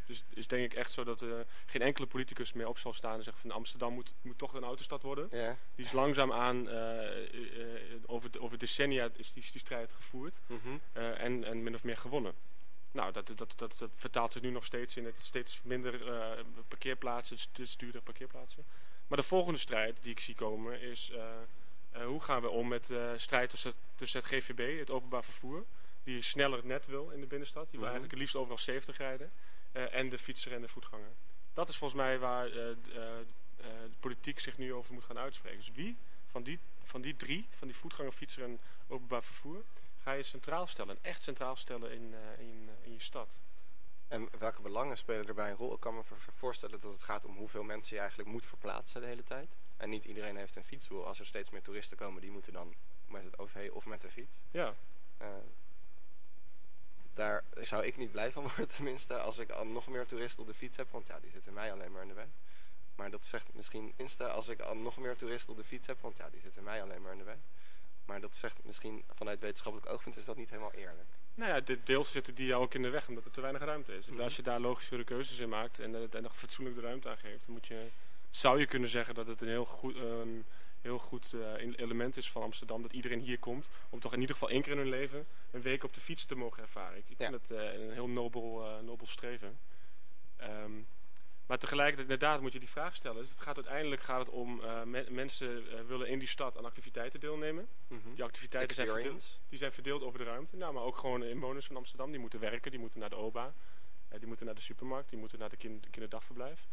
dus 0.07 0.25
is 0.35 0.47
denk 0.47 0.65
ik 0.73 0.75
echt 0.79 0.93
zo 0.93 1.05
dat 1.05 1.21
er 1.21 1.47
geen 1.67 1.83
enkele 1.83 2.07
politicus 2.07 2.53
meer 2.53 2.69
op 2.69 2.79
zal 2.79 2.93
staan 2.93 3.17
en 3.17 3.23
zeggen 3.23 3.43
van 3.43 3.51
Amsterdam 3.51 3.93
moet, 3.93 4.15
moet 4.23 4.39
toch 4.39 4.55
een 4.55 4.65
autostad 4.65 5.03
worden. 5.03 5.29
Ja. 5.31 5.57
Die 5.75 5.85
is 5.85 5.93
langzaam 5.93 6.33
aan, 6.33 6.69
eh, 6.69 6.77
eh, 6.79 7.93
eh, 7.93 7.99
over, 8.07 8.31
over 8.41 8.59
decennia 8.59 9.09
is 9.17 9.33
die, 9.33 9.43
is 9.43 9.53
die 9.53 9.61
strijd 9.61 9.93
gevoerd 9.93 10.39
Mhm. 10.47 10.77
eh, 10.93 11.21
en, 11.23 11.45
en 11.45 11.63
min 11.63 11.75
of 11.75 11.85
meer 11.85 11.97
gewonnen. 11.97 12.35
nou, 12.93 13.13
dat, 13.13 13.27
dat, 13.27 13.39
dat, 13.39 13.79
dat 13.79 13.91
vertaalt 13.95 14.33
zich 14.33 14.43
nu 14.43 14.51
nog 14.51 14.65
steeds 14.65 14.97
in 14.97 15.05
het 15.05 15.19
steeds 15.19 15.61
minder 15.63 16.09
eh, 16.13 16.45
parkeerplaatsen, 16.69 17.39
steeds 17.39 17.77
duurdere 17.77 18.03
parkeerplaatsen. 18.05 18.65
Maar 19.07 19.19
de 19.19 19.25
volgende 19.25 19.59
strijd 19.59 19.99
die 20.03 20.13
ik 20.13 20.21
zie 20.21 20.35
komen 20.35 20.81
is 20.81 21.11
eh, 21.11 21.19
eh, 21.19 21.29
hoe 22.05 22.21
gaan 22.23 22.43
we 22.43 22.49
om 22.49 22.69
met 22.69 22.87
de 22.87 23.15
strijd 23.17 23.51
tussen 23.51 23.71
het, 23.71 23.79
tussen 23.95 24.21
het 24.21 24.29
GVB, 24.29 24.79
het 24.79 24.91
openbaar 24.91 25.25
vervoer, 25.25 25.65
die 26.05 26.23
sneller 26.23 26.65
net 26.67 26.87
wil 26.87 27.11
in 27.11 27.21
de 27.21 27.27
binnenstad, 27.27 27.63
die 27.71 27.79
wil 27.81 27.89
Mhm. 27.89 27.89
eigenlijk 27.89 28.13
het 28.13 28.21
liefst 28.21 28.37
overal 28.37 28.59
70 28.59 28.97
rijden, 28.97 29.33
eh, 29.73 29.95
en 29.95 30.09
de 30.09 30.19
fietser 30.19 30.53
en 30.53 30.61
de 30.61 30.69
voetganger. 30.69 31.11
Dat 31.55 31.69
is 31.69 31.77
volgens 31.77 32.01
mij 32.01 32.19
waar 32.19 32.47
eh, 32.47 32.71
eh, 32.71 32.77
eh, 32.77 33.67
de 33.91 33.97
politiek 34.01 34.41
zich 34.41 34.59
nu 34.59 34.75
over 34.75 34.93
moet 34.95 35.05
gaan 35.05 35.19
uitspreken. 35.19 35.59
Dus 35.59 35.73
wie 35.75 35.97
van 36.31 36.43
die, 36.43 36.59
van 36.83 37.01
die 37.01 37.17
drie, 37.17 37.47
van 37.51 37.67
die 37.69 37.77
voetganger, 37.77 38.13
fietser 38.13 38.43
en 38.43 38.61
openbaar 38.89 39.23
vervoer, 39.23 39.63
ga 40.03 40.13
je 40.13 40.23
centraal 40.23 40.67
stellen, 40.67 40.99
echt 41.03 41.23
centraal 41.23 41.57
stellen 41.57 41.93
in, 41.93 42.15
eh, 42.15 42.41
in, 42.45 42.69
eh, 42.69 42.87
in 42.87 42.93
je 42.93 43.01
stad? 43.01 43.35
En 44.09 44.29
welke 44.39 44.63
belangen 44.63 44.99
spelen 44.99 45.27
erbij 45.29 45.51
een 45.51 45.57
rol? 45.57 45.75
Ik 45.75 45.81
kan 45.81 45.95
me 45.95 46.03
voor- 46.03 46.17
voorstellen 46.37 46.81
dat 46.81 46.93
het 46.93 47.03
gaat 47.03 47.25
om 47.25 47.37
hoeveel 47.37 47.63
mensen 47.63 47.95
je 47.95 48.01
eigenlijk 48.01 48.31
moet 48.31 48.45
verplaatsen 48.45 49.01
de 49.01 49.07
hele 49.07 49.23
tijd. 49.25 49.57
En 49.77 49.91
niet 49.91 50.05
iedereen 50.05 50.37
heeft 50.37 50.57
een 50.57 50.65
fietswiel. 50.65 51.07
Als 51.07 51.21
er 51.21 51.27
steeds 51.27 51.51
meer 51.51 51.63
toeristen 51.63 51.97
komen, 51.97 52.21
die 52.21 52.31
moeten 52.31 52.53
dan 52.53 52.75
met 53.09 53.25
het 53.25 53.39
OV 53.39 53.71
of 53.73 53.87
met 53.87 54.01
de 54.01 54.11
fiets. 54.11 54.39
Ja, 54.51 54.75
Eh, 55.19 55.27
daar 57.15 57.45
zou 57.61 57.85
ik 57.85 57.97
niet 57.97 58.11
blij 58.11 58.33
van 58.33 58.43
worden 58.43 58.69
tenminste 58.77 59.19
als 59.19 59.39
ik 59.39 59.51
al 59.51 59.67
nog 59.67 59.87
meer 59.89 60.07
toeristen 60.07 60.43
op 60.43 60.49
de 60.49 60.55
fiets 60.55 60.77
heb. 60.77 60.91
Want 60.91 61.07
ja, 61.07 61.21
die 61.21 61.31
zitten 61.31 61.53
mij 61.53 61.73
alleen 61.73 61.93
maar 61.93 62.03
in 62.03 62.09
de 62.09 62.15
weg. 62.15 62.29
Maar 62.95 63.11
dat 63.11 63.25
zegt 63.25 63.55
misschien 63.55 63.93
Insta 63.97 64.27
als 64.27 64.49
ik 64.49 64.61
al 64.61 64.77
nog 64.77 64.97
meer 64.97 65.17
toeristen 65.17 65.53
op 65.53 65.59
de 65.59 65.65
fiets 65.65 65.87
heb. 65.87 66.01
Want 66.01 66.17
ja, 66.17 66.31
die 66.31 66.41
zitten 66.41 66.63
mij 66.63 66.83
alleen 66.83 67.03
maar 67.03 67.13
in 67.13 67.19
de 67.19 67.25
weg. 67.25 67.39
Maar 68.05 68.21
dat 68.21 68.35
zegt 68.35 68.65
misschien 68.65 69.05
vanuit 69.15 69.41
wetenschappelijk 69.41 69.91
oogpunt 69.93 70.17
is 70.17 70.25
dat 70.25 70.37
niet 70.37 70.51
helemaal 70.51 70.73
eerlijk. 70.73 71.09
Nou 71.35 71.51
ja, 71.51 71.61
de 71.61 71.83
deels 71.83 72.11
zitten 72.13 72.35
die 72.35 72.47
jou 72.47 72.63
ook 72.63 72.75
in 72.75 72.83
de 72.83 72.89
weg 72.89 73.09
omdat 73.09 73.25
er 73.25 73.31
te 73.31 73.41
weinig 73.41 73.63
ruimte 73.63 73.97
is. 73.97 74.09
Mhm. 74.09 74.21
Als 74.21 74.37
je 74.37 74.43
daar 74.43 74.61
logischere 74.61 75.05
keuzes 75.05 75.39
in 75.39 75.49
maakt 75.49 75.79
en 75.79 76.13
en 76.13 76.23
nog 76.23 76.37
fatsoenlijk 76.37 76.77
de 76.77 76.83
ruimte 76.83 77.09
aan 77.09 77.19
geeft, 77.19 77.45
dan 77.47 77.55
moet 77.55 77.67
je, 77.67 77.89
zou 78.37 78.59
je 78.59 78.67
kunnen 78.67 78.89
zeggen 78.89 79.15
dat 79.15 79.27
het 79.27 79.41
een 79.41 79.49
heel 79.49 79.65
goed, 79.65 79.97
een 79.97 80.45
heel 80.81 80.99
goed 80.99 81.33
eh, 81.33 81.79
element 81.79 82.17
is 82.17 82.31
van 82.31 82.43
Amsterdam. 82.43 82.83
Dat 82.83 82.93
iedereen 82.93 83.21
hier 83.21 83.39
komt 83.39 83.69
om 83.91 84.01
toch 84.01 84.13
in 84.13 84.21
ieder 84.21 84.35
geval 84.35 84.51
één 84.51 84.63
keer 84.63 84.73
in 84.73 84.79
hun 84.79 84.89
leven 84.89 85.27
een 85.51 85.63
week 85.63 85.85
op 85.85 85.95
de 85.95 86.01
fiets 86.01 86.25
te 86.25 86.35
mogen 86.37 86.63
ervaren. 86.63 86.99
Ik, 86.99 87.05
ik 87.09 87.19
Ja. 87.19 87.29
vind 87.31 87.49
het 87.49 87.59
eh, 87.59 87.73
een 87.83 87.93
heel 87.93 88.09
nobel, 88.09 88.65
eh, 88.67 88.79
nobel 88.83 89.07
streven. 89.07 89.59
Ehm, 90.37 90.73
maar 91.47 91.59
tegelijkertijd 91.59 92.11
inderdaad 92.11 92.41
moet 92.41 92.53
je 92.53 92.59
die 92.59 92.69
vraag 92.69 92.95
stellen. 92.97 93.21
Dus 93.21 93.31
het 93.31 93.41
gaat 93.41 93.57
uiteindelijk 93.57 94.03
gaat 94.03 94.19
het 94.19 94.29
om 94.31 94.57
me- 94.85 95.07
mensen 95.11 95.65
willen 95.87 96.09
in 96.09 96.19
die 96.19 96.29
stad 96.29 96.57
aan 96.59 96.65
activiteiten 96.65 97.21
deelnemen. 97.21 97.69
Die 98.15 98.25
activiteiten 98.25 98.75
zijn 98.77 98.89
verdeeld. 98.89 99.41
Die 99.49 99.59
zijn 99.59 99.73
verdeeld 99.73 100.03
over 100.03 100.19
de 100.19 100.25
ruimte. 100.25 100.57
Nou, 100.57 100.73
maar 100.75 100.83
ook 100.83 100.97
gewoon 100.97 101.23
inwoners 101.25 101.67
van 101.67 101.77
Amsterdam. 101.77 102.11
Die 102.11 102.21
moeten 102.21 102.41
werken, 102.41 102.71
die 102.71 102.81
moeten 102.81 103.01
naar 103.01 103.11
de 103.11 103.17
OBA. 103.17 103.55
die 104.19 104.27
moeten 104.27 104.47
naar 104.47 104.55
de 104.55 104.61
supermarkt, 104.61 105.11
die 105.11 105.19
moeten 105.19 105.39
naar 105.39 105.49
de 105.49 105.57
kind- 105.57 105.91
kinderdagverblijf. 105.91 106.67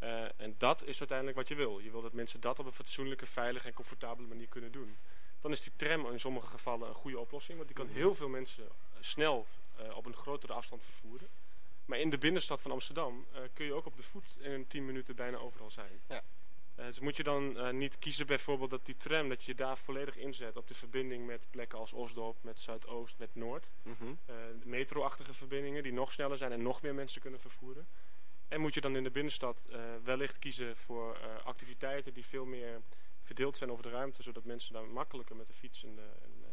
Eh, 0.00 0.22
en 0.36 0.54
dat 0.58 0.84
is 0.84 0.98
uiteindelijk 0.98 1.38
wat 1.38 1.48
je 1.48 1.54
wil. 1.54 1.78
Je 1.78 1.90
wil 1.90 2.02
dat 2.02 2.12
mensen 2.12 2.40
dat 2.40 2.58
op 2.58 2.66
een 2.66 2.72
fatsoenlijke, 2.72 3.26
veilige 3.26 3.66
en 3.66 3.74
comfortabele 3.74 4.28
manier 4.28 4.48
kunnen 4.48 4.72
doen. 4.72 4.96
Dan 5.40 5.52
is 5.52 5.62
die 5.62 5.72
tram 5.76 6.12
in 6.12 6.20
sommige 6.20 6.46
gevallen 6.46 6.88
een 6.88 6.94
goede 6.94 7.18
oplossing. 7.18 7.56
Want 7.56 7.68
die 7.68 7.84
kan 7.84 7.94
heel 7.94 8.14
veel 8.14 8.28
mensen 8.28 8.64
eh, 8.64 8.70
snel 9.00 9.46
eh, 9.76 9.96
op 9.96 10.06
een 10.06 10.16
grotere 10.16 10.52
afstand 10.52 10.82
vervoeren. 10.82 11.28
Maar 11.84 11.98
in 11.98 12.10
de 12.10 12.18
binnenstad 12.18 12.60
van 12.60 12.70
Amsterdam 12.70 13.26
kun 13.54 13.64
je 13.64 13.72
ook 13.72 13.86
op 13.86 13.96
de 13.96 14.02
voet 14.02 14.36
in 14.38 14.66
10 14.66 14.86
minuten 14.86 15.16
bijna 15.16 15.36
overal 15.36 15.70
zijn. 15.70 16.00
Ja. 16.08 16.22
Dus 16.74 17.00
moet 17.00 17.16
je 17.16 17.22
dan 17.22 17.76
niet 17.78 17.98
kiezen 17.98 18.26
bijvoorbeeld 18.26 18.70
dat 18.70 18.86
die 18.86 18.96
tram, 18.96 19.28
dat 19.28 19.44
je 19.44 19.54
daar 19.54 19.78
volledig 19.78 20.16
inzet 20.16 20.56
op 20.56 20.68
de 20.68 20.74
verbinding 20.74 21.26
met 21.26 21.46
plekken 21.50 21.78
als 21.78 21.92
Osdorp, 21.92 22.36
met 22.40 22.60
Zuidoost, 22.60 23.18
met 23.18 23.34
Noord. 23.34 23.70
Mhm. 23.82 23.94
Eh, 24.26 24.34
metro-achtige 24.64 25.34
verbindingen 25.34 25.82
die 25.82 25.92
nog 25.92 26.12
sneller 26.12 26.36
zijn 26.36 26.52
en 26.52 26.62
nog 26.62 26.82
meer 26.82 26.94
mensen 26.94 27.20
kunnen 27.20 27.40
vervoeren. 27.40 27.86
En 28.50 28.60
moet 28.60 28.74
je 28.74 28.80
dan 28.80 28.96
in 28.96 29.02
de 29.02 29.10
binnenstad 29.10 29.66
eh, 29.70 29.80
wellicht 30.04 30.38
kiezen 30.38 30.76
voor 30.76 31.16
eh, 31.16 31.44
activiteiten 31.44 32.14
die 32.14 32.26
veel 32.26 32.44
meer 32.44 32.82
verdeeld 33.22 33.56
zijn 33.56 33.70
over 33.70 33.82
de 33.82 33.90
ruimte, 33.90 34.22
zodat 34.22 34.44
mensen 34.44 34.72
daar 34.72 34.86
makkelijker 34.86 35.36
met 35.36 35.46
de 35.46 35.52
fiets 35.52 35.84
en, 35.84 35.94
de, 35.94 36.08
en, 36.22 36.32
eh, 36.42 36.48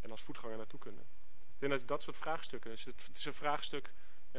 en 0.00 0.10
als 0.10 0.22
voetganger 0.22 0.56
naartoe 0.56 0.78
kunnen. 0.78 1.02
Ik 1.54 1.58
denk 1.68 1.72
dat 1.72 1.88
dat 1.88 2.02
soort 2.02 2.16
vraagstukken, 2.16 2.70
dus 2.70 2.84
het, 2.84 3.06
het 3.06 3.16
is 3.16 3.24
een 3.24 3.34
vraagstuk 3.34 3.92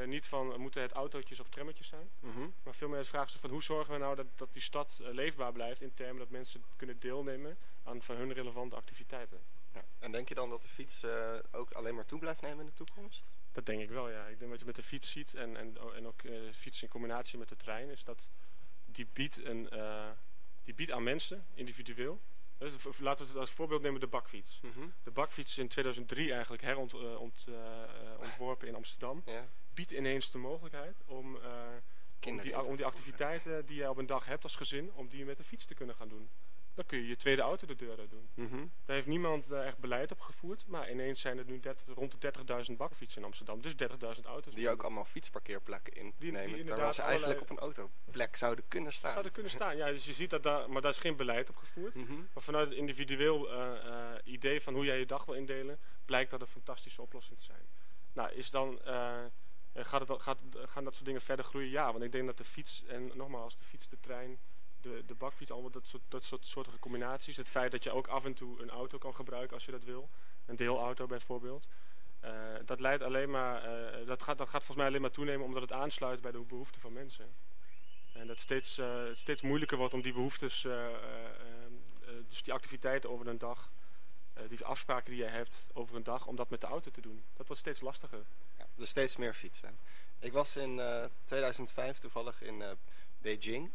niet 0.06 0.26
van 0.26 0.60
moeten 0.60 0.82
het 0.82 0.92
autootjes 0.92 1.40
of 1.40 1.50
trammetjes 1.50 1.88
zijn, 1.88 2.10
Mhm. 2.20 2.48
maar 2.64 2.76
veel 2.76 2.88
meer 2.88 2.98
het 2.98 3.08
vraagstuk 3.08 3.42
van 3.42 3.50
hoe 3.50 3.64
zorgen 3.64 3.94
we 3.94 4.00
nou 4.00 4.16
dat, 4.16 4.28
dat 4.36 4.54
die 4.54 4.62
stad 4.62 5.00
leefbaar 5.02 5.52
blijft 5.52 5.82
in 5.82 5.94
termen 5.94 6.18
dat 6.18 6.30
mensen 6.30 6.64
kunnen 6.76 7.00
deelnemen 7.00 7.58
aan 7.84 8.02
van 8.02 8.16
hun 8.16 8.34
relevante 8.34 8.76
activiteiten. 8.76 9.40
Ja. 9.74 9.84
En 10.00 10.12
denk 10.12 10.30
je 10.30 10.36
dan 10.36 10.50
dat 10.50 10.62
de 10.62 10.68
fiets 10.68 11.06
ook 11.52 11.72
alleen 11.72 11.96
maar 11.96 12.06
toe 12.06 12.20
blijft 12.20 12.42
nemen 12.42 12.60
in 12.60 12.66
de 12.66 12.74
toekomst? 12.74 13.26
Dat 13.54 13.66
denk 13.66 13.82
ik 13.82 13.90
wel, 13.90 14.10
ja. 14.10 14.26
Ik 14.28 14.40
denk 14.40 14.52
wat 14.52 14.60
je 14.60 14.66
met 14.66 14.76
de 14.76 14.84
fiets 14.84 15.12
ziet 15.12 15.34
en, 15.34 15.58
en, 15.58 15.78
en 15.96 16.08
ook 16.08 16.24
eh 16.24 16.34
fiets 16.54 16.82
in 16.82 16.88
combinatie 16.90 17.40
met 17.40 17.50
de 17.50 17.56
trein, 17.56 17.90
is 17.90 18.04
dat 18.04 18.30
die 18.86 19.08
biedt, 19.14 19.46
een, 19.46 19.70
eh, 19.70 20.10
die 20.64 20.74
biedt 20.74 20.92
aan 20.92 21.04
mensen, 21.04 21.46
individueel. 21.54 22.22
Dus 22.58 22.72
v- 22.78 23.00
laten 23.00 23.24
we 23.26 23.32
het 23.32 23.40
als 23.40 23.52
voorbeeld 23.52 23.82
nemen 23.82 24.00
de 24.00 24.08
bakfiets. 24.08 24.60
Mhm. 24.62 24.88
De 25.04 25.12
bakfiets 25.12 25.52
is 25.52 25.58
in 25.58 25.68
2003 25.68 26.32
eigenlijk 26.32 26.62
herontworpen 26.64 27.20
ont, 27.20 27.46
eh, 27.48 27.84
eh, 27.84 28.20
ontworpen 28.20 28.68
in 28.68 28.76
Amsterdam. 28.76 29.22
Ja. 29.26 29.48
Biedt 29.74 29.92
ineens 29.92 30.32
de 30.32 30.38
mogelijkheid 30.38 30.96
om, 31.06 31.36
eh, 31.36 31.42
om, 32.32 32.42
die, 32.42 32.52
om 32.66 32.76
die 32.76 32.86
activiteiten 32.86 33.66
die 33.66 33.76
je 33.78 33.90
op 33.90 33.98
een 33.98 34.06
dag 34.06 34.26
hebt 34.26 34.44
als 34.44 34.56
gezin, 34.56 34.92
om 34.94 35.08
die 35.08 35.26
met 35.26 35.38
de 35.38 35.44
fiets 35.44 35.66
te 35.66 35.74
kunnen 35.74 35.96
gaan 35.96 36.08
doen. 36.10 36.30
Dan 36.76 36.86
kun 36.86 36.98
je 36.98 37.08
je 37.08 37.16
tweede 37.16 37.42
auto 37.42 37.68
de 37.68 37.76
deur 37.76 38.00
uit 38.00 38.10
doen. 38.10 38.30
Mhm. 38.34 38.58
Daar 38.58 38.96
heeft 38.96 39.08
niemand 39.08 39.52
eh, 39.52 39.68
echt 39.68 39.78
beleid 39.78 40.12
op 40.12 40.20
gevoerd. 40.20 40.68
Maar 40.68 40.92
ineens 40.92 41.22
zijn 41.22 41.38
er 41.38 41.46
nu 41.46 41.60
30 41.60 41.96
rond 41.96 42.22
de 42.22 42.34
30.000 42.72 42.78
bakfietsen 42.78 43.22
in 43.22 43.28
Amsterdam. 43.28 43.62
Dus 43.62 43.74
30.000 44.18 44.26
auto's. 44.26 44.54
Die 44.54 44.70
ook 44.70 44.84
allemaal 44.84 45.06
fietsparkeerplekken 45.06 45.94
innemen. 45.94 46.56
die 46.56 46.64
terwijl 46.64 46.94
ze 46.94 47.02
eigenlijk 47.02 47.42
op 47.42 47.50
een 47.50 47.60
autoplek 47.60 48.36
zouden 48.36 48.68
kunnen 48.68 48.94
staan. 48.94 49.12
zouden 49.12 49.32
kunnen 49.32 49.52
staan. 49.52 49.78
Ja, 49.78 49.92
dus 49.92 50.06
je 50.06 50.14
ziet 50.14 50.30
dat 50.30 50.44
daar, 50.44 50.70
maar 50.70 50.82
daar 50.82 50.92
is 50.92 50.98
geen 50.98 51.16
beleid 51.16 51.50
op 51.50 51.56
gevoerd. 51.56 51.96
Mhm. 51.96 52.14
Maar 52.34 52.44
vanuit 52.44 52.70
het 52.70 52.78
individueel 52.78 53.52
eh, 53.52 53.88
eh, 53.88 54.20
idee 54.24 54.62
van 54.62 54.74
hoe 54.74 54.86
jij 54.86 55.00
je 55.00 55.06
dag 55.06 55.26
wil 55.26 55.36
indelen, 55.36 55.80
blijkt 56.06 56.32
dat 56.32 56.42
een 56.42 56.48
fantastische 56.48 57.02
oplossing 57.02 57.38
te 57.38 57.44
zijn. 57.44 57.66
Nou, 58.14 58.32
is 58.32 58.50
dan, 58.50 58.80
gaat 59.74 60.08
het, 60.08 60.22
gaat, 60.22 60.38
gaan 60.54 60.84
dat 60.84 60.94
soort 60.94 61.06
dingen 61.06 61.22
verder 61.22 61.46
groeien? 61.46 61.70
Ja, 61.70 61.92
want 61.92 62.04
ik 62.04 62.12
denk 62.12 62.26
dat 62.26 62.38
de 62.38 62.44
fiets, 62.44 62.84
en 62.88 63.12
nogmaals, 63.14 63.58
de 63.58 63.64
fiets, 63.64 63.90
de 63.90 64.00
trein, 64.00 64.40
de, 64.84 65.04
de 65.06 65.16
bakfiets, 65.16 65.52
allemaal 65.52 65.72
dat 65.72 65.88
soort, 65.88 66.04
dat 66.08 66.24
soort 66.24 66.48
soortige 66.48 66.80
combinaties. 66.80 67.38
Het 67.38 67.50
feit 67.50 67.72
dat 67.72 67.84
je 67.84 67.92
ook 67.92 68.08
af 68.08 68.26
en 68.26 68.34
toe 68.34 68.62
een 68.62 68.70
auto 68.70 68.98
kan 68.98 69.16
gebruiken 69.16 69.54
als 69.54 69.66
je 69.66 69.72
dat 69.72 69.84
wil. 69.84 70.10
Een 70.46 70.56
deelauto 70.56 71.08
bijvoorbeeld. 71.08 71.68
Eh, 72.20 72.32
dat 72.66 72.80
leidt 72.80 73.04
alleen 73.04 73.30
maar, 73.30 73.64
eh, 73.64 74.08
dat, 74.08 74.24
gaat, 74.24 74.38
dat 74.38 74.50
gaat 74.50 74.64
volgens 74.64 74.78
mij 74.78 74.88
alleen 74.88 75.02
maar 75.02 75.12
toenemen 75.12 75.46
omdat 75.46 75.62
het 75.62 75.72
aansluit 75.72 76.22
bij 76.22 76.32
de 76.32 76.40
behoeften 76.40 76.82
van 76.82 76.94
mensen. 76.94 77.34
En 78.14 78.28
dat 78.28 78.40
steeds, 78.40 78.78
eh, 78.78 79.04
steeds 79.14 79.42
moeilijker 79.42 79.78
wordt 79.78 79.94
om 79.94 80.02
die 80.02 80.14
behoeftes, 80.14 80.66
eh, 80.66 80.86
eh, 80.86 80.94
eh, 80.94 82.14
dus 82.28 82.44
die 82.44 82.54
activiteiten 82.54 83.10
over 83.10 83.28
een 83.28 83.38
dag, 83.38 83.72
die 84.48 84.66
afspraken 84.66 85.12
die 85.12 85.24
je 85.24 85.30
hebt 85.30 85.68
over 85.74 85.96
een 85.96 86.04
dag, 86.04 86.28
om 86.28 86.36
dat 86.36 86.50
met 86.50 86.62
de 86.62 86.68
auto 86.68 86.92
te 86.92 87.02
doen. 87.02 87.24
Dat 87.34 87.48
wordt 87.48 87.62
steeds 87.62 87.82
lastiger. 87.82 88.26
Ja, 88.58 88.68
dus 88.76 88.90
steeds 88.90 89.16
meer 89.16 89.34
fietsen. 89.34 89.80
Ik 90.20 90.32
was 90.32 90.56
in 90.56 90.80
eh, 90.80 91.06
2005 91.24 92.00
toevallig 92.00 92.42
in 92.42 92.64
Beijing. 93.18 93.72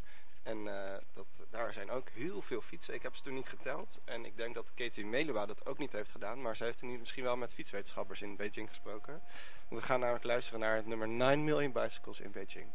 En 0.48 0.68
eh, 0.68 0.96
dat, 1.14 1.26
daar 1.50 1.72
zijn 1.72 1.90
ook 1.90 2.08
heel 2.08 2.42
veel 2.42 2.60
fietsen. 2.60 2.94
Ik 2.94 3.02
heb 3.02 3.14
ze 3.14 3.22
toen 3.22 3.34
niet 3.34 3.48
geteld. 3.48 4.00
En 4.04 4.24
ik 4.24 4.36
denk 4.36 4.54
dat 4.54 4.74
Katie 4.74 5.06
Melua 5.06 5.46
dat 5.46 5.66
ook 5.66 5.78
niet 5.78 5.92
heeft 5.92 6.10
gedaan. 6.10 6.42
Maar 6.42 6.56
ze 6.56 6.64
heeft 6.64 6.82
nu 6.82 6.98
misschien 6.98 7.24
wel 7.24 7.36
met 7.36 7.54
fietswetenschappers 7.54 8.22
in 8.22 8.36
Beijing 8.36 8.68
gesproken. 8.68 9.22
We 9.68 9.82
gaan 9.82 10.00
namelijk 10.00 10.24
luisteren 10.24 10.60
naar 10.60 10.76
het 10.76 10.86
nummer 10.86 11.08
9 11.08 11.44
Million 11.44 11.72
Bicycles 11.72 12.20
in 12.20 12.30
Beijing. 12.30 12.66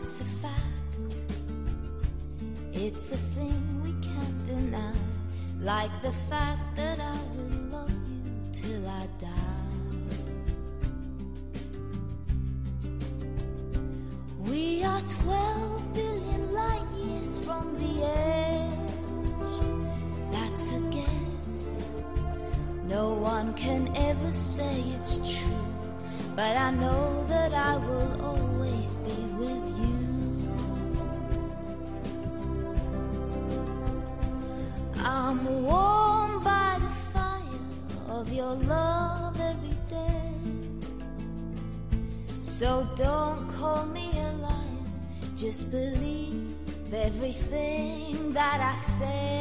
That's 0.00 0.20
a 0.20 0.24
fact. 0.24 0.62
It's 2.72 3.10
a 3.10 3.16
thing 3.16 3.82
we 3.82 3.90
can't 4.06 4.44
deny. 4.46 4.92
Like 5.60 5.90
the 6.02 6.12
fact 6.30 6.76
that 6.76 7.00
I 7.00 7.18
will 7.34 7.58
love 7.72 7.90
you 7.90 8.22
till 8.52 8.86
I 8.86 9.08
die. 9.18 9.58
We 14.46 14.84
are 14.84 15.00
12 15.00 15.94
billion 15.94 16.52
light 16.52 16.86
years 16.96 17.40
from 17.40 17.76
the 17.76 18.06
edge. 18.06 18.92
That's 20.30 20.70
a 20.70 20.80
guess. 20.92 21.90
No 22.84 23.14
one 23.14 23.52
can 23.54 23.90
ever 23.96 24.32
say 24.32 24.80
it's 24.94 25.18
true, 25.18 25.67
but 26.38 26.56
I 26.56 26.70
know 26.70 27.26
that 27.26 27.52
I 27.52 27.76
will 27.78 28.12
always 28.22 28.94
be 29.06 29.18
with 29.40 29.64
you. 29.82 29.98
I'm 35.04 35.40
warmed 35.64 36.44
by 36.44 36.78
the 36.84 36.92
fire 37.12 37.64
of 38.06 38.32
your 38.32 38.54
love 38.54 39.40
every 39.40 39.76
day. 39.90 40.30
So 42.38 42.86
don't 42.94 43.48
call 43.56 43.86
me 43.86 44.08
a 44.20 44.30
liar, 44.44 44.86
just 45.34 45.72
believe 45.72 46.54
everything 46.92 48.32
that 48.32 48.60
I 48.60 48.76
say. 48.76 49.37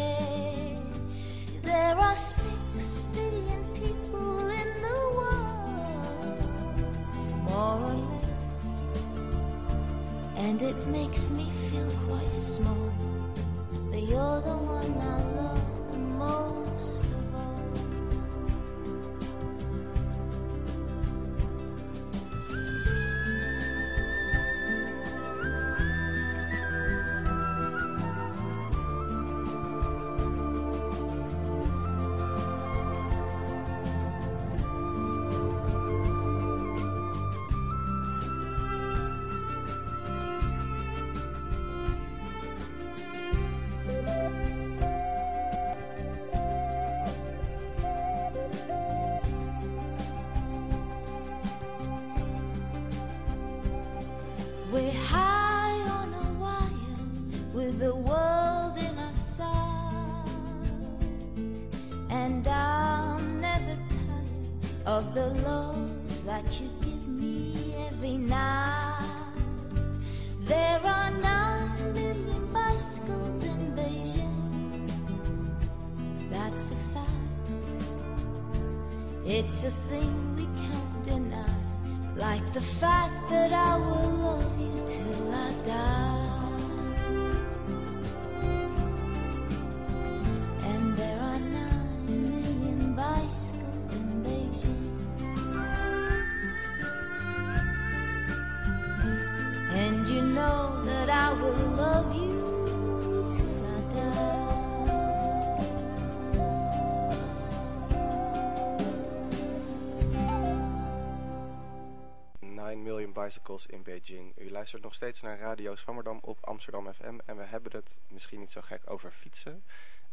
In 113.28 113.84
Beijing. 113.84 114.34
U 114.38 114.52
luistert 114.52 114.84
nog 114.84 114.94
steeds 114.94 115.22
naar 115.22 115.40
Radio 115.40 115.76
Swammerdam 115.76 116.20
op 116.22 116.46
Amsterdam 116.46 116.94
FM. 116.94 117.18
En 117.26 117.38
we 117.38 117.44
hebben 117.44 117.72
het 117.72 118.00
misschien 118.08 118.40
niet 118.40 118.52
zo 118.52 118.62
gek 118.62 118.82
over 118.86 119.12
fietsen. 119.12 119.64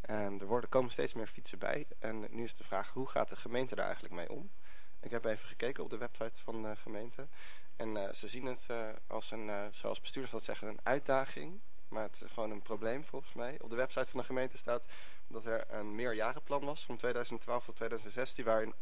En 0.01 0.41
er 0.41 0.47
worden, 0.47 0.71
komen 0.71 0.91
steeds 0.91 1.15
meer 1.15 1.27
fietsen 1.27 1.59
bij. 1.59 1.87
En 1.99 2.27
nu 2.31 2.43
is 2.43 2.55
de 2.55 2.65
vraag, 2.65 2.91
hoe 2.93 3.09
gaat 3.09 3.29
de 3.29 3.37
gemeente 3.37 3.75
daar 3.75 3.85
eigenlijk 3.85 4.15
mee 4.15 4.31
om? 4.31 4.51
Ik 5.01 5.11
heb 5.11 5.25
even 5.25 5.47
gekeken 5.47 5.85
op 5.85 5.91
de 5.91 5.97
website 5.97 6.43
van 6.43 6.63
de 6.63 6.77
gemeente. 6.77 7.27
En 7.77 7.97
eh, 7.97 8.13
ze 8.13 8.29
zien 8.29 8.47
het 8.47 8.67
eh, 8.69 8.89
als 9.07 9.31
een, 9.31 9.49
eh, 9.49 9.67
zoals 9.71 10.01
bestuurders 10.01 10.33
dat 10.33 10.45
zeggen, 10.45 10.69
een 10.69 10.81
uitdaging. 10.83 11.61
Maar 11.89 12.03
het 12.03 12.21
is 12.25 12.31
gewoon 12.33 12.51
een 12.51 12.63
probleem 12.63 13.05
volgens 13.05 13.33
mij. 13.33 13.61
Op 13.61 13.71
de 13.71 13.77
website 13.77 14.11
van 14.11 14.21
de 14.21 14.27
gemeente 14.27 14.57
staat 14.57 14.87
dat 15.35 15.47
er 15.47 15.65
een 15.69 15.95
meerjarenplan 15.95 16.65
was 16.65 16.85
van 16.85 16.97
2012 16.97 17.65
tot 17.65 17.77
2016... 17.77 18.45
waarin 18.45 18.75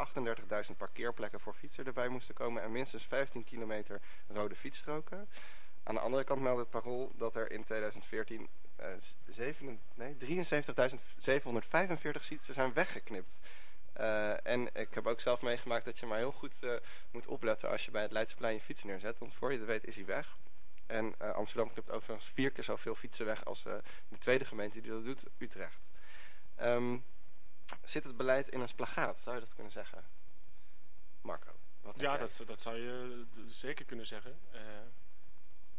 38.000 0.71 0.77
parkeerplekken 0.77 1.41
voor 1.41 1.55
fietsen 1.55 1.87
erbij 1.87 2.09
moesten 2.09 2.35
komen... 2.35 2.63
en 2.63 2.73
minstens 2.73 3.07
15 3.07 3.45
kilometer 3.45 4.01
rode 4.29 4.55
fietsstroken. 4.55 5.29
Aan 5.83 5.95
de 5.95 6.01
andere 6.01 6.25
kant 6.25 6.41
meldt 6.41 6.61
het 6.61 6.71
parool 6.71 7.13
dat 7.17 7.37
er 7.37 7.53
in 7.53 7.65
2014 7.65 8.49
eh, 8.77 8.89
nee, 9.95 10.17
73.745 10.17 10.21
fietsen 12.21 12.55
zijn 12.55 12.73
weggeknipt. 12.73 13.41
Eh, 13.93 14.47
en 14.47 14.75
ik 14.75 14.95
heb 14.95 15.07
ook 15.07 15.21
zelf 15.21 15.43
meegemaakt 15.43 15.85
dat 15.85 15.99
je 15.99 16.07
maar 16.07 16.19
heel 16.19 16.33
goed 16.33 16.63
eh, 16.63 16.73
moet 17.11 17.27
opletten 17.27 17.71
als 17.71 17.85
je 17.85 17.91
bij 17.91 18.03
het 18.03 18.13
Leidseplein 18.13 18.55
je 18.55 18.61
fiets 18.61 18.85
neerzet. 18.85 19.19
Want 19.19 19.35
voor 19.35 19.53
je 19.53 19.59
het 19.59 19.67
weet 19.67 19.87
is 19.87 19.97
hij 19.97 20.05
weg. 20.05 20.37
En 20.87 21.19
Amsterdam 21.19 21.73
knipt 21.73 21.91
overigens 21.91 22.31
vier 22.35 22.51
keer 22.51 22.65
zoveel 22.65 22.95
fietsen 22.95 23.27
weg 23.27 23.45
als 23.45 23.63
de 23.63 23.83
tweede 24.19 24.45
gemeente 24.45 24.81
die 24.81 24.91
dat 24.91 25.05
doet, 25.05 25.27
Utrecht. 25.39 25.92
Ehm, 26.63 26.99
zit 27.85 28.05
het 28.05 28.17
beleid 28.17 28.49
in 28.49 28.61
een 28.61 28.69
splagaat, 28.69 29.19
zou 29.19 29.35
je 29.35 29.41
dat 29.41 29.55
kunnen 29.55 29.73
zeggen? 29.73 30.05
Marco, 31.21 31.53
wat 31.81 32.01
Ja, 32.01 32.17
dat, 32.17 32.43
dat 32.47 32.63
zou 32.63 32.77
je 32.77 33.25
eh, 33.35 33.43
zeker 33.47 33.85
kunnen 33.85 34.07
zeggen. 34.07 34.39
Eh, 34.51 34.61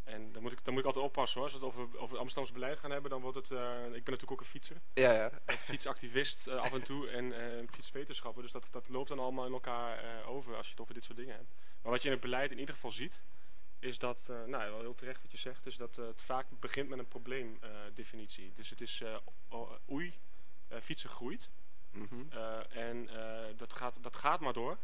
en 0.03 0.31
dan 0.31 0.41
moet, 0.41 0.51
ik, 0.51 0.63
dan 0.63 0.73
moet 0.73 0.81
ik 0.81 0.87
altijd 0.87 1.05
oppassen 1.05 1.41
hoor. 1.41 1.49
Als 1.51 1.59
we 1.59 1.65
het 1.65 1.75
over, 1.75 1.99
over 1.99 2.17
Amsterdamse 2.17 2.53
beleid 2.53 2.77
gaan 2.77 2.91
hebben, 2.91 3.09
dan 3.09 3.21
wordt 3.21 3.37
het... 3.37 3.51
eh, 3.51 3.83
ik 3.83 4.03
ben 4.03 4.13
natuurlijk 4.13 4.31
ook 4.31 4.39
een 4.39 4.45
fietser. 4.45 4.81
Ja, 4.93 5.13
ja. 5.13 5.31
Een 5.45 5.57
fietsactivist 5.71 6.47
af 6.47 6.73
en 6.73 6.83
toe 6.83 7.09
en 7.09 7.67
fietswetenschapper. 7.71 8.43
Dus 8.43 8.51
dat, 8.51 8.67
dat 8.71 8.89
loopt 8.89 9.09
dan 9.09 9.19
allemaal 9.19 9.45
in 9.45 9.53
elkaar 9.53 10.25
over 10.25 10.55
als 10.55 10.65
je 10.65 10.71
het 10.71 10.81
over 10.81 10.93
dit 10.93 11.03
soort 11.03 11.17
dingen 11.17 11.35
hebt. 11.35 11.53
Maar 11.81 11.91
wat 11.91 12.01
je 12.01 12.07
in 12.07 12.13
het 12.13 12.23
beleid 12.23 12.51
in 12.51 12.59
ieder 12.59 12.75
geval 12.75 12.91
ziet, 12.91 13.21
is 13.83 13.99
dat, 13.99 14.27
eh, 14.29 14.43
nou 14.43 14.71
wel 14.71 14.79
heel 14.79 14.95
terecht 14.95 15.21
wat 15.21 15.31
je 15.31 15.37
zegt, 15.37 15.65
is 15.65 15.77
dat 15.77 15.95
het 15.95 16.21
vaak 16.21 16.45
begint 16.59 16.89
met 16.89 16.99
een 16.99 17.07
probleemdefinitie. 17.07 18.53
dus 18.55 18.69
het 18.69 18.81
is 18.81 19.03
oei, 19.91 20.19
fietsen 20.81 21.09
groeit. 21.09 21.49
Mhm. 21.91 22.23
Eh, 22.29 22.75
en 22.75 23.09
eh, 23.09 23.57
dat, 23.57 23.73
gaat, 23.73 24.03
dat 24.03 24.15
gaat 24.15 24.39
maar 24.39 24.53
door. 24.53 24.77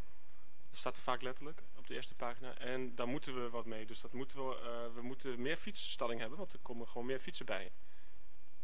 Dat 0.69 0.79
staat 0.79 0.97
er 0.97 1.03
vaak 1.03 1.21
letterlijk 1.21 1.63
op 1.75 1.87
de 1.87 1.93
eerste 1.93 2.15
pagina. 2.15 2.57
En 2.57 2.95
daar 2.95 3.07
moeten 3.07 3.43
we 3.43 3.49
wat 3.49 3.65
mee. 3.65 3.85
Dus 3.85 4.01
dat 4.01 4.13
moeten 4.13 4.47
we, 4.47 4.55
eh, 4.55 4.95
we 4.95 5.01
moeten 5.01 5.41
meer 5.41 5.57
fietsstalling 5.57 6.19
hebben, 6.19 6.37
want 6.37 6.53
er 6.53 6.59
komen 6.59 6.87
gewoon 6.87 7.07
meer 7.07 7.19
fietsen 7.19 7.45
bij. 7.45 7.71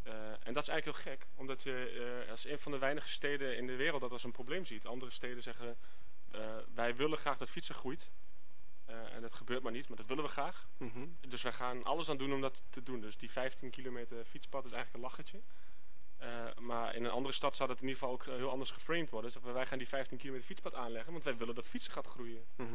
Eh, 0.05 0.31
en 0.31 0.53
dat 0.53 0.63
is 0.63 0.69
eigenlijk 0.69 0.85
heel 0.85 1.13
gek, 1.13 1.27
omdat 1.35 1.63
je 1.63 2.23
eh, 2.23 2.31
als 2.31 2.45
een 2.45 2.59
van 2.59 2.71
de 2.71 2.77
weinige 2.77 3.09
steden 3.09 3.57
in 3.57 3.67
de 3.67 3.75
wereld 3.75 4.01
dat 4.01 4.11
als 4.11 4.23
een 4.23 4.31
probleem 4.31 4.65
ziet. 4.65 4.85
Andere 4.85 5.11
steden 5.11 5.43
zeggen, 5.43 5.77
eh, 6.31 6.55
wij 6.73 6.95
willen 6.95 7.17
graag 7.17 7.37
dat 7.37 7.49
fietsen 7.49 7.75
groeit. 7.75 8.11
Eh, 8.85 9.13
en 9.13 9.21
dat 9.21 9.33
gebeurt 9.33 9.63
maar 9.63 9.71
niet, 9.71 9.87
maar 9.87 9.97
dat 9.97 10.05
willen 10.05 10.23
we 10.23 10.29
graag. 10.29 10.67
Mhm. 10.77 11.07
Dus 11.27 11.41
wij 11.41 11.53
gaan 11.53 11.83
alles 11.83 12.09
aan 12.09 12.17
doen 12.17 12.33
om 12.33 12.41
dat 12.41 12.63
te 12.69 12.83
doen. 12.83 12.99
Dus 12.99 13.17
die 13.17 13.31
15 13.31 13.69
kilometer 13.69 14.25
fietspad 14.25 14.65
is 14.65 14.71
eigenlijk 14.71 15.03
een 15.03 15.09
lachertje. 15.09 15.41
Eh, 16.17 16.45
maar 16.59 16.95
in 16.95 17.03
een 17.03 17.11
andere 17.11 17.33
stad 17.33 17.55
zou 17.55 17.69
dat 17.69 17.81
in 17.81 17.87
ieder 17.87 17.99
geval 17.99 18.13
ook 18.13 18.25
eh, 18.25 18.35
heel 18.35 18.49
anders 18.49 18.71
geframed 18.71 19.09
worden. 19.09 19.31
Dus 19.31 19.53
wij 19.53 19.65
gaan 19.65 19.77
die 19.77 19.87
15 19.87 20.17
kilometer 20.17 20.47
fietspad 20.47 20.73
aanleggen, 20.73 21.11
want 21.11 21.23
wij 21.23 21.37
willen 21.37 21.55
dat 21.55 21.65
fietsen 21.65 21.91
gaat 21.91 22.07
groeien. 22.07 22.45
Mhm. 22.55 22.69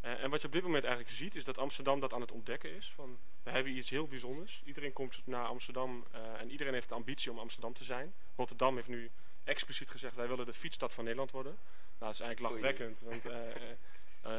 Eh, 0.00 0.22
en 0.22 0.30
wat 0.30 0.40
je 0.40 0.46
op 0.46 0.52
dit 0.52 0.62
moment 0.62 0.84
eigenlijk 0.84 1.14
ziet, 1.14 1.34
is 1.34 1.44
dat 1.44 1.58
Amsterdam 1.58 2.00
dat 2.00 2.12
aan 2.12 2.20
het 2.20 2.32
ontdekken 2.32 2.76
is. 2.76 2.92
Van, 2.94 3.18
we 3.42 3.50
hebben 3.50 3.76
iets 3.76 3.90
heel 3.90 4.06
bijzonders. 4.06 4.62
Iedereen 4.64 4.92
komt 4.92 5.20
naar 5.24 5.46
Amsterdam 5.46 6.04
en 6.38 6.50
iedereen 6.50 6.72
heeft 6.72 6.88
de 6.88 6.94
ambitie 6.94 7.30
om 7.30 7.38
Amsterdam 7.38 7.72
te 7.72 7.84
zijn. 7.84 8.14
Rotterdam 8.36 8.74
heeft 8.74 8.88
nu 8.88 9.10
expliciet 9.44 9.90
gezegd, 9.90 10.14
wij 10.14 10.28
willen 10.28 10.46
de 10.46 10.54
fietsstad 10.54 10.92
van 10.92 11.04
Nederland 11.04 11.30
worden. 11.30 11.52
Nou, 11.52 12.12
dat 12.12 12.12
is 12.12 12.20
eigenlijk 12.20 12.54
lachwekkend. 12.54 13.00
Want, 13.00 13.24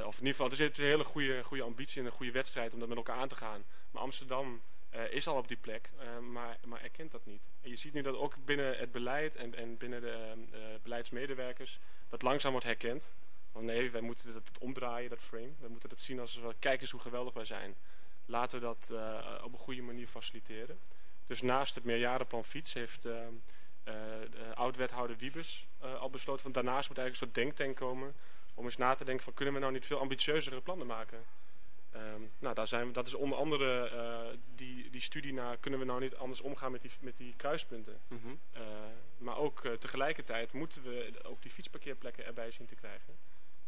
of 0.05 0.19
in 0.19 0.25
ieder 0.25 0.35
geval, 0.35 0.49
het 0.49 0.59
is 0.59 0.77
een 0.77 0.85
hele 0.85 1.03
goede, 1.03 1.43
goede 1.43 1.63
ambitie 1.63 1.99
en 1.99 2.05
een 2.05 2.11
goede 2.11 2.31
wedstrijd 2.31 2.73
om 2.73 2.79
dat 2.79 2.87
met 2.87 2.97
elkaar 2.97 3.17
aan 3.17 3.27
te 3.27 3.35
gaan. 3.35 3.63
Maar 3.91 4.01
Amsterdam 4.01 4.61
eh, 4.91 5.11
is 5.11 5.27
al 5.27 5.37
op 5.37 5.47
die 5.47 5.57
plek, 5.57 5.89
eh, 5.97 6.17
maar, 6.17 6.59
maar 6.65 6.81
erkent 6.81 7.11
dat 7.11 7.25
niet. 7.25 7.49
En 7.61 7.69
je 7.69 7.75
ziet 7.75 7.93
nu 7.93 8.01
dat 8.01 8.15
ook 8.15 8.35
binnen 8.45 8.77
het 8.77 8.91
beleid 8.91 9.35
en, 9.35 9.55
en 9.55 9.77
binnen 9.77 10.01
de 10.01 10.33
eh, 10.51 10.59
beleidsmedewerkers 10.83 11.79
dat 12.09 12.21
langzaam 12.21 12.51
wordt 12.51 12.65
herkend. 12.65 13.13
Van 13.51 13.65
nee, 13.65 13.91
wij 13.91 14.01
moeten 14.01 14.33
dat 14.33 14.57
omdraaien, 14.59 15.09
dat 15.09 15.19
frame. 15.19 15.53
We 15.59 15.67
moeten 15.67 15.89
dat 15.89 15.99
zien 15.99 16.19
als, 16.19 16.39
kijk 16.59 16.81
eens 16.81 16.91
hoe 16.91 17.01
geweldig 17.01 17.33
wij 17.33 17.45
zijn. 17.45 17.75
Laten 18.25 18.59
we 18.59 18.65
dat 18.65 18.89
eh, 18.91 19.43
op 19.43 19.53
een 19.53 19.59
goede 19.59 19.81
manier 19.81 20.07
faciliteren. 20.07 20.79
Dus 21.27 21.41
naast 21.41 21.75
het 21.75 21.83
meerjarenplan 21.83 22.43
fiets 22.43 22.73
heeft 22.73 23.05
eh, 23.05 23.27
eh, 23.27 23.33
de 24.31 24.55
oud-wethouder 24.55 25.17
Wiebes 25.17 25.67
al 25.99 26.09
besloten 26.09 26.41
van 26.41 26.51
daarnaast 26.51 26.89
moet 26.89 26.97
eigenlijk 26.97 27.09
een 27.09 27.33
soort 27.33 27.47
denktank 27.47 27.75
komen 27.75 28.15
om 28.53 28.65
eens 28.65 28.77
na 28.77 28.93
te 28.93 29.03
denken 29.03 29.23
van 29.23 29.33
kunnen 29.33 29.53
we 29.53 29.59
nou 29.59 29.71
niet 29.71 29.85
veel 29.85 29.99
ambitieuzere 29.99 30.61
plannen 30.61 30.87
maken. 30.87 31.25
Ehm, 31.91 32.21
nou, 32.39 32.55
daar 32.55 32.67
zijn 32.67 32.87
we, 32.87 32.93
dat 32.93 33.07
is 33.07 33.13
onder 33.13 33.37
andere 33.37 33.89
eh, 33.89 34.37
die, 34.55 34.89
die 34.89 35.01
studie 35.01 35.33
naar 35.33 35.57
kunnen 35.57 35.79
we 35.79 35.85
nou 35.85 35.99
niet 35.99 36.15
anders 36.15 36.41
omgaan 36.41 36.71
met 36.71 36.81
die, 36.81 36.91
met 36.99 37.17
die 37.17 37.33
kruispunten. 37.37 37.99
Eh, 38.51 38.61
maar 39.17 39.37
ook 39.37 39.65
eh, 39.65 39.73
tegelijkertijd 39.73 40.53
moeten 40.53 40.83
we 40.83 41.13
ook 41.23 41.41
die 41.41 41.51
fietsparkeerplekken 41.51 42.25
erbij 42.25 42.51
zien 42.51 42.65
te 42.65 42.75
krijgen. 42.75 43.17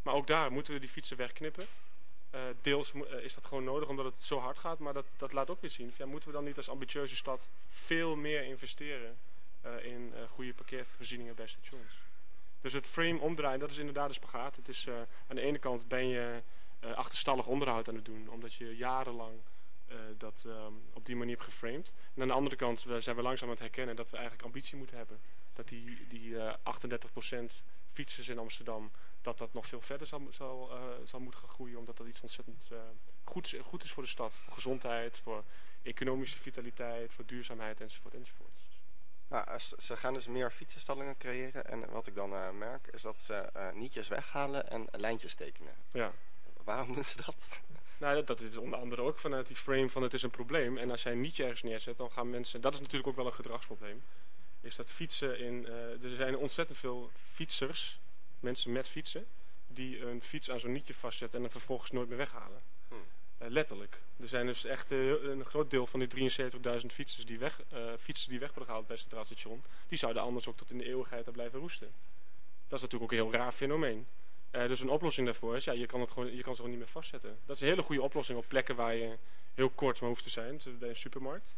Maar 0.01 0.13
ook 0.13 0.28
daar 0.28 0.51
moeten 0.51 0.74
we 0.74 0.80
die 0.80 0.89
fietsen 0.89 1.17
wegknippen. 1.17 1.65
Deels 2.61 2.93
is 3.21 3.34
dat 3.34 3.45
gewoon 3.45 3.63
nodig 3.63 3.89
omdat 3.89 4.05
het 4.05 4.24
zo 4.24 4.39
hard 4.39 4.59
gaat. 4.59 4.80
Maar 4.80 4.93
dat, 4.93 5.05
dat 5.17 5.34
laat 5.34 5.49
ook 5.49 5.61
weer 5.61 5.69
zien. 5.69 5.93
Ja, 5.97 6.05
moeten 6.05 6.30
we 6.30 6.36
dan 6.36 6.43
niet 6.43 6.57
als 6.57 6.69
ambitieuze 6.69 7.15
stad 7.15 7.49
veel 7.69 8.15
meer 8.15 8.43
investeren 8.43 9.17
in 9.82 10.13
goede 10.30 10.53
parkeervoorzieningen 10.53 11.36
bij 11.36 11.47
stations? 11.47 11.93
Dus 12.61 12.74
het 12.74 12.88
frame 12.88 13.19
omdraaien, 13.19 13.59
dat 13.59 13.71
is 13.71 13.78
inderdaad 13.78 14.07
een 14.07 14.13
spagaat. 14.13 14.55
Het 14.55 14.67
is, 14.67 14.89
aan 15.28 15.36
de 15.36 15.41
ene 15.41 15.59
kant 15.59 15.88
ben 15.88 16.07
je 16.07 16.41
eh, 16.84 16.93
achterstallig 16.93 17.45
onderhoud 17.47 17.88
aan 17.89 17.95
het 17.95 18.05
doen. 18.05 18.29
Omdat 18.29 18.53
je 18.53 18.75
jarenlang 18.75 19.39
eh, 19.88 19.95
dat 20.17 20.43
ehm, 20.47 20.73
op 20.93 21.05
die 21.05 21.15
manier 21.15 21.34
hebt 21.38 21.47
geframed. 21.49 21.93
En 22.15 22.21
aan 22.21 22.27
de 22.27 22.34
andere 22.34 22.55
kant 22.55 22.84
we, 22.84 23.01
zijn 23.01 23.15
we 23.15 23.21
langzaam 23.21 23.47
aan 23.47 23.53
het 23.53 23.63
herkennen 23.63 23.95
dat 23.95 24.09
we 24.09 24.15
eigenlijk 24.17 24.45
ambitie 24.45 24.77
moeten 24.77 24.97
hebben. 24.97 25.19
Dat 25.53 25.67
die, 25.67 26.07
die 26.07 26.39
eh 26.39 26.53
38% 27.61 27.63
fietsers 27.91 28.29
in 28.29 28.38
Amsterdam, 28.39 28.91
dat 29.21 29.38
dat 29.38 29.53
nog 29.53 29.67
veel 29.67 29.81
verder 29.81 30.07
zal, 30.07 30.27
zal, 30.31 30.71
eh, 30.71 30.77
zal 31.03 31.19
moeten 31.19 31.39
gaan 31.39 31.49
groeien. 31.49 31.77
Omdat 31.77 31.97
dat 31.97 32.07
iets 32.07 32.21
ontzettend 32.21 32.67
eh, 32.71 32.77
goed, 33.23 33.55
goed 33.63 33.84
is 33.84 33.91
voor 33.91 34.03
de 34.03 34.09
stad. 34.09 34.36
Voor 34.36 34.53
gezondheid, 34.53 35.17
voor 35.17 35.43
economische 35.81 36.38
vitaliteit, 36.38 37.13
voor 37.13 37.25
duurzaamheid 37.25 37.81
enzovoort 37.81 38.13
enzovoort. 38.13 38.49
Nou, 39.27 39.47
eh, 39.47 39.59
ze- 39.59 39.97
gaan 39.97 40.13
dus 40.13 40.27
meer 40.27 40.51
fietsenstallingen 40.51 41.17
creëren. 41.17 41.65
En 41.65 41.89
wat 41.89 42.07
ik 42.07 42.15
dan 42.15 42.34
eh, 42.36 42.49
merk 42.51 42.88
is 42.88 43.01
dat 43.01 43.21
ze 43.21 43.34
eh, 43.34 43.71
nietjes 43.71 44.07
weghalen 44.07 44.69
en 44.69 44.88
lijntjes 44.91 45.36
tekenen. 45.36 45.75
Ja. 45.91 46.11
Waarom 46.64 46.93
doen 46.93 47.03
ze 47.03 47.16
dat? 47.26 47.61
Nou, 47.97 48.16
dat, 48.16 48.28
dat 48.28 48.39
is 48.39 48.57
onder 48.57 48.80
andere 48.80 49.01
ook 49.01 49.20
vanuit 49.20 49.47
die 49.47 49.55
frame 49.55 49.89
van 49.89 50.03
het 50.03 50.14
is 50.14 50.24
een 50.24 50.30
probleem. 50.30 50.78
En 50.78 50.91
als 50.91 51.03
jij 51.03 51.11
een 51.11 51.22
nietje 51.22 51.43
ergens 51.43 51.64
neerzet, 51.64 51.97
dan 51.97 52.11
gaan 52.11 52.30
mensen... 52.30 52.61
Dat 52.61 52.74
is 52.74 52.80
natuurlijk 52.80 53.07
ook 53.07 53.16
wel 53.16 53.26
een 53.26 53.34
gedragsprobleem. 53.34 54.03
Is 54.61 54.76
dat 54.76 54.91
fietsen 54.91 55.39
in... 55.39 55.66
eh, 55.66 56.03
er 56.03 56.16
zijn 56.16 56.38
ontzettend 56.38 56.78
veel 56.78 57.11
fietsers, 57.34 57.99
mensen 58.39 58.72
met 58.72 58.88
fietsen... 58.88 59.26
die 59.68 60.05
een 60.05 60.22
fiets 60.22 60.51
aan 60.51 60.59
zo'n 60.59 60.72
nietje 60.72 60.93
vastzetten 60.93 61.38
en 61.38 61.43
dan 61.43 61.51
vervolgens 61.51 61.91
nooit 61.91 62.07
meer 62.07 62.18
weghalen. 62.18 62.61
Hmm. 62.88 62.97
Eh, 63.38 63.49
letterlijk. 63.49 63.99
Er 64.20 64.28
zijn 64.28 64.45
dus 64.45 64.66
echt 64.66 64.91
eh, 64.91 65.09
een 65.09 65.45
groot 65.45 65.72
deel 65.72 65.88
van 65.88 65.99
die 65.99 66.32
73.000 66.82 66.86
fietsers 66.86 67.26
die 67.26 67.39
weg, 67.39 67.61
fietsen 67.99 68.30
die 68.30 68.39
weg 68.39 68.49
worden 68.49 68.66
gehaald 68.66 68.88
bij 68.88 68.95
het 68.95 69.03
Centraal 69.03 69.26
Station... 69.26 69.64
die 69.88 69.97
zouden 69.97 70.22
anders 70.22 70.47
ook 70.47 70.57
tot 70.57 70.72
in 70.72 70.78
de 70.78 70.86
eeuwigheid 70.86 71.26
daar 71.26 71.34
blijven 71.34 71.59
roesten. 71.59 71.91
Dat 72.68 72.78
is 72.78 72.82
natuurlijk 72.82 73.11
ook 73.11 73.20
een 73.20 73.26
heel 73.26 73.39
raar 73.39 73.51
fenomeen. 73.51 74.07
Eh, 74.54 74.68
dus 74.68 74.80
een 74.80 74.89
oplossing 74.89 75.26
daarvoor 75.26 75.56
is, 75.56 75.64
ja, 75.64 75.72
je 75.72 75.86
kan, 75.86 75.99
het 76.01 76.12
gewoon, 76.12 76.36
je 76.36 76.41
kan 76.41 76.51
ze 76.56 76.56
gewoon 76.62 76.70
niet 76.78 76.80
meer 76.80 76.89
vastzetten. 76.93 77.38
Dat 77.45 77.56
is 77.56 77.62
een 77.62 77.68
hele 77.68 77.82
goede 77.84 78.01
oplossing 78.01 78.38
op 78.38 78.45
plekken 78.47 78.76
waar 78.76 78.95
je 78.95 79.18
heel 79.54 79.70
kort 79.70 79.99
maar 79.99 80.10
hoeft 80.10 80.24
te 80.24 80.30
zijn, 80.30 80.62
zoals 80.62 80.78
bij 80.78 80.89
een 80.89 80.95
supermarkt. 80.95 81.58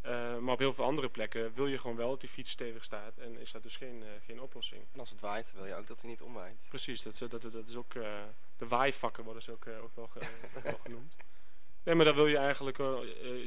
Eh, 0.00 0.36
maar 0.38 0.52
op 0.52 0.58
heel 0.58 0.72
veel 0.72 0.84
andere 0.84 1.08
plekken 1.08 1.54
wil 1.54 1.66
je 1.66 1.78
gewoon 1.78 1.96
wel 1.96 2.08
dat 2.10 2.20
die 2.20 2.28
fiets 2.28 2.50
stevig 2.50 2.84
staat 2.84 3.16
en 3.18 3.40
is 3.40 3.50
dat 3.52 3.62
dus 3.62 3.76
geen, 3.76 4.02
eh, 4.02 4.08
geen 4.26 4.40
oplossing. 4.40 4.82
En 4.92 5.00
als 5.00 5.10
het 5.10 5.20
waait, 5.20 5.52
wil 5.52 5.66
je 5.66 5.74
ook 5.74 5.86
dat 5.86 6.00
hij 6.00 6.10
niet 6.10 6.22
omwaait. 6.22 6.56
Precies, 6.68 7.02
dat, 7.02 7.12
is- 7.12 7.18
dat, 7.18 7.30
dat, 7.30 7.52
dat 7.52 7.68
is 7.68 7.76
ook, 7.76 7.92
de 8.56 8.66
waaivakken 8.68 9.24
worden 9.24 9.42
ze 9.42 9.52
ook, 9.52 9.66
ook 9.66 9.94
wel, 9.96 10.06
ge- 10.06 10.20
wel 10.62 10.78
genoemd. 10.82 11.14
Nee, 11.82 11.94
maar 11.94 12.04
daar 12.04 12.14
wil 12.14 12.26
je 12.26 12.36
eigenlijk, 12.36 12.76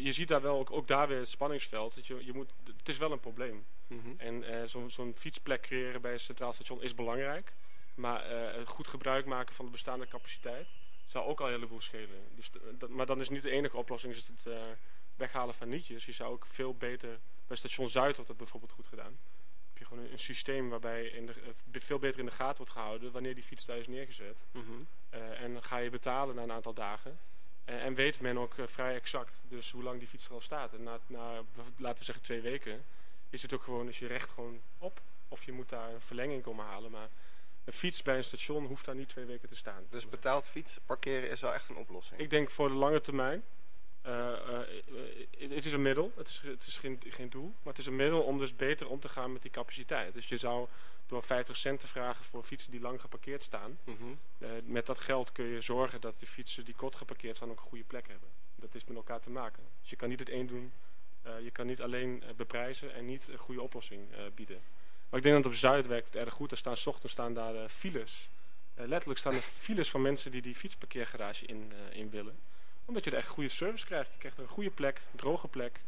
je 0.02 0.12
ziet 0.12 0.28
daar 0.28 0.42
wel 0.42 0.60
ook, 0.60 0.72
ook 0.72 0.88
daar 0.88 1.08
weer 1.08 1.18
het 1.20 1.28
spanningsveld. 1.30 1.96
Dat 1.96 2.08
je, 2.08 2.26
je 2.26 2.34
moet, 2.34 2.50
het 2.78 2.90
is 2.90 2.98
wel 2.98 3.12
een 3.12 3.20
probleem. 3.20 3.66
Mhm. 3.88 4.10
En 4.18 4.70
zo'n 4.70 4.90
zo'n 4.90 5.14
fietsplek 5.18 5.62
creëren 5.62 6.02
bij 6.02 6.14
een 6.14 6.20
centraal 6.20 6.54
station 6.54 6.82
is 6.82 6.96
belangrijk. 6.96 7.54
Maar 7.96 8.26
eh, 8.26 8.68
goed 8.68 8.88
gebruik 8.88 9.26
maken 9.26 9.56
van 9.56 9.66
de 9.66 9.72
bestaande 9.72 10.08
capaciteit 10.08 10.68
zou 11.06 11.26
ook 11.26 11.40
al 11.40 11.46
een 11.46 11.54
heleboel 11.54 11.82
schelen. 11.82 12.36
Dus 12.36 12.52
dat, 12.78 12.90
maar 12.90 13.06
dan 13.06 13.20
is 13.20 13.30
niet 13.30 13.42
de 13.42 13.50
enige 13.50 13.78
oplossing 13.78 14.14
is 14.14 14.28
het 14.28 14.46
eh, 14.46 14.62
weghalen 15.16 15.56
van 15.56 15.70
nietjes. 15.70 16.06
Je 16.06 16.12
zou 16.12 16.32
ook 16.32 16.46
veel 16.46 16.76
beter, 16.76 17.20
bij 17.48 17.58
station 17.58 17.90
Zuid 17.90 18.16
wordt 18.16 18.30
dat 18.30 18.38
bijvoorbeeld 18.38 18.72
goed 18.72 18.88
gedaan. 18.88 19.20
Heb 19.68 19.78
je 19.78 19.86
gewoon 19.86 20.04
een, 20.04 20.12
een 20.12 20.20
systeem 20.20 20.70
waarbij 20.70 21.06
in 21.06 21.26
de, 21.26 21.34
eh, 21.72 21.82
veel 21.82 22.00
beter 22.00 22.20
in 22.20 22.26
de 22.26 22.32
gaten 22.32 22.58
wordt 22.58 22.72
gehouden 22.72 23.12
wanneer 23.12 23.36
die 23.36 23.44
fiets 23.44 23.66
daar 23.66 23.78
is 23.78 23.88
neergezet. 23.88 24.46
Mhm. 24.52 24.84
En 25.10 25.64
ga 25.64 25.78
je 25.78 25.90
betalen 25.90 26.36
na 26.36 26.44
een 26.44 26.52
aantal 26.52 26.74
dagen. 26.74 27.20
En 27.66 27.94
weet 27.94 28.22
men 28.22 28.38
ook 28.38 28.56
vrij 28.66 28.96
exact 28.96 29.44
dus 29.48 29.72
hoe 29.72 29.84
lang 29.84 30.00
die 30.00 30.08
fiets 30.08 30.26
er 30.26 30.34
al 30.34 30.42
staat. 30.42 30.74
En 30.74 30.84
na, 30.84 31.00
na, 31.08 31.44
laten 31.78 31.98
we 31.98 32.04
zeggen, 32.04 32.24
twee 32.24 32.42
weken 32.42 32.86
is 33.32 33.42
het 33.42 33.54
ook 33.54 33.62
gewoon, 33.62 33.88
is 33.88 34.00
je 34.00 34.08
recht 34.08 34.30
gewoon 34.30 34.62
op. 34.78 35.02
Of 35.28 35.44
je 35.44 35.52
moet 35.52 35.70
daar 35.70 35.94
een 35.94 36.02
verlenging 36.02 36.44
komen 36.44 36.66
halen. 36.66 36.92
Maar 36.92 37.10
een 37.66 37.74
fiets 37.74 38.02
bij 38.02 38.18
een 38.18 38.24
station 38.24 38.66
hoeft 38.66 38.86
daar 38.86 38.96
niet 38.96 39.10
twee 39.10 39.26
weken 39.26 39.50
te 39.50 39.56
staan. 39.56 39.86
Dus 39.90 40.10
betaald 40.10 40.48
fiets 40.48 40.80
parkeren 40.86 41.30
is 41.30 41.42
wel 41.42 41.54
echt 41.54 41.70
een 41.70 41.76
oplossing. 41.76 42.20
Ik 42.20 42.30
denk 42.30 42.52
voor 42.52 42.68
de 42.68 42.76
lange 42.76 43.02
termijn. 43.02 43.44
eh, 44.02 44.32
eh, 44.32 44.60
eh, 45.40 45.50
het 45.50 45.66
is 45.66 45.72
een 45.74 45.82
middel, 45.82 46.12
het 46.16 46.28
is, 46.28 46.42
het 46.46 46.66
is 46.66 46.78
geen, 46.78 47.02
geen 47.10 47.30
doel. 47.30 47.46
Maar 47.64 47.74
het 47.74 47.78
is 47.78 47.86
een 47.86 47.96
middel 47.96 48.22
om 48.22 48.38
dus 48.38 48.56
beter 48.56 48.90
om 48.90 49.00
te 49.00 49.10
gaan 49.10 49.34
met 49.34 49.42
die 49.42 49.52
capaciteit. 49.52 50.14
Dus 50.14 50.28
je 50.28 50.38
zou 50.38 50.68
door 51.06 51.24
50 51.24 51.58
cent 51.58 51.80
te 51.80 51.88
vragen 51.88 52.26
voor 52.26 52.44
fietsen 52.44 52.72
die 52.72 52.82
lang 52.82 53.02
geparkeerd 53.02 53.44
staan. 53.44 53.80
Mhm. 53.84 54.04
Met 54.64 54.86
dat 54.86 55.00
geld 55.00 55.32
kun 55.32 55.46
je 55.46 55.62
zorgen 55.62 56.02
dat 56.02 56.20
de 56.20 56.26
fietsen 56.26 56.66
die 56.66 56.76
kort 56.76 56.96
geparkeerd 56.96 57.36
staan 57.36 57.50
ook 57.50 57.60
een 57.60 57.68
goede 57.68 57.84
plek 57.84 58.08
hebben. 58.08 58.30
Dat 58.56 58.76
is 58.76 58.86
met 58.86 58.98
elkaar 58.98 59.20
te 59.20 59.30
maken. 59.30 59.64
Dus 59.82 59.90
je 59.90 59.96
kan 59.96 60.10
niet 60.10 60.20
het 60.20 60.30
één 60.30 60.48
doen. 60.48 60.72
Je 61.44 61.52
kan 61.52 61.66
niet 61.66 61.82
alleen 61.82 62.24
beprijzen 62.36 62.94
en 62.94 63.06
niet 63.06 63.28
een 63.28 63.38
goede 63.38 63.62
oplossing 63.62 64.08
bieden. 64.36 64.62
Maar 65.12 65.20
ik 65.20 65.26
denk 65.26 65.44
dat 65.44 65.52
op 65.52 65.58
Zuid 65.58 65.88
werkt 65.88 66.08
het 66.08 66.16
erg 66.16 66.34
goed. 66.34 66.50
Daar 66.50 66.58
staan 66.58 66.78
's 66.78 66.88
ochtends 66.88 67.12
staan 67.12 67.34
daar 67.34 67.56
eh, 67.56 67.68
files. 67.68 68.30
Eh, 68.74 68.88
letterlijk 68.88 69.20
staan 69.20 69.34
er 69.34 69.42
files 69.42 69.90
van 69.90 70.02
mensen 70.02 70.32
die 70.32 70.42
die 70.42 70.56
fietsparkeergarage 70.56 71.46
in, 71.46 71.72
eh, 71.72 71.98
in 71.98 72.10
willen. 72.10 72.40
Omdat 72.86 73.04
je 73.04 73.12
er 73.12 73.18
echt 73.18 73.28
goede 73.28 73.50
service 73.50 73.86
krijgt. 73.86 74.12
Je 74.12 74.18
krijgt 74.18 74.38
een 74.38 74.48
goede 74.48 74.70
plek, 74.70 75.02
droge 75.16 75.48
plek, 75.48 75.80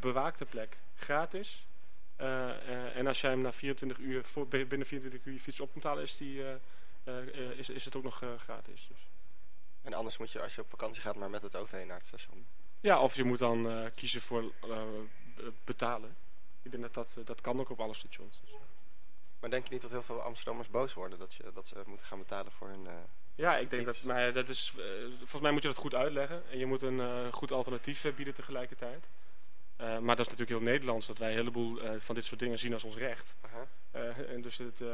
bewaakte 0.00 0.44
plek, 0.44 0.76
gratis. 0.94 1.66
En 2.94 3.06
als 3.06 3.20
jij 3.20 3.30
hem 3.30 3.40
na 3.40 3.52
24 3.52 3.98
uur, 3.98 4.24
voor, 4.24 4.48
binnen 4.48 4.86
24 4.86 5.24
uur 5.24 5.32
je 5.32 5.40
fiets 5.40 5.60
op 5.60 5.74
moet 5.74 5.82
halen, 5.82 6.02
is, 6.02 6.16
die, 6.16 6.42
is, 7.56 7.70
is 7.70 7.84
het 7.84 7.96
ook 7.96 8.02
nog 8.02 8.22
gratis. 8.38 8.86
Dus. 8.88 9.08
En 9.82 9.94
anders 9.94 10.18
moet 10.18 10.32
je 10.32 10.42
als 10.42 10.54
je 10.54 10.60
op 10.60 10.70
vakantie 10.70 11.02
gaat 11.02 11.16
maar 11.16 11.30
met 11.30 11.42
het 11.42 11.56
OV 11.56 11.72
naar 11.86 11.96
het 11.96 12.06
station. 12.06 12.46
Ja, 12.80 13.00
of 13.00 13.16
je 13.16 13.24
moet 13.24 13.38
dan 13.38 13.90
kiezen 13.94 14.20
voor 14.20 14.52
betalen. 15.64 16.16
Ik 16.62 16.70
denk 16.70 16.82
dat 16.82 16.94
dat, 16.94 17.14
eh, 17.18 17.24
dat 17.24 17.40
kan 17.40 17.60
ook 17.60 17.70
op 17.70 17.80
alle 17.80 17.94
stations. 17.94 18.40
Dus. 18.40 18.50
Maar 19.40 19.50
denk 19.50 19.66
je 19.66 19.72
niet 19.72 19.82
dat 19.82 19.90
heel 19.90 20.02
veel 20.02 20.20
Amsterdammers 20.22 20.68
boos 20.68 20.94
worden 20.94 21.18
dat, 21.18 21.34
je, 21.34 21.50
dat 21.54 21.66
ze 21.68 21.82
moeten 21.86 22.06
gaan 22.06 22.18
betalen 22.18 22.52
voor 22.52 22.68
hun... 22.68 22.86
eh, 22.86 22.92
Ja, 23.34 23.56
ik 23.58 23.70
denk 23.70 23.86
Iets. 23.88 23.96
dat, 23.96 24.06
maar 24.06 24.32
dat 24.32 24.48
is, 24.48 24.72
eh, 24.78 24.84
volgens 25.18 25.40
mij 25.42 25.50
moet 25.50 25.62
je 25.62 25.68
dat 25.68 25.76
goed 25.76 25.94
uitleggen. 25.94 26.42
En 26.50 26.58
je 26.58 26.66
moet 26.66 26.82
een 26.82 27.00
eh, 27.00 27.32
goed 27.32 27.52
alternatief 27.52 28.04
eh, 28.04 28.12
bieden 28.14 28.34
tegelijkertijd. 28.34 29.08
Eh, 29.76 29.98
maar 29.98 30.16
dat 30.16 30.26
is 30.26 30.32
natuurlijk 30.32 30.58
heel 30.60 30.72
Nederlands, 30.72 31.06
dat 31.06 31.18
wij 31.18 31.30
een 31.30 31.36
heleboel 31.36 31.80
eh, 31.80 31.90
van 31.98 32.14
dit 32.14 32.24
soort 32.24 32.40
dingen 32.40 32.58
zien 32.58 32.72
als 32.72 32.84
ons 32.84 32.96
recht. 32.96 33.34
Eh, 33.90 34.30
en 34.30 34.42
dus 34.42 34.58
het, 34.58 34.80
eh, 34.80 34.88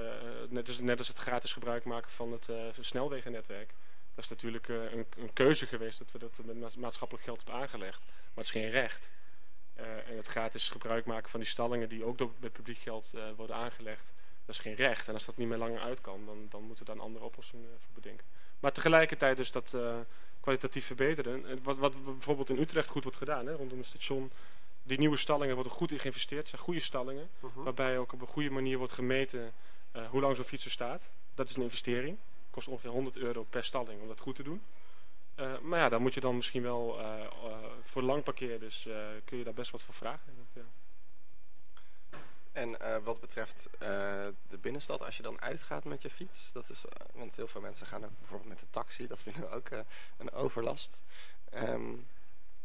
net, 0.48 0.66
dus, 0.66 0.80
net 0.80 0.98
als 0.98 1.08
het 1.08 1.18
gratis 1.18 1.52
gebruik 1.52 1.84
maken 1.84 2.10
van 2.10 2.32
het 2.32 2.48
eh, 2.48 2.56
snelwegennetwerk. 2.80 3.74
Dat 4.14 4.24
is 4.24 4.30
natuurlijk 4.30 4.68
eh, 4.68 4.92
een, 4.92 5.06
een 5.16 5.32
keuze 5.32 5.66
geweest 5.66 5.98
dat 5.98 6.10
we 6.12 6.18
dat 6.18 6.40
met 6.44 6.56
ma- 6.58 6.68
maatschappelijk 6.80 7.24
geld 7.24 7.44
hebben 7.44 7.62
aangelegd. 7.62 8.04
Maar 8.04 8.14
het 8.34 8.44
is 8.44 8.50
geen 8.50 8.70
recht. 8.70 9.08
Eh, 9.78 10.10
en 10.10 10.16
het 10.16 10.26
gratis 10.26 10.70
gebruik 10.70 11.04
maken 11.04 11.30
van 11.30 11.40
die 11.40 11.48
stallingen 11.48 11.88
die 11.88 12.04
ook 12.04 12.18
door, 12.18 12.30
met 12.38 12.52
publiek 12.52 12.78
geld 12.78 13.12
eh, 13.14 13.22
worden 13.36 13.56
aangelegd. 13.56 14.12
Dat 14.48 14.56
is 14.56 14.62
geen 14.62 14.74
recht. 14.74 15.08
En 15.08 15.14
als 15.14 15.24
dat 15.24 15.36
niet 15.36 15.48
meer 15.48 15.58
langer 15.58 15.80
uit 15.80 16.00
kan, 16.00 16.26
dan, 16.26 16.46
dan 16.48 16.62
moeten 16.62 16.84
we 16.84 16.90
daar 16.90 17.00
een 17.00 17.06
andere 17.06 17.24
oplossing 17.24 17.64
eh, 17.64 17.70
voor 17.78 17.94
bedenken. 17.94 18.26
Maar 18.60 18.72
tegelijkertijd 18.72 19.36
dus 19.36 19.52
dat 19.52 19.74
eh, 19.74 19.96
kwalitatief 20.40 20.86
verbeteren. 20.86 21.46
En 21.46 21.62
Wat, 21.62 21.78
wat 21.78 22.04
bijvoorbeeld 22.04 22.50
in 22.50 22.58
Utrecht 22.58 22.88
goed 22.88 23.02
wordt 23.02 23.18
gedaan, 23.18 23.46
hè, 23.46 23.52
rondom 23.52 23.78
het 23.78 23.86
station. 23.86 24.30
Die 24.82 24.98
nieuwe 24.98 25.16
stallingen 25.16 25.54
worden 25.54 25.72
goed 25.72 25.92
in 25.92 25.98
geïnvesteerd. 25.98 26.40
Het 26.40 26.48
zijn 26.48 26.62
goede 26.62 26.80
stallingen. 26.80 27.28
Mhm. 27.40 27.62
Waarbij 27.62 27.98
ook 27.98 28.12
op 28.12 28.20
een 28.20 28.26
goede 28.26 28.50
manier 28.50 28.78
wordt 28.78 28.92
gemeten 28.92 29.52
eh, 29.92 30.08
hoe 30.08 30.20
lang 30.20 30.36
zo'n 30.36 30.44
fiets 30.44 30.64
er 30.64 30.70
staat. 30.70 31.10
Dat 31.34 31.48
is 31.48 31.56
een 31.56 31.62
investering. 31.62 32.18
Kost 32.50 32.68
ongeveer 32.68 32.90
100 32.90 33.16
euro 33.16 33.46
per 33.50 33.64
stalling 33.64 34.00
om 34.00 34.08
dat 34.08 34.20
goed 34.20 34.34
te 34.34 34.42
doen. 34.42 34.62
Eh, 35.38 35.58
maar 35.58 35.78
ja, 35.78 35.88
dan 35.88 36.02
moet 36.02 36.14
je 36.14 36.20
dan 36.20 36.36
misschien 36.36 36.62
wel 36.62 36.98
eh, 36.98 37.24
eh, 37.24 37.30
voor 37.82 38.02
lang 38.02 38.22
parkeerders 38.22 38.86
eh, 38.86 39.06
kun 39.24 39.38
je 39.38 39.44
daar 39.44 39.54
best 39.54 39.70
wat 39.70 39.82
voor 39.82 39.94
vragen. 39.94 40.48
Ja. 40.52 40.62
En 42.52 42.80
eh, 42.80 42.96
wat 43.02 43.20
betreft 43.20 43.68
eh, 43.78 43.88
de 44.48 44.58
binnenstad, 44.60 45.04
als 45.04 45.16
je 45.16 45.22
dan 45.22 45.40
uitgaat 45.40 45.84
met 45.84 46.02
je 46.02 46.10
fiets, 46.10 46.52
dat 46.52 46.70
is, 46.70 46.84
want 47.12 47.36
heel 47.36 47.48
veel 47.48 47.60
mensen 47.60 47.86
gaan 47.86 48.04
ook 48.04 48.18
bijvoorbeeld 48.18 48.48
met 48.48 48.60
de 48.60 48.66
taxi, 48.70 49.06
dat 49.06 49.22
vinden 49.22 49.42
we 49.42 49.48
ook 49.48 49.68
eh, 49.68 49.80
een 50.16 50.32
overlast. 50.32 51.02
Ehm 51.50 51.94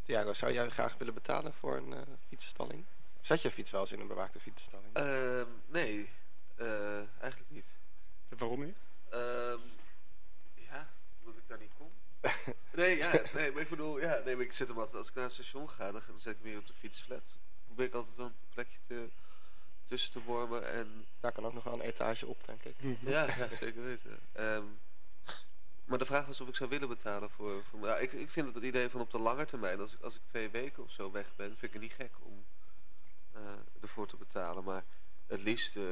Thiago, 0.03 0.33
zou 0.33 0.51
jij 0.51 0.69
graag 0.69 0.97
willen 0.97 1.13
betalen 1.13 1.53
voor 1.53 1.75
een 1.77 1.93
eh, 1.93 2.01
fietsenstalling? 2.27 2.85
Zet 3.21 3.41
je 3.41 3.51
fiets 3.51 3.71
wel 3.71 3.81
eens 3.81 3.91
in 3.91 3.99
een 3.99 4.07
bewaakte 4.07 4.39
fietsenstalling? 4.39 4.93
Ehm, 4.93 5.47
nee, 5.65 6.09
eh, 6.55 6.97
eigenlijk 6.97 7.51
niet. 7.51 7.67
En 8.29 8.37
waarom 8.37 8.65
niet? 8.65 8.77
Ehm, 9.09 9.59
ja, 10.53 10.89
omdat 11.19 11.37
ik 11.37 11.47
daar 11.47 11.57
niet 11.57 11.73
kom. 11.77 11.91
nee, 12.79 12.97
ja, 12.97 13.11
nee, 13.33 13.51
maar 13.51 13.61
ik 13.61 13.69
bedoel, 13.69 13.99
ja, 13.99 14.21
nee, 14.25 14.35
maar 14.35 14.45
ik 14.45 14.53
zit 14.53 14.67
hem 14.67 14.77
altijd, 14.77 14.95
als 14.95 15.07
ik 15.07 15.13
naar 15.13 15.23
het 15.23 15.33
station 15.33 15.69
ga, 15.69 15.91
dan, 15.91 16.01
dan 16.07 16.17
zet 16.17 16.35
ik 16.35 16.41
me 16.41 16.49
hier 16.49 16.57
op 16.57 16.67
de 16.67 16.73
fietsflat. 16.73 17.35
Probeer 17.65 17.85
ik 17.85 17.93
altijd 17.93 18.15
wel 18.15 18.25
een 18.25 18.33
plekje 18.49 18.79
te, 18.87 19.09
tussen 19.85 20.11
te 20.11 20.23
wormen 20.23 20.71
en 20.71 21.05
Daar 21.19 21.31
kan 21.31 21.45
ook 21.45 21.53
nog 21.53 21.63
wel 21.63 21.73
een 21.73 21.81
etage 21.81 22.27
op, 22.27 22.45
denk 22.45 22.63
ik. 22.63 22.75
Ja, 22.99 23.37
ja 23.37 23.47
zeker 23.55 23.83
weten. 23.83 24.19
Ehm, 24.31 24.65
maar 25.85 25.97
de 25.97 26.05
vraag 26.05 26.25
was 26.25 26.41
of 26.41 26.47
ik 26.47 26.55
zou 26.55 26.69
willen 26.69 26.87
betalen 26.87 27.29
voor... 27.29 27.63
voor 27.63 27.87
ja, 27.87 27.97
ik, 27.97 28.11
ik 28.11 28.29
vind 28.29 28.45
het 28.45 28.55
het 28.55 28.63
idee 28.63 28.89
van 28.89 29.01
op 29.01 29.11
de 29.11 29.19
lange 29.19 29.45
termijn, 29.45 29.79
als 29.79 29.93
ik, 29.93 30.01
als 30.01 30.15
ik 30.15 30.21
twee 30.25 30.49
weken 30.49 30.83
of 30.83 30.91
zo 30.91 31.11
weg 31.11 31.35
ben, 31.35 31.47
vind 31.47 31.63
ik 31.63 31.73
het 31.73 31.81
niet 31.81 31.93
gek 31.93 32.11
om 32.19 32.45
eh, 33.31 33.41
ervoor 33.81 34.07
te 34.07 34.17
betalen. 34.17 34.63
Maar 34.63 34.83
het 35.27 35.41
liefst, 35.41 35.75
eh, 35.75 35.83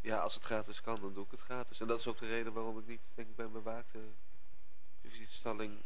ja, 0.00 0.18
als 0.18 0.34
het 0.34 0.44
gratis 0.44 0.80
kan, 0.80 1.00
dan 1.00 1.12
doe 1.12 1.24
ik 1.24 1.30
het 1.30 1.40
gratis. 1.40 1.80
En 1.80 1.86
dat 1.86 1.98
is 1.98 2.06
ook 2.06 2.18
de 2.18 2.26
reden 2.26 2.52
waarom 2.52 2.78
ik 2.78 2.86
niet, 2.86 3.12
denk 3.14 3.28
ik, 3.28 3.36
bij 3.36 3.44
een 3.44 3.52
bewaakte 3.52 3.98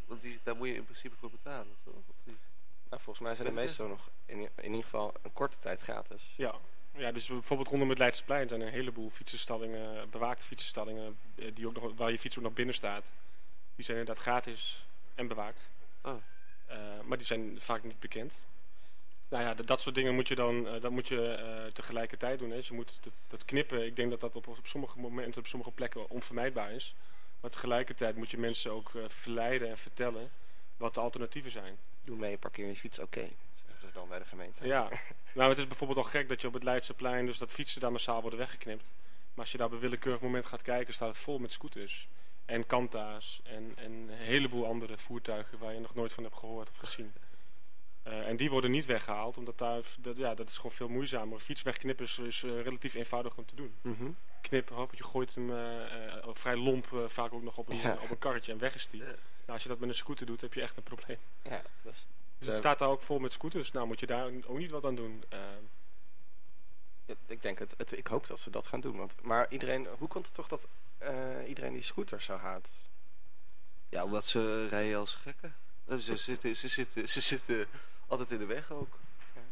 Want 0.07 0.21
die, 0.21 0.41
daar 0.43 0.57
moet 0.57 0.69
je 0.69 0.75
in 0.75 0.85
principe 0.85 1.17
voor 1.17 1.31
betalen, 1.31 1.77
toch? 1.85 1.95
Of 1.95 2.17
niet? 2.25 2.39
Nou, 2.91 3.03
volgens 3.03 3.27
mij 3.27 3.35
zijn 3.35 3.49
de 3.49 3.55
meeste 3.55 3.83
nog 3.83 4.11
in, 4.27 4.39
in 4.39 4.65
ieder 4.65 4.83
geval 4.83 5.15
een 5.23 5.33
korte 5.33 5.59
tijd 5.59 5.81
gratis. 5.81 6.33
Ja. 6.37 6.55
ja, 6.97 7.13
dus 7.13 7.27
bijvoorbeeld 7.27 7.69
rondom 7.69 7.89
het 7.89 7.99
Leidseplein 7.99 8.49
zijn 8.49 8.61
er 8.61 8.67
een 8.67 8.73
heleboel 8.73 9.11
fietsenstallingen, 9.11 10.11
bewaakte 10.11 10.47
fietsenstallingen, 10.47 11.19
eh, 11.35 11.55
die 11.55 11.67
ook 11.67 11.75
nog, 11.75 11.93
waar 11.97 12.11
je 12.11 12.19
fiets 12.19 12.39
ook 12.39 12.45
nog 12.45 12.53
binnen 12.53 12.75
staat. 12.75 13.13
Die 13.75 13.85
zijn 13.85 13.99
inderdaad 13.99 14.23
gratis 14.23 14.87
en 15.15 15.29
bewaakt. 15.29 15.69
Oh. 16.03 16.15
Eh, 16.67 16.77
maar 17.05 17.19
die 17.19 17.27
zijn 17.27 17.61
vaak 17.61 17.83
niet 17.83 18.01
bekend. 18.01 18.41
Nou 19.29 19.47
ja, 19.47 19.55
dat, 19.55 19.67
dat 19.67 19.81
soort 19.81 19.95
dingen 19.95 20.15
moet 20.15 20.29
je 20.29 20.35
dan 20.35 20.69
eh, 20.69 20.81
dat 20.81 20.91
moet 20.91 21.09
je, 21.09 21.29
eh, 21.29 21.73
tegelijkertijd 21.73 22.39
doen. 22.39 22.51
Hè. 22.51 22.57
Dus 22.57 22.69
je 22.69 22.75
moet 22.75 22.99
dat, 23.03 23.13
dat 23.29 23.45
knippen, 23.45 23.87
ik 23.87 23.97
denk 23.97 24.11
dat 24.11 24.21
dat 24.21 24.37
op, 24.37 24.47
op 24.47 24.59
sommige 24.63 24.99
momenten, 24.99 25.41
op 25.41 25.47
sommige 25.47 25.71
plekken 25.71 26.11
onvermijdbaar 26.11 26.73
is. 26.73 26.95
Maar 27.45 27.53
tegelijkertijd 27.53 28.17
moet 28.17 28.31
je 28.31 28.39
mensen 28.39 28.71
ook 28.73 28.95
eh, 28.95 29.03
verleiden 29.09 29.69
en 29.69 29.79
vertellen 29.79 30.31
wat 30.77 30.95
de 30.95 31.01
alternatieven 31.01 31.51
zijn. 31.51 31.79
Doe 32.05 32.17
mee, 32.17 32.39
parkeer 32.39 32.67
je 32.67 32.77
fiets, 32.77 32.99
oké. 32.99 33.29
Zeggen 33.67 33.89
ze 33.89 33.95
dan 33.95 34.09
bij 34.09 34.19
de 34.19 34.25
gemeente. 34.25 34.67
Ja, 34.67 34.89
nou 35.35 35.49
het 35.49 35.59
is 35.59 35.67
bijvoorbeeld 35.67 35.99
al 35.99 36.05
gek 36.05 36.29
dat 36.29 36.41
je 36.41 36.47
op 36.47 36.53
het 36.55 36.63
Leidseplein, 36.63 37.27
dus 37.27 37.39
dat 37.39 37.53
fietsen 37.53 37.81
daar 37.81 37.93
massaal 37.93 38.21
worden 38.21 38.39
weggeknipt. 38.39 38.93
Maar 39.35 39.45
als 39.45 39.53
je 39.53 39.59
daar 39.59 39.67
op 39.67 39.73
een 39.73 39.79
willekeurig 39.79 40.21
moment 40.21 40.47
gaat 40.47 40.63
kijken, 40.63 40.95
staat 40.95 41.09
het 41.09 41.19
vol 41.19 41.39
met 41.39 41.53
scooters. 41.53 42.09
En 42.45 42.67
kanta's 42.67 43.41
en, 43.43 43.73
en 43.77 43.93
een 43.93 44.09
heleboel 44.09 44.67
andere 44.67 44.99
voertuigen 44.99 45.59
waar 45.59 45.73
je 45.73 45.81
nog 45.81 45.95
nooit 45.95 46.13
van 46.13 46.25
hebt 46.25 46.39
gehoord 46.39 46.71
of 46.71 46.77
gezien. 46.77 47.13
Eh, 48.05 48.29
en 48.29 48.37
die 48.37 48.51
worden 48.51 48.71
niet 48.71 48.85
weggehaald, 48.87 49.37
omdat 49.37 49.59
daar, 49.59 49.83
dat, 49.99 50.17
ja, 50.17 50.35
dat 50.35 50.49
is 50.49 50.57
gewoon 50.57 50.73
veel 50.73 50.89
moeizamer. 50.89 51.41
Fiets 51.41 51.63
wegknippen 51.63 52.05
is, 52.05 52.19
is 52.19 52.43
eh, 52.43 52.63
relatief 52.63 52.95
eenvoudig 52.95 53.37
om 53.37 53.45
te 53.47 53.55
doen. 53.55 53.75
Mhm. 53.81 54.11
Knip, 54.41 54.69
hop, 54.69 54.95
je 54.95 55.05
gooit 55.05 55.35
hem 55.35 55.51
eh, 55.57 56.29
vrij 56.33 56.57
lomp, 56.57 56.93
eh, 56.93 57.09
vaak 57.09 57.33
ook 57.33 57.43
nog 57.43 57.57
op 57.59 57.69
een, 57.69 57.77
Ja. 57.77 57.99
op 58.03 58.11
een 58.11 58.19
karretje 58.19 58.53
en 58.53 58.59
weg 58.59 58.75
is 58.75 58.87
die. 58.87 59.01
Ja. 59.01 59.07
Nou, 59.07 59.17
als 59.47 59.63
je 59.63 59.69
dat 59.69 59.79
met 59.79 59.89
een 59.89 59.95
scooter 59.95 60.27
doet, 60.27 60.41
heb 60.41 60.55
je 60.55 60.63
echt 60.63 60.77
een 60.77 60.83
probleem. 60.83 61.19
Ja, 61.43 61.63
dat 61.83 61.93
is 61.93 62.07
Dus 62.39 62.49
het 62.49 62.57
staat 62.57 62.79
daar 62.79 62.89
ook 62.89 63.03
vol 63.03 63.19
met 63.19 63.33
scooters. 63.33 63.71
Nou, 63.73 63.87
moet 63.87 64.01
je 64.01 64.07
daar 64.07 64.27
ook 64.47 64.59
niet 64.59 64.71
wat 64.71 64.85
aan 64.85 64.95
doen. 64.95 65.25
Ja, 67.07 67.15
ik 67.27 67.43
denk 67.43 67.59
het, 67.59 67.75
het. 67.77 67.99
Ik 67.99 68.07
hoop 68.07 68.27
dat 68.27 68.41
ze 68.41 68.51
dat 68.51 68.67
gaan 68.67 68.81
doen. 68.81 68.97
Want, 68.97 69.15
maar 69.23 69.51
iedereen, 69.51 69.87
hoe 69.99 70.09
komt 70.09 70.27
het 70.27 70.35
toch 70.35 70.49
dat 70.49 70.69
eh, 70.99 71.49
iedereen 71.49 71.73
die 71.73 71.83
scooters 71.83 72.25
zo 72.25 72.37
haat? 72.37 72.89
Ja, 73.89 74.05
omdat 74.05 74.25
ze 74.25 74.69
rijden 74.69 74.99
als 74.99 75.15
gekken. 75.15 75.55
En 75.87 76.01
Ze 76.01 76.17
zitten, 76.17 76.57
ze, 76.57 76.69
zitten, 76.69 77.09
ze 77.09 77.21
zitten 77.21 77.67
altijd 78.19 78.41
in 78.41 78.47
de 78.47 78.55
weg 78.55 78.73
ook. 78.73 78.99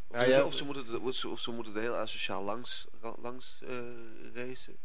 Of, 0.09 0.17
Ja, 0.19 0.25
ze, 0.25 0.29
ja, 0.31 0.45
of, 0.45 0.55
ze, 0.55 0.65
moeten, 0.65 0.87
er- 0.87 1.01
of, 1.03 1.15
ze, 1.15 1.29
of 1.29 1.41
ze 1.41 1.51
moeten 1.51 1.75
er 1.75 1.81
heel 1.81 1.95
asociaal 1.97 2.43
langs, 2.43 2.87
langs 3.23 3.59
eh, 3.63 3.69
racen. 4.35 4.77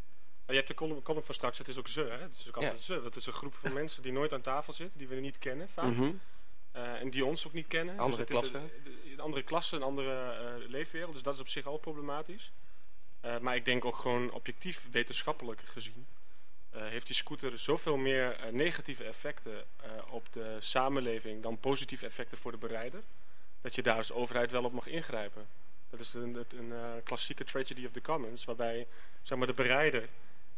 je 0.47 0.53
hebt 0.53 0.67
de 0.67 0.73
column, 0.73 1.01
column 1.01 1.23
van 1.23 1.35
straks, 1.35 1.57
het 1.57 1.67
is 1.67 1.77
ook 1.77 1.87
ze. 1.87 2.01
Hè? 2.01 2.17
Het 2.17 2.33
is 2.33 2.47
ook 2.47 2.55
Ja. 2.55 2.61
altijd 2.61 2.81
ze. 2.83 3.01
Dat 3.01 3.15
is 3.15 3.25
een 3.25 3.33
groep 3.33 3.53
van 3.55 3.73
mensen 3.73 4.03
die 4.03 4.11
nooit 4.11 4.33
aan 4.33 4.41
tafel 4.41 4.73
zitten, 4.73 4.99
die 4.99 5.07
we 5.07 5.15
niet 5.15 5.37
kennen 5.39 5.69
vaak. 5.69 5.85
Mhm. 5.95 6.11
Eh, 6.71 6.93
en 7.01 7.09
die 7.09 7.25
ons 7.25 7.47
ook 7.47 7.53
niet 7.53 7.67
kennen. 7.67 7.99
Andere 7.99 8.25
Dus 8.25 8.35
het- 8.39 8.49
klassen. 8.51 8.69
Een 9.11 9.19
andere 9.19 9.43
klasse, 9.43 9.75
een 9.75 9.81
andere 9.83 10.31
eh, 10.31 10.69
leefwereld. 10.69 11.13
Dus 11.13 11.21
dat 11.23 11.33
is 11.33 11.39
op 11.39 11.47
zich 11.47 11.65
al 11.65 11.77
problematisch. 11.77 12.51
Eh, 13.21 13.37
maar 13.39 13.55
ik 13.55 13.65
denk 13.65 13.85
ook 13.85 13.95
gewoon 13.97 14.31
objectief 14.31 14.87
wetenschappelijk 14.91 15.61
gezien. 15.65 16.05
eh, 16.69 16.87
heeft 16.87 17.07
die 17.07 17.15
scooter 17.15 17.59
zoveel 17.59 17.97
meer 17.97 18.31
eh, 18.39 18.51
negatieve 18.51 19.03
effecten 19.03 19.65
eh, 19.81 19.89
op 20.09 20.33
de 20.33 20.57
samenleving 20.59 21.43
dan 21.43 21.59
positieve 21.59 22.05
effecten 22.05 22.37
voor 22.37 22.51
de 22.51 22.57
berijder. 22.57 23.03
Dat 23.61 23.75
je 23.75 23.81
daar 23.83 23.97
als 23.97 24.11
overheid 24.11 24.51
wel 24.51 24.63
op 24.63 24.71
mag 24.73 24.87
ingrijpen. 24.87 25.47
Dat 25.89 25.99
is 25.99 26.13
een, 26.13 26.35
een, 26.35 26.45
een 26.57 26.71
eh, 26.71 27.03
klassieke 27.03 27.43
tragedy 27.43 27.85
of 27.85 27.91
the 27.91 28.01
commons. 28.01 28.45
Waarbij 28.45 28.87
zeg 29.21 29.37
maar, 29.37 29.47
de 29.47 29.53
berijder 29.53 30.09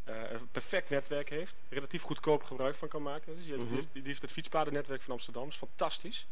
eh, 0.03 0.31
een 0.31 0.47
perfect 0.51 0.89
netwerk 0.89 1.29
heeft. 1.29 1.61
Relatief 1.69 2.01
goedkoop 2.01 2.43
gebruik 2.43 2.75
van 2.75 2.87
kan 2.87 3.01
maken. 3.01 3.35
Dus 3.35 3.43
die, 3.45 3.53
heeft, 3.53 3.63
Mhm. 3.65 3.73
die 3.73 3.81
heeft- 3.81 3.93
die 3.93 4.03
heeft 4.03 4.21
het 4.21 4.31
fietspadennetwerk 4.31 5.01
van 5.01 5.13
Amsterdam. 5.13 5.47
Is 5.47 5.55
fantastisch. 5.55 6.27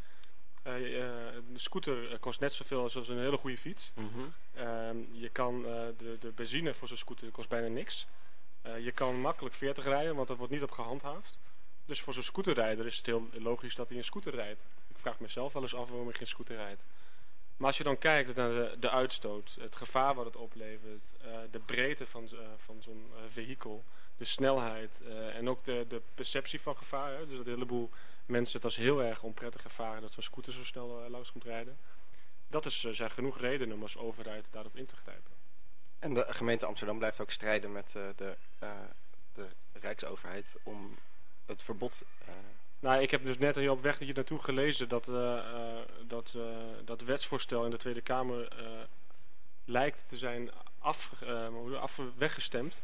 Eh, 0.63 1.01
eh, 1.03 1.33
een 1.33 1.59
scooter 1.59 2.19
kost 2.19 2.39
net 2.39 2.53
zoveel 2.53 2.81
als 2.81 2.95
een 3.09 3.19
hele 3.19 3.37
goede 3.37 3.57
fiets. 3.57 3.91
Mhm. 3.95 4.07
Ehm, 4.53 4.97
je 5.11 5.29
kan 5.29 5.61
de, 5.61 6.17
de 6.19 6.31
benzine 6.35 6.73
voor 6.73 6.87
zo'n 6.87 6.97
scooter 6.97 7.31
kost 7.31 7.49
bijna 7.49 7.67
niks. 7.67 8.07
Je 8.81 8.91
kan 8.91 9.19
makkelijk 9.21 9.55
40 9.55 9.83
rijden, 9.85 10.15
want 10.15 10.27
dat 10.27 10.37
wordt 10.37 10.51
niet 10.53 10.63
op 10.63 10.71
gehandhaafd. 10.71 11.37
Dus 11.85 12.01
voor 12.01 12.13
zo'n 12.13 12.23
scooterrijder 12.23 12.85
is 12.85 12.97
het 12.97 13.05
heel 13.05 13.27
logisch 13.31 13.75
dat 13.75 13.89
hij 13.89 13.97
een 13.97 14.03
scooter 14.03 14.35
rijdt. 14.35 14.61
Vraag 15.07 15.19
mezelf 15.19 15.53
wel 15.53 15.61
eens 15.61 15.75
af 15.75 15.89
waarom 15.89 16.09
ik 16.09 16.17
geen 16.17 16.27
scooter 16.27 16.55
rijd. 16.55 16.85
Maar 17.57 17.67
als 17.67 17.77
je 17.77 17.83
dan 17.83 17.97
kijkt 17.97 18.35
naar 18.35 18.49
de, 18.49 18.75
de 18.79 18.89
uitstoot, 18.89 19.57
het 19.59 19.75
gevaar 19.75 20.15
wat 20.15 20.25
het 20.25 20.35
oplevert, 20.35 21.13
eh, 21.21 21.37
de 21.51 21.59
breedte 21.59 22.07
van, 22.07 22.29
eh, 22.31 22.39
van 22.57 22.81
zo'n 22.81 23.11
eh, 23.15 23.21
vehikel, 23.29 23.83
de 24.17 24.25
snelheid 24.25 25.01
en 25.33 25.49
ook 25.49 25.63
de, 25.63 25.85
de 25.87 26.01
perceptie 26.15 26.61
van 26.61 26.77
gevaar. 26.77 27.11
Hè, 27.11 27.27
dus 27.27 27.37
dat 27.37 27.45
een 27.45 27.53
heleboel 27.53 27.89
mensen 28.25 28.55
het 28.55 28.65
als 28.65 28.75
heel 28.75 29.03
erg 29.03 29.23
onprettig 29.23 29.63
ervaren 29.63 30.01
dat 30.01 30.13
zo'n 30.13 30.23
scooter 30.23 30.53
zo 30.53 30.63
snel 30.63 31.09
langs 31.09 31.31
komt 31.31 31.43
rijden. 31.43 31.77
Dat 32.47 32.65
is, 32.65 32.79
zijn 32.79 33.11
genoeg 33.11 33.39
redenen 33.39 33.75
om 33.75 33.81
als 33.81 33.97
overheid 33.97 34.51
daarop 34.51 34.75
in 34.75 34.85
te 34.85 34.95
grijpen. 34.95 35.31
En 35.99 36.13
de 36.13 36.25
gemeente 36.29 36.65
Amsterdam 36.65 36.97
blijft 36.97 37.19
ook 37.19 37.31
strijden 37.31 37.71
met 37.71 37.91
de, 37.91 38.37
de 39.33 39.47
Rijksoverheid 39.73 40.55
om 40.63 40.97
het 41.45 41.63
verbod. 41.63 42.03
Nou, 42.79 43.01
ik 43.01 43.11
heb 43.11 43.25
dus 43.25 43.37
net 43.37 43.55
hier 43.55 43.71
op 43.71 43.81
weg 43.81 43.99
hier 43.99 44.13
naartoe 44.13 44.39
gelezen 44.39 44.89
dat, 44.89 45.07
eh, 45.07 45.37
eh, 45.37 45.77
dat, 46.07 46.33
eh, 46.37 46.43
dat 46.85 47.01
wetsvoorstel 47.01 47.65
in 47.65 47.71
de 47.71 47.77
Tweede 47.77 48.01
Kamer 48.01 48.47
lijkt 49.65 50.07
te 50.07 50.17
zijn 50.17 50.49
af, 50.79 51.11
af, 51.79 51.99
weggestemd 52.17 52.81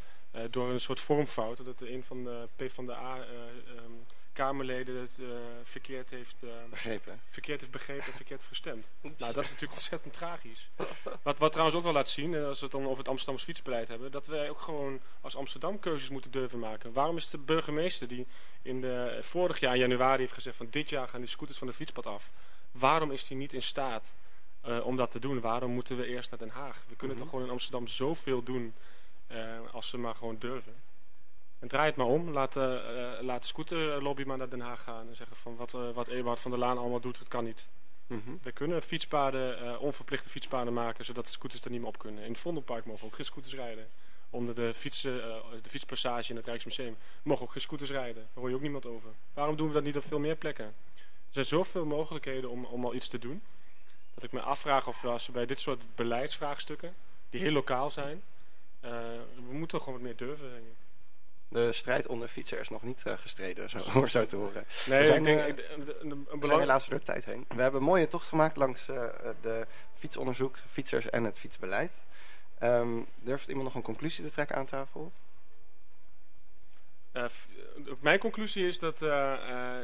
door 0.49 0.69
een 0.69 0.79
soort 0.79 0.99
vormfout. 0.99 1.65
Dat 1.65 1.81
een 1.81 2.03
van 2.03 2.23
de 2.23 2.47
PvdA 2.55 3.17
eh 3.17 3.75
ehm, 3.77 3.91
Kamerleden 4.33 4.99
het 4.99 5.19
eh, 5.19 5.25
verkeerd, 5.63 6.09
heeft, 6.09 6.43
eh, 6.43 6.49
begrepen. 6.69 7.21
verkeerd 7.29 7.59
heeft 7.59 7.71
begrepen 7.71 8.05
en 8.05 8.13
verkeerd 8.13 8.39
heeft 8.39 8.47
gestemd. 8.51 8.89
Nou, 9.01 9.33
dat 9.33 9.43
is 9.43 9.49
natuurlijk 9.49 9.71
ontzettend 9.71 10.13
tragisch. 10.13 10.69
Wat, 11.21 11.37
wat 11.37 11.51
trouwens 11.51 11.77
ook 11.77 11.83
wel 11.83 11.93
laat 11.93 12.09
zien, 12.09 12.33
eh, 12.35 12.45
als 12.47 12.59
we 12.59 12.65
het 12.65 12.73
dan 12.75 12.85
over 12.85 12.97
het 12.97 13.07
Amsterdamse 13.07 13.45
fietsbeleid 13.45 13.87
hebben, 13.87 14.11
dat 14.11 14.27
wij 14.27 14.49
ook 14.49 14.61
gewoon 14.61 14.99
als 15.21 15.35
Amsterdam 15.35 15.79
keuzes 15.79 16.09
moeten 16.09 16.31
durven 16.31 16.59
maken. 16.59 16.93
Waarom 16.93 17.17
is 17.17 17.29
de 17.29 17.37
burgemeester 17.37 18.07
die 18.07 18.27
in 18.61 18.81
de, 18.81 19.19
vorig 19.21 19.59
jaar 19.59 19.73
in 19.73 19.79
januari 19.79 20.21
heeft 20.21 20.33
gezegd 20.33 20.57
van 20.57 20.67
dit 20.69 20.89
jaar 20.89 21.07
gaan 21.07 21.19
die 21.21 21.29
scooters 21.29 21.57
van 21.57 21.67
het 21.67 21.75
fietspad 21.75 22.05
af. 22.05 22.31
Waarom 22.71 23.11
is 23.11 23.27
hij 23.27 23.37
niet 23.37 23.53
in 23.53 23.61
staat 23.61 24.13
om 24.83 24.95
dat 24.95 25.11
te 25.11 25.19
doen? 25.19 25.39
Waarom 25.39 25.71
moeten 25.71 25.97
we 25.97 26.05
eerst 26.05 26.29
naar 26.29 26.39
Den 26.39 26.49
Haag? 26.49 26.83
We 26.87 26.95
kunnen 26.95 27.15
Mhm. 27.15 27.25
toch 27.25 27.33
gewoon 27.33 27.45
in 27.45 27.51
Amsterdam 27.51 27.87
zoveel 27.87 28.43
doen 28.43 28.73
als 29.71 29.89
ze 29.89 29.97
maar 29.97 30.15
gewoon 30.15 30.35
durven. 30.39 30.75
En 31.63 31.69
draai 31.69 31.87
het 31.87 31.95
maar 31.95 32.07
om. 32.07 32.29
Laat, 32.29 32.55
eh, 32.55 32.63
laat 33.21 33.41
de 33.41 33.47
scooterlobby 33.47 34.23
maar 34.23 34.37
naar 34.37 34.49
Den 34.49 34.59
Haag 34.59 34.83
gaan 34.83 35.07
en 35.09 35.15
zeggen 35.15 35.35
van 35.35 35.55
wat, 35.55 35.73
eh, 35.73 35.91
wat 35.93 36.07
Ewout 36.07 36.39
van 36.39 36.51
der 36.51 36.59
Laan 36.59 36.77
allemaal 36.77 36.99
doet, 36.99 37.17
dat 37.17 37.27
kan 37.27 37.43
niet. 37.43 37.69
Mhm. 38.07 38.31
We 38.41 38.51
kunnen 38.51 38.81
fietspaden, 38.81 39.59
eh, 39.59 39.81
onverplichte 39.81 40.29
fietspaden 40.29 40.73
maken, 40.73 41.05
zodat 41.05 41.25
de 41.25 41.31
scooters 41.31 41.63
er 41.63 41.69
niet 41.71 41.79
meer 41.79 41.89
op 41.89 41.97
kunnen. 41.97 42.23
In 42.23 42.31
het 42.31 42.39
Vondelpark 42.39 42.85
mogen 42.85 43.07
ook 43.07 43.15
geen 43.15 43.25
scooters 43.25 43.53
rijden. 43.53 43.87
Onder 44.29 44.55
de, 44.55 44.73
fietsen, 44.73 45.41
de 45.61 45.69
fietspassage 45.69 46.29
in 46.29 46.35
het 46.35 46.45
Rijksmuseum 46.45 46.97
mogen 47.23 47.45
ook 47.45 47.51
geen 47.51 47.61
scooters 47.61 47.91
rijden. 47.91 48.23
Daar 48.23 48.33
hoor 48.33 48.49
je 48.49 48.55
ook 48.55 48.61
niemand 48.61 48.85
over. 48.85 49.09
Waarom 49.33 49.55
doen 49.55 49.67
we 49.67 49.73
dat 49.73 49.83
niet 49.83 49.97
op 49.97 50.03
veel 50.07 50.19
meer 50.19 50.35
plekken? 50.35 50.65
Er 50.65 50.73
zijn 51.29 51.45
zoveel 51.45 51.85
mogelijkheden 51.85 52.49
om, 52.49 52.65
om 52.65 52.85
al 52.85 52.93
iets 52.93 53.07
te 53.07 53.19
doen. 53.19 53.41
Dat 54.13 54.23
ik 54.23 54.31
me 54.31 54.41
afvraag 54.41 54.87
of 54.87 55.01
we 55.01 55.07
als 55.07 55.25
we 55.25 55.31
bij 55.31 55.45
dit 55.45 55.59
soort 55.59 55.83
beleidsvraagstukken, 55.95 56.95
die 57.29 57.41
heel 57.41 57.51
lokaal 57.51 57.91
zijn, 57.91 58.23
we 58.79 59.51
moeten 59.51 59.79
gewoon 59.79 59.93
wat 59.93 60.03
meer 60.03 60.15
durven. 60.15 60.51
De 61.53 61.71
strijd 61.71 62.07
onder 62.07 62.27
fietsen 62.27 62.59
is 62.59 62.69
nog 62.69 62.81
niet 62.81 63.01
eh, 63.05 63.13
gestreden, 63.17 63.69
zo, 63.69 63.79
hoor 63.91 64.09
zo 64.09 64.25
te 64.25 64.35
horen. 64.35 64.65
Nee, 64.87 64.99
We 64.99 65.05
zijn, 65.05 65.25
een 65.25 66.27
We 66.39 66.45
zijn 66.45 66.59
helaas 66.59 66.87
door 66.87 66.99
de 66.99 67.05
tijd 67.05 67.25
heen. 67.25 67.45
We 67.47 67.61
hebben 67.61 67.79
een 67.79 67.87
mooie 67.87 68.07
tocht 68.07 68.27
gemaakt 68.27 68.57
langs 68.57 68.89
eh, 68.89 69.09
de 69.41 69.67
fietsonderzoek, 69.97 70.57
fietsers 70.69 71.09
en 71.09 71.23
het 71.23 71.39
fietsbeleid. 71.39 71.93
Ehm, 72.59 72.99
durft 73.15 73.47
iemand 73.47 73.65
nog 73.65 73.75
een 73.75 73.81
conclusie 73.81 74.23
te 74.23 74.31
trekken 74.31 74.55
aan 74.55 74.65
tafel? 74.65 75.11
Mijn 77.99 78.19
conclusie 78.19 78.67
is 78.67 78.79
dat, 78.79 78.99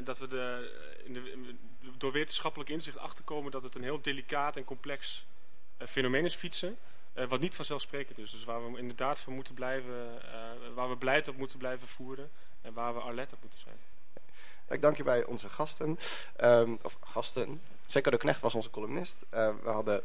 dat 0.04 0.20
we 0.20 0.28
de, 0.28 0.72
in 1.06 1.14
de, 1.14 1.56
door 1.98 2.12
wetenschappelijk 2.12 2.70
inzicht 2.70 2.98
achterkomen 2.98 3.52
dat 3.52 3.64
het 3.64 3.76
een 3.76 3.84
heel 3.84 4.02
delicaat 4.02 4.56
en 4.56 4.64
complex 4.64 5.26
fenomeen 5.78 6.26
is 6.26 6.36
fietsen. 6.36 6.78
Eh, 7.20 7.28
wat 7.28 7.40
niet 7.40 7.56
vanzelfsprekend 7.56 8.18
is. 8.18 8.32
Dus 8.32 8.44
waar 8.44 8.72
we 8.72 8.78
inderdaad 8.78 9.20
voor 9.20 9.34
moeten 9.34 9.54
blijven, 9.54 10.22
eh, 10.34 10.74
waar 10.74 10.90
we 10.90 10.96
beleid 10.96 11.28
op 11.28 11.38
moeten 11.38 11.58
blijven 11.58 11.88
voeren 11.88 12.32
en 12.62 12.74
waar 12.74 12.94
we 12.94 13.02
alert 13.02 13.34
op 13.34 13.42
moeten 13.42 13.60
zijn. 13.60 13.78
Ik 14.70 14.82
dank 14.82 14.98
je 14.98 15.04
bij 15.04 15.26
onze 15.26 15.50
gasten. 15.50 16.00
Ehm, 16.36 16.76
of 16.82 16.98
gasten. 17.02 17.62
Seco 17.86 18.10
de 18.10 18.18
Knecht 18.18 18.42
was 18.42 18.56
onze 18.56 18.70
columnist. 18.70 19.26
Eh, 19.30 19.50
we 19.64 19.70
hadden 19.70 20.04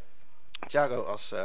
Thiago 0.66 1.02
als 1.02 1.32
eh, 1.32 1.44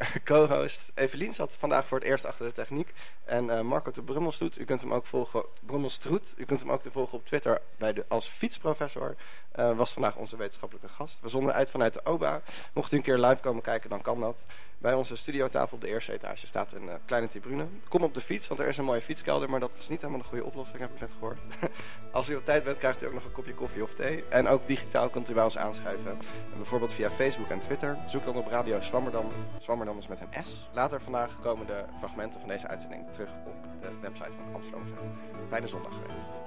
co-host. 0.24 0.92
Evelien 0.94 1.34
zat 1.34 1.56
vandaag 1.56 1.86
voor 1.86 1.98
het 1.98 2.06
eerst 2.06 2.24
achter 2.24 2.46
de 2.46 2.52
techniek. 2.52 2.92
En 3.24 3.50
eh, 3.50 3.60
Marco 3.60 3.90
de 3.90 4.02
Brummelstroet, 4.02 4.58
u 4.58 4.64
kunt 4.64 4.80
hem 4.80 4.94
ook 4.94 5.06
volgen, 5.06 5.44
Brummelstroet, 5.66 6.34
u 6.36 6.44
kunt 6.44 6.60
hem 6.60 6.70
ook 6.70 6.82
te 6.82 6.90
volgen 6.90 7.18
op 7.18 7.26
Twitter 7.26 7.60
bij 7.76 7.92
de, 7.92 8.04
als 8.08 8.28
fietsprofessor. 8.28 9.16
eh, 9.52 9.76
was 9.76 9.92
vandaag 9.92 10.16
onze 10.16 10.36
wetenschappelijke 10.36 10.88
gast. 10.88 11.20
We 11.20 11.28
zonden 11.28 11.54
uit 11.54 11.70
vanuit 11.70 11.94
de 11.94 12.04
OBA. 12.04 12.42
Mocht 12.72 12.92
u 12.92 12.96
een 12.96 13.02
keer 13.02 13.18
live 13.18 13.40
komen 13.40 13.62
kijken, 13.62 13.90
dan 13.90 14.02
kan 14.02 14.20
dat. 14.20 14.44
Bij 14.80 14.94
onze 14.94 15.16
studiotafel 15.16 15.76
op 15.76 15.80
de 15.82 15.88
eerste 15.88 16.12
etage 16.12 16.46
staat 16.46 16.72
een 16.72 16.88
eh, 16.88 16.94
kleine 17.04 17.28
tribune. 17.28 17.66
Kom 17.88 18.02
op 18.02 18.14
de 18.14 18.20
fiets, 18.20 18.48
want 18.48 18.60
er 18.60 18.66
is 18.66 18.76
een 18.76 18.84
mooie 18.84 19.00
fietskelder, 19.00 19.50
maar 19.50 19.60
dat 19.60 19.70
was 19.76 19.88
niet 19.88 20.00
helemaal 20.00 20.20
een 20.20 20.26
goede 20.26 20.44
oplossing, 20.44 20.78
heb 20.78 20.92
ik 20.94 21.00
net 21.00 21.12
gehoord. 21.12 21.38
Als 22.12 22.28
u 22.28 22.36
op 22.36 22.44
tijd 22.44 22.64
bent, 22.64 22.78
krijgt 22.78 23.02
u 23.02 23.06
ook 23.06 23.12
nog 23.12 23.24
een 23.24 23.32
kopje 23.32 23.54
koffie 23.54 23.82
of 23.82 23.94
thee. 23.94 24.24
En 24.28 24.48
ook 24.48 24.66
digitaal 24.66 25.08
kunt 25.08 25.30
u 25.30 25.34
bij 25.34 25.44
ons 25.44 25.58
aanschuiven. 25.58 26.10
En 26.10 26.56
bijvoorbeeld 26.56 26.92
via 26.92 27.10
Facebook 27.10 27.48
en 27.48 27.60
Twitter. 27.60 27.98
Zoek 28.06 28.24
dan 28.24 28.36
op 28.36 28.46
Radio 28.46 28.80
Zwammerdam. 28.80 29.26
Zwammerdam 29.60 29.98
is 29.98 30.06
met 30.06 30.20
een 30.20 30.44
S. 30.44 30.68
Later 30.72 31.00
vandaag 31.00 31.40
komen 31.40 31.66
de 31.66 31.84
fragmenten 31.98 32.40
van 32.40 32.48
deze 32.48 32.68
uitzending 32.68 33.12
terug 33.12 33.30
op 33.46 33.82
de 33.82 33.90
website 34.00 34.30
van 34.30 34.54
Amsterdam 34.54 34.86
FM. 34.86 35.48
Fijne 35.48 35.68
zondag 35.68 35.94
gewenst. 35.94 36.40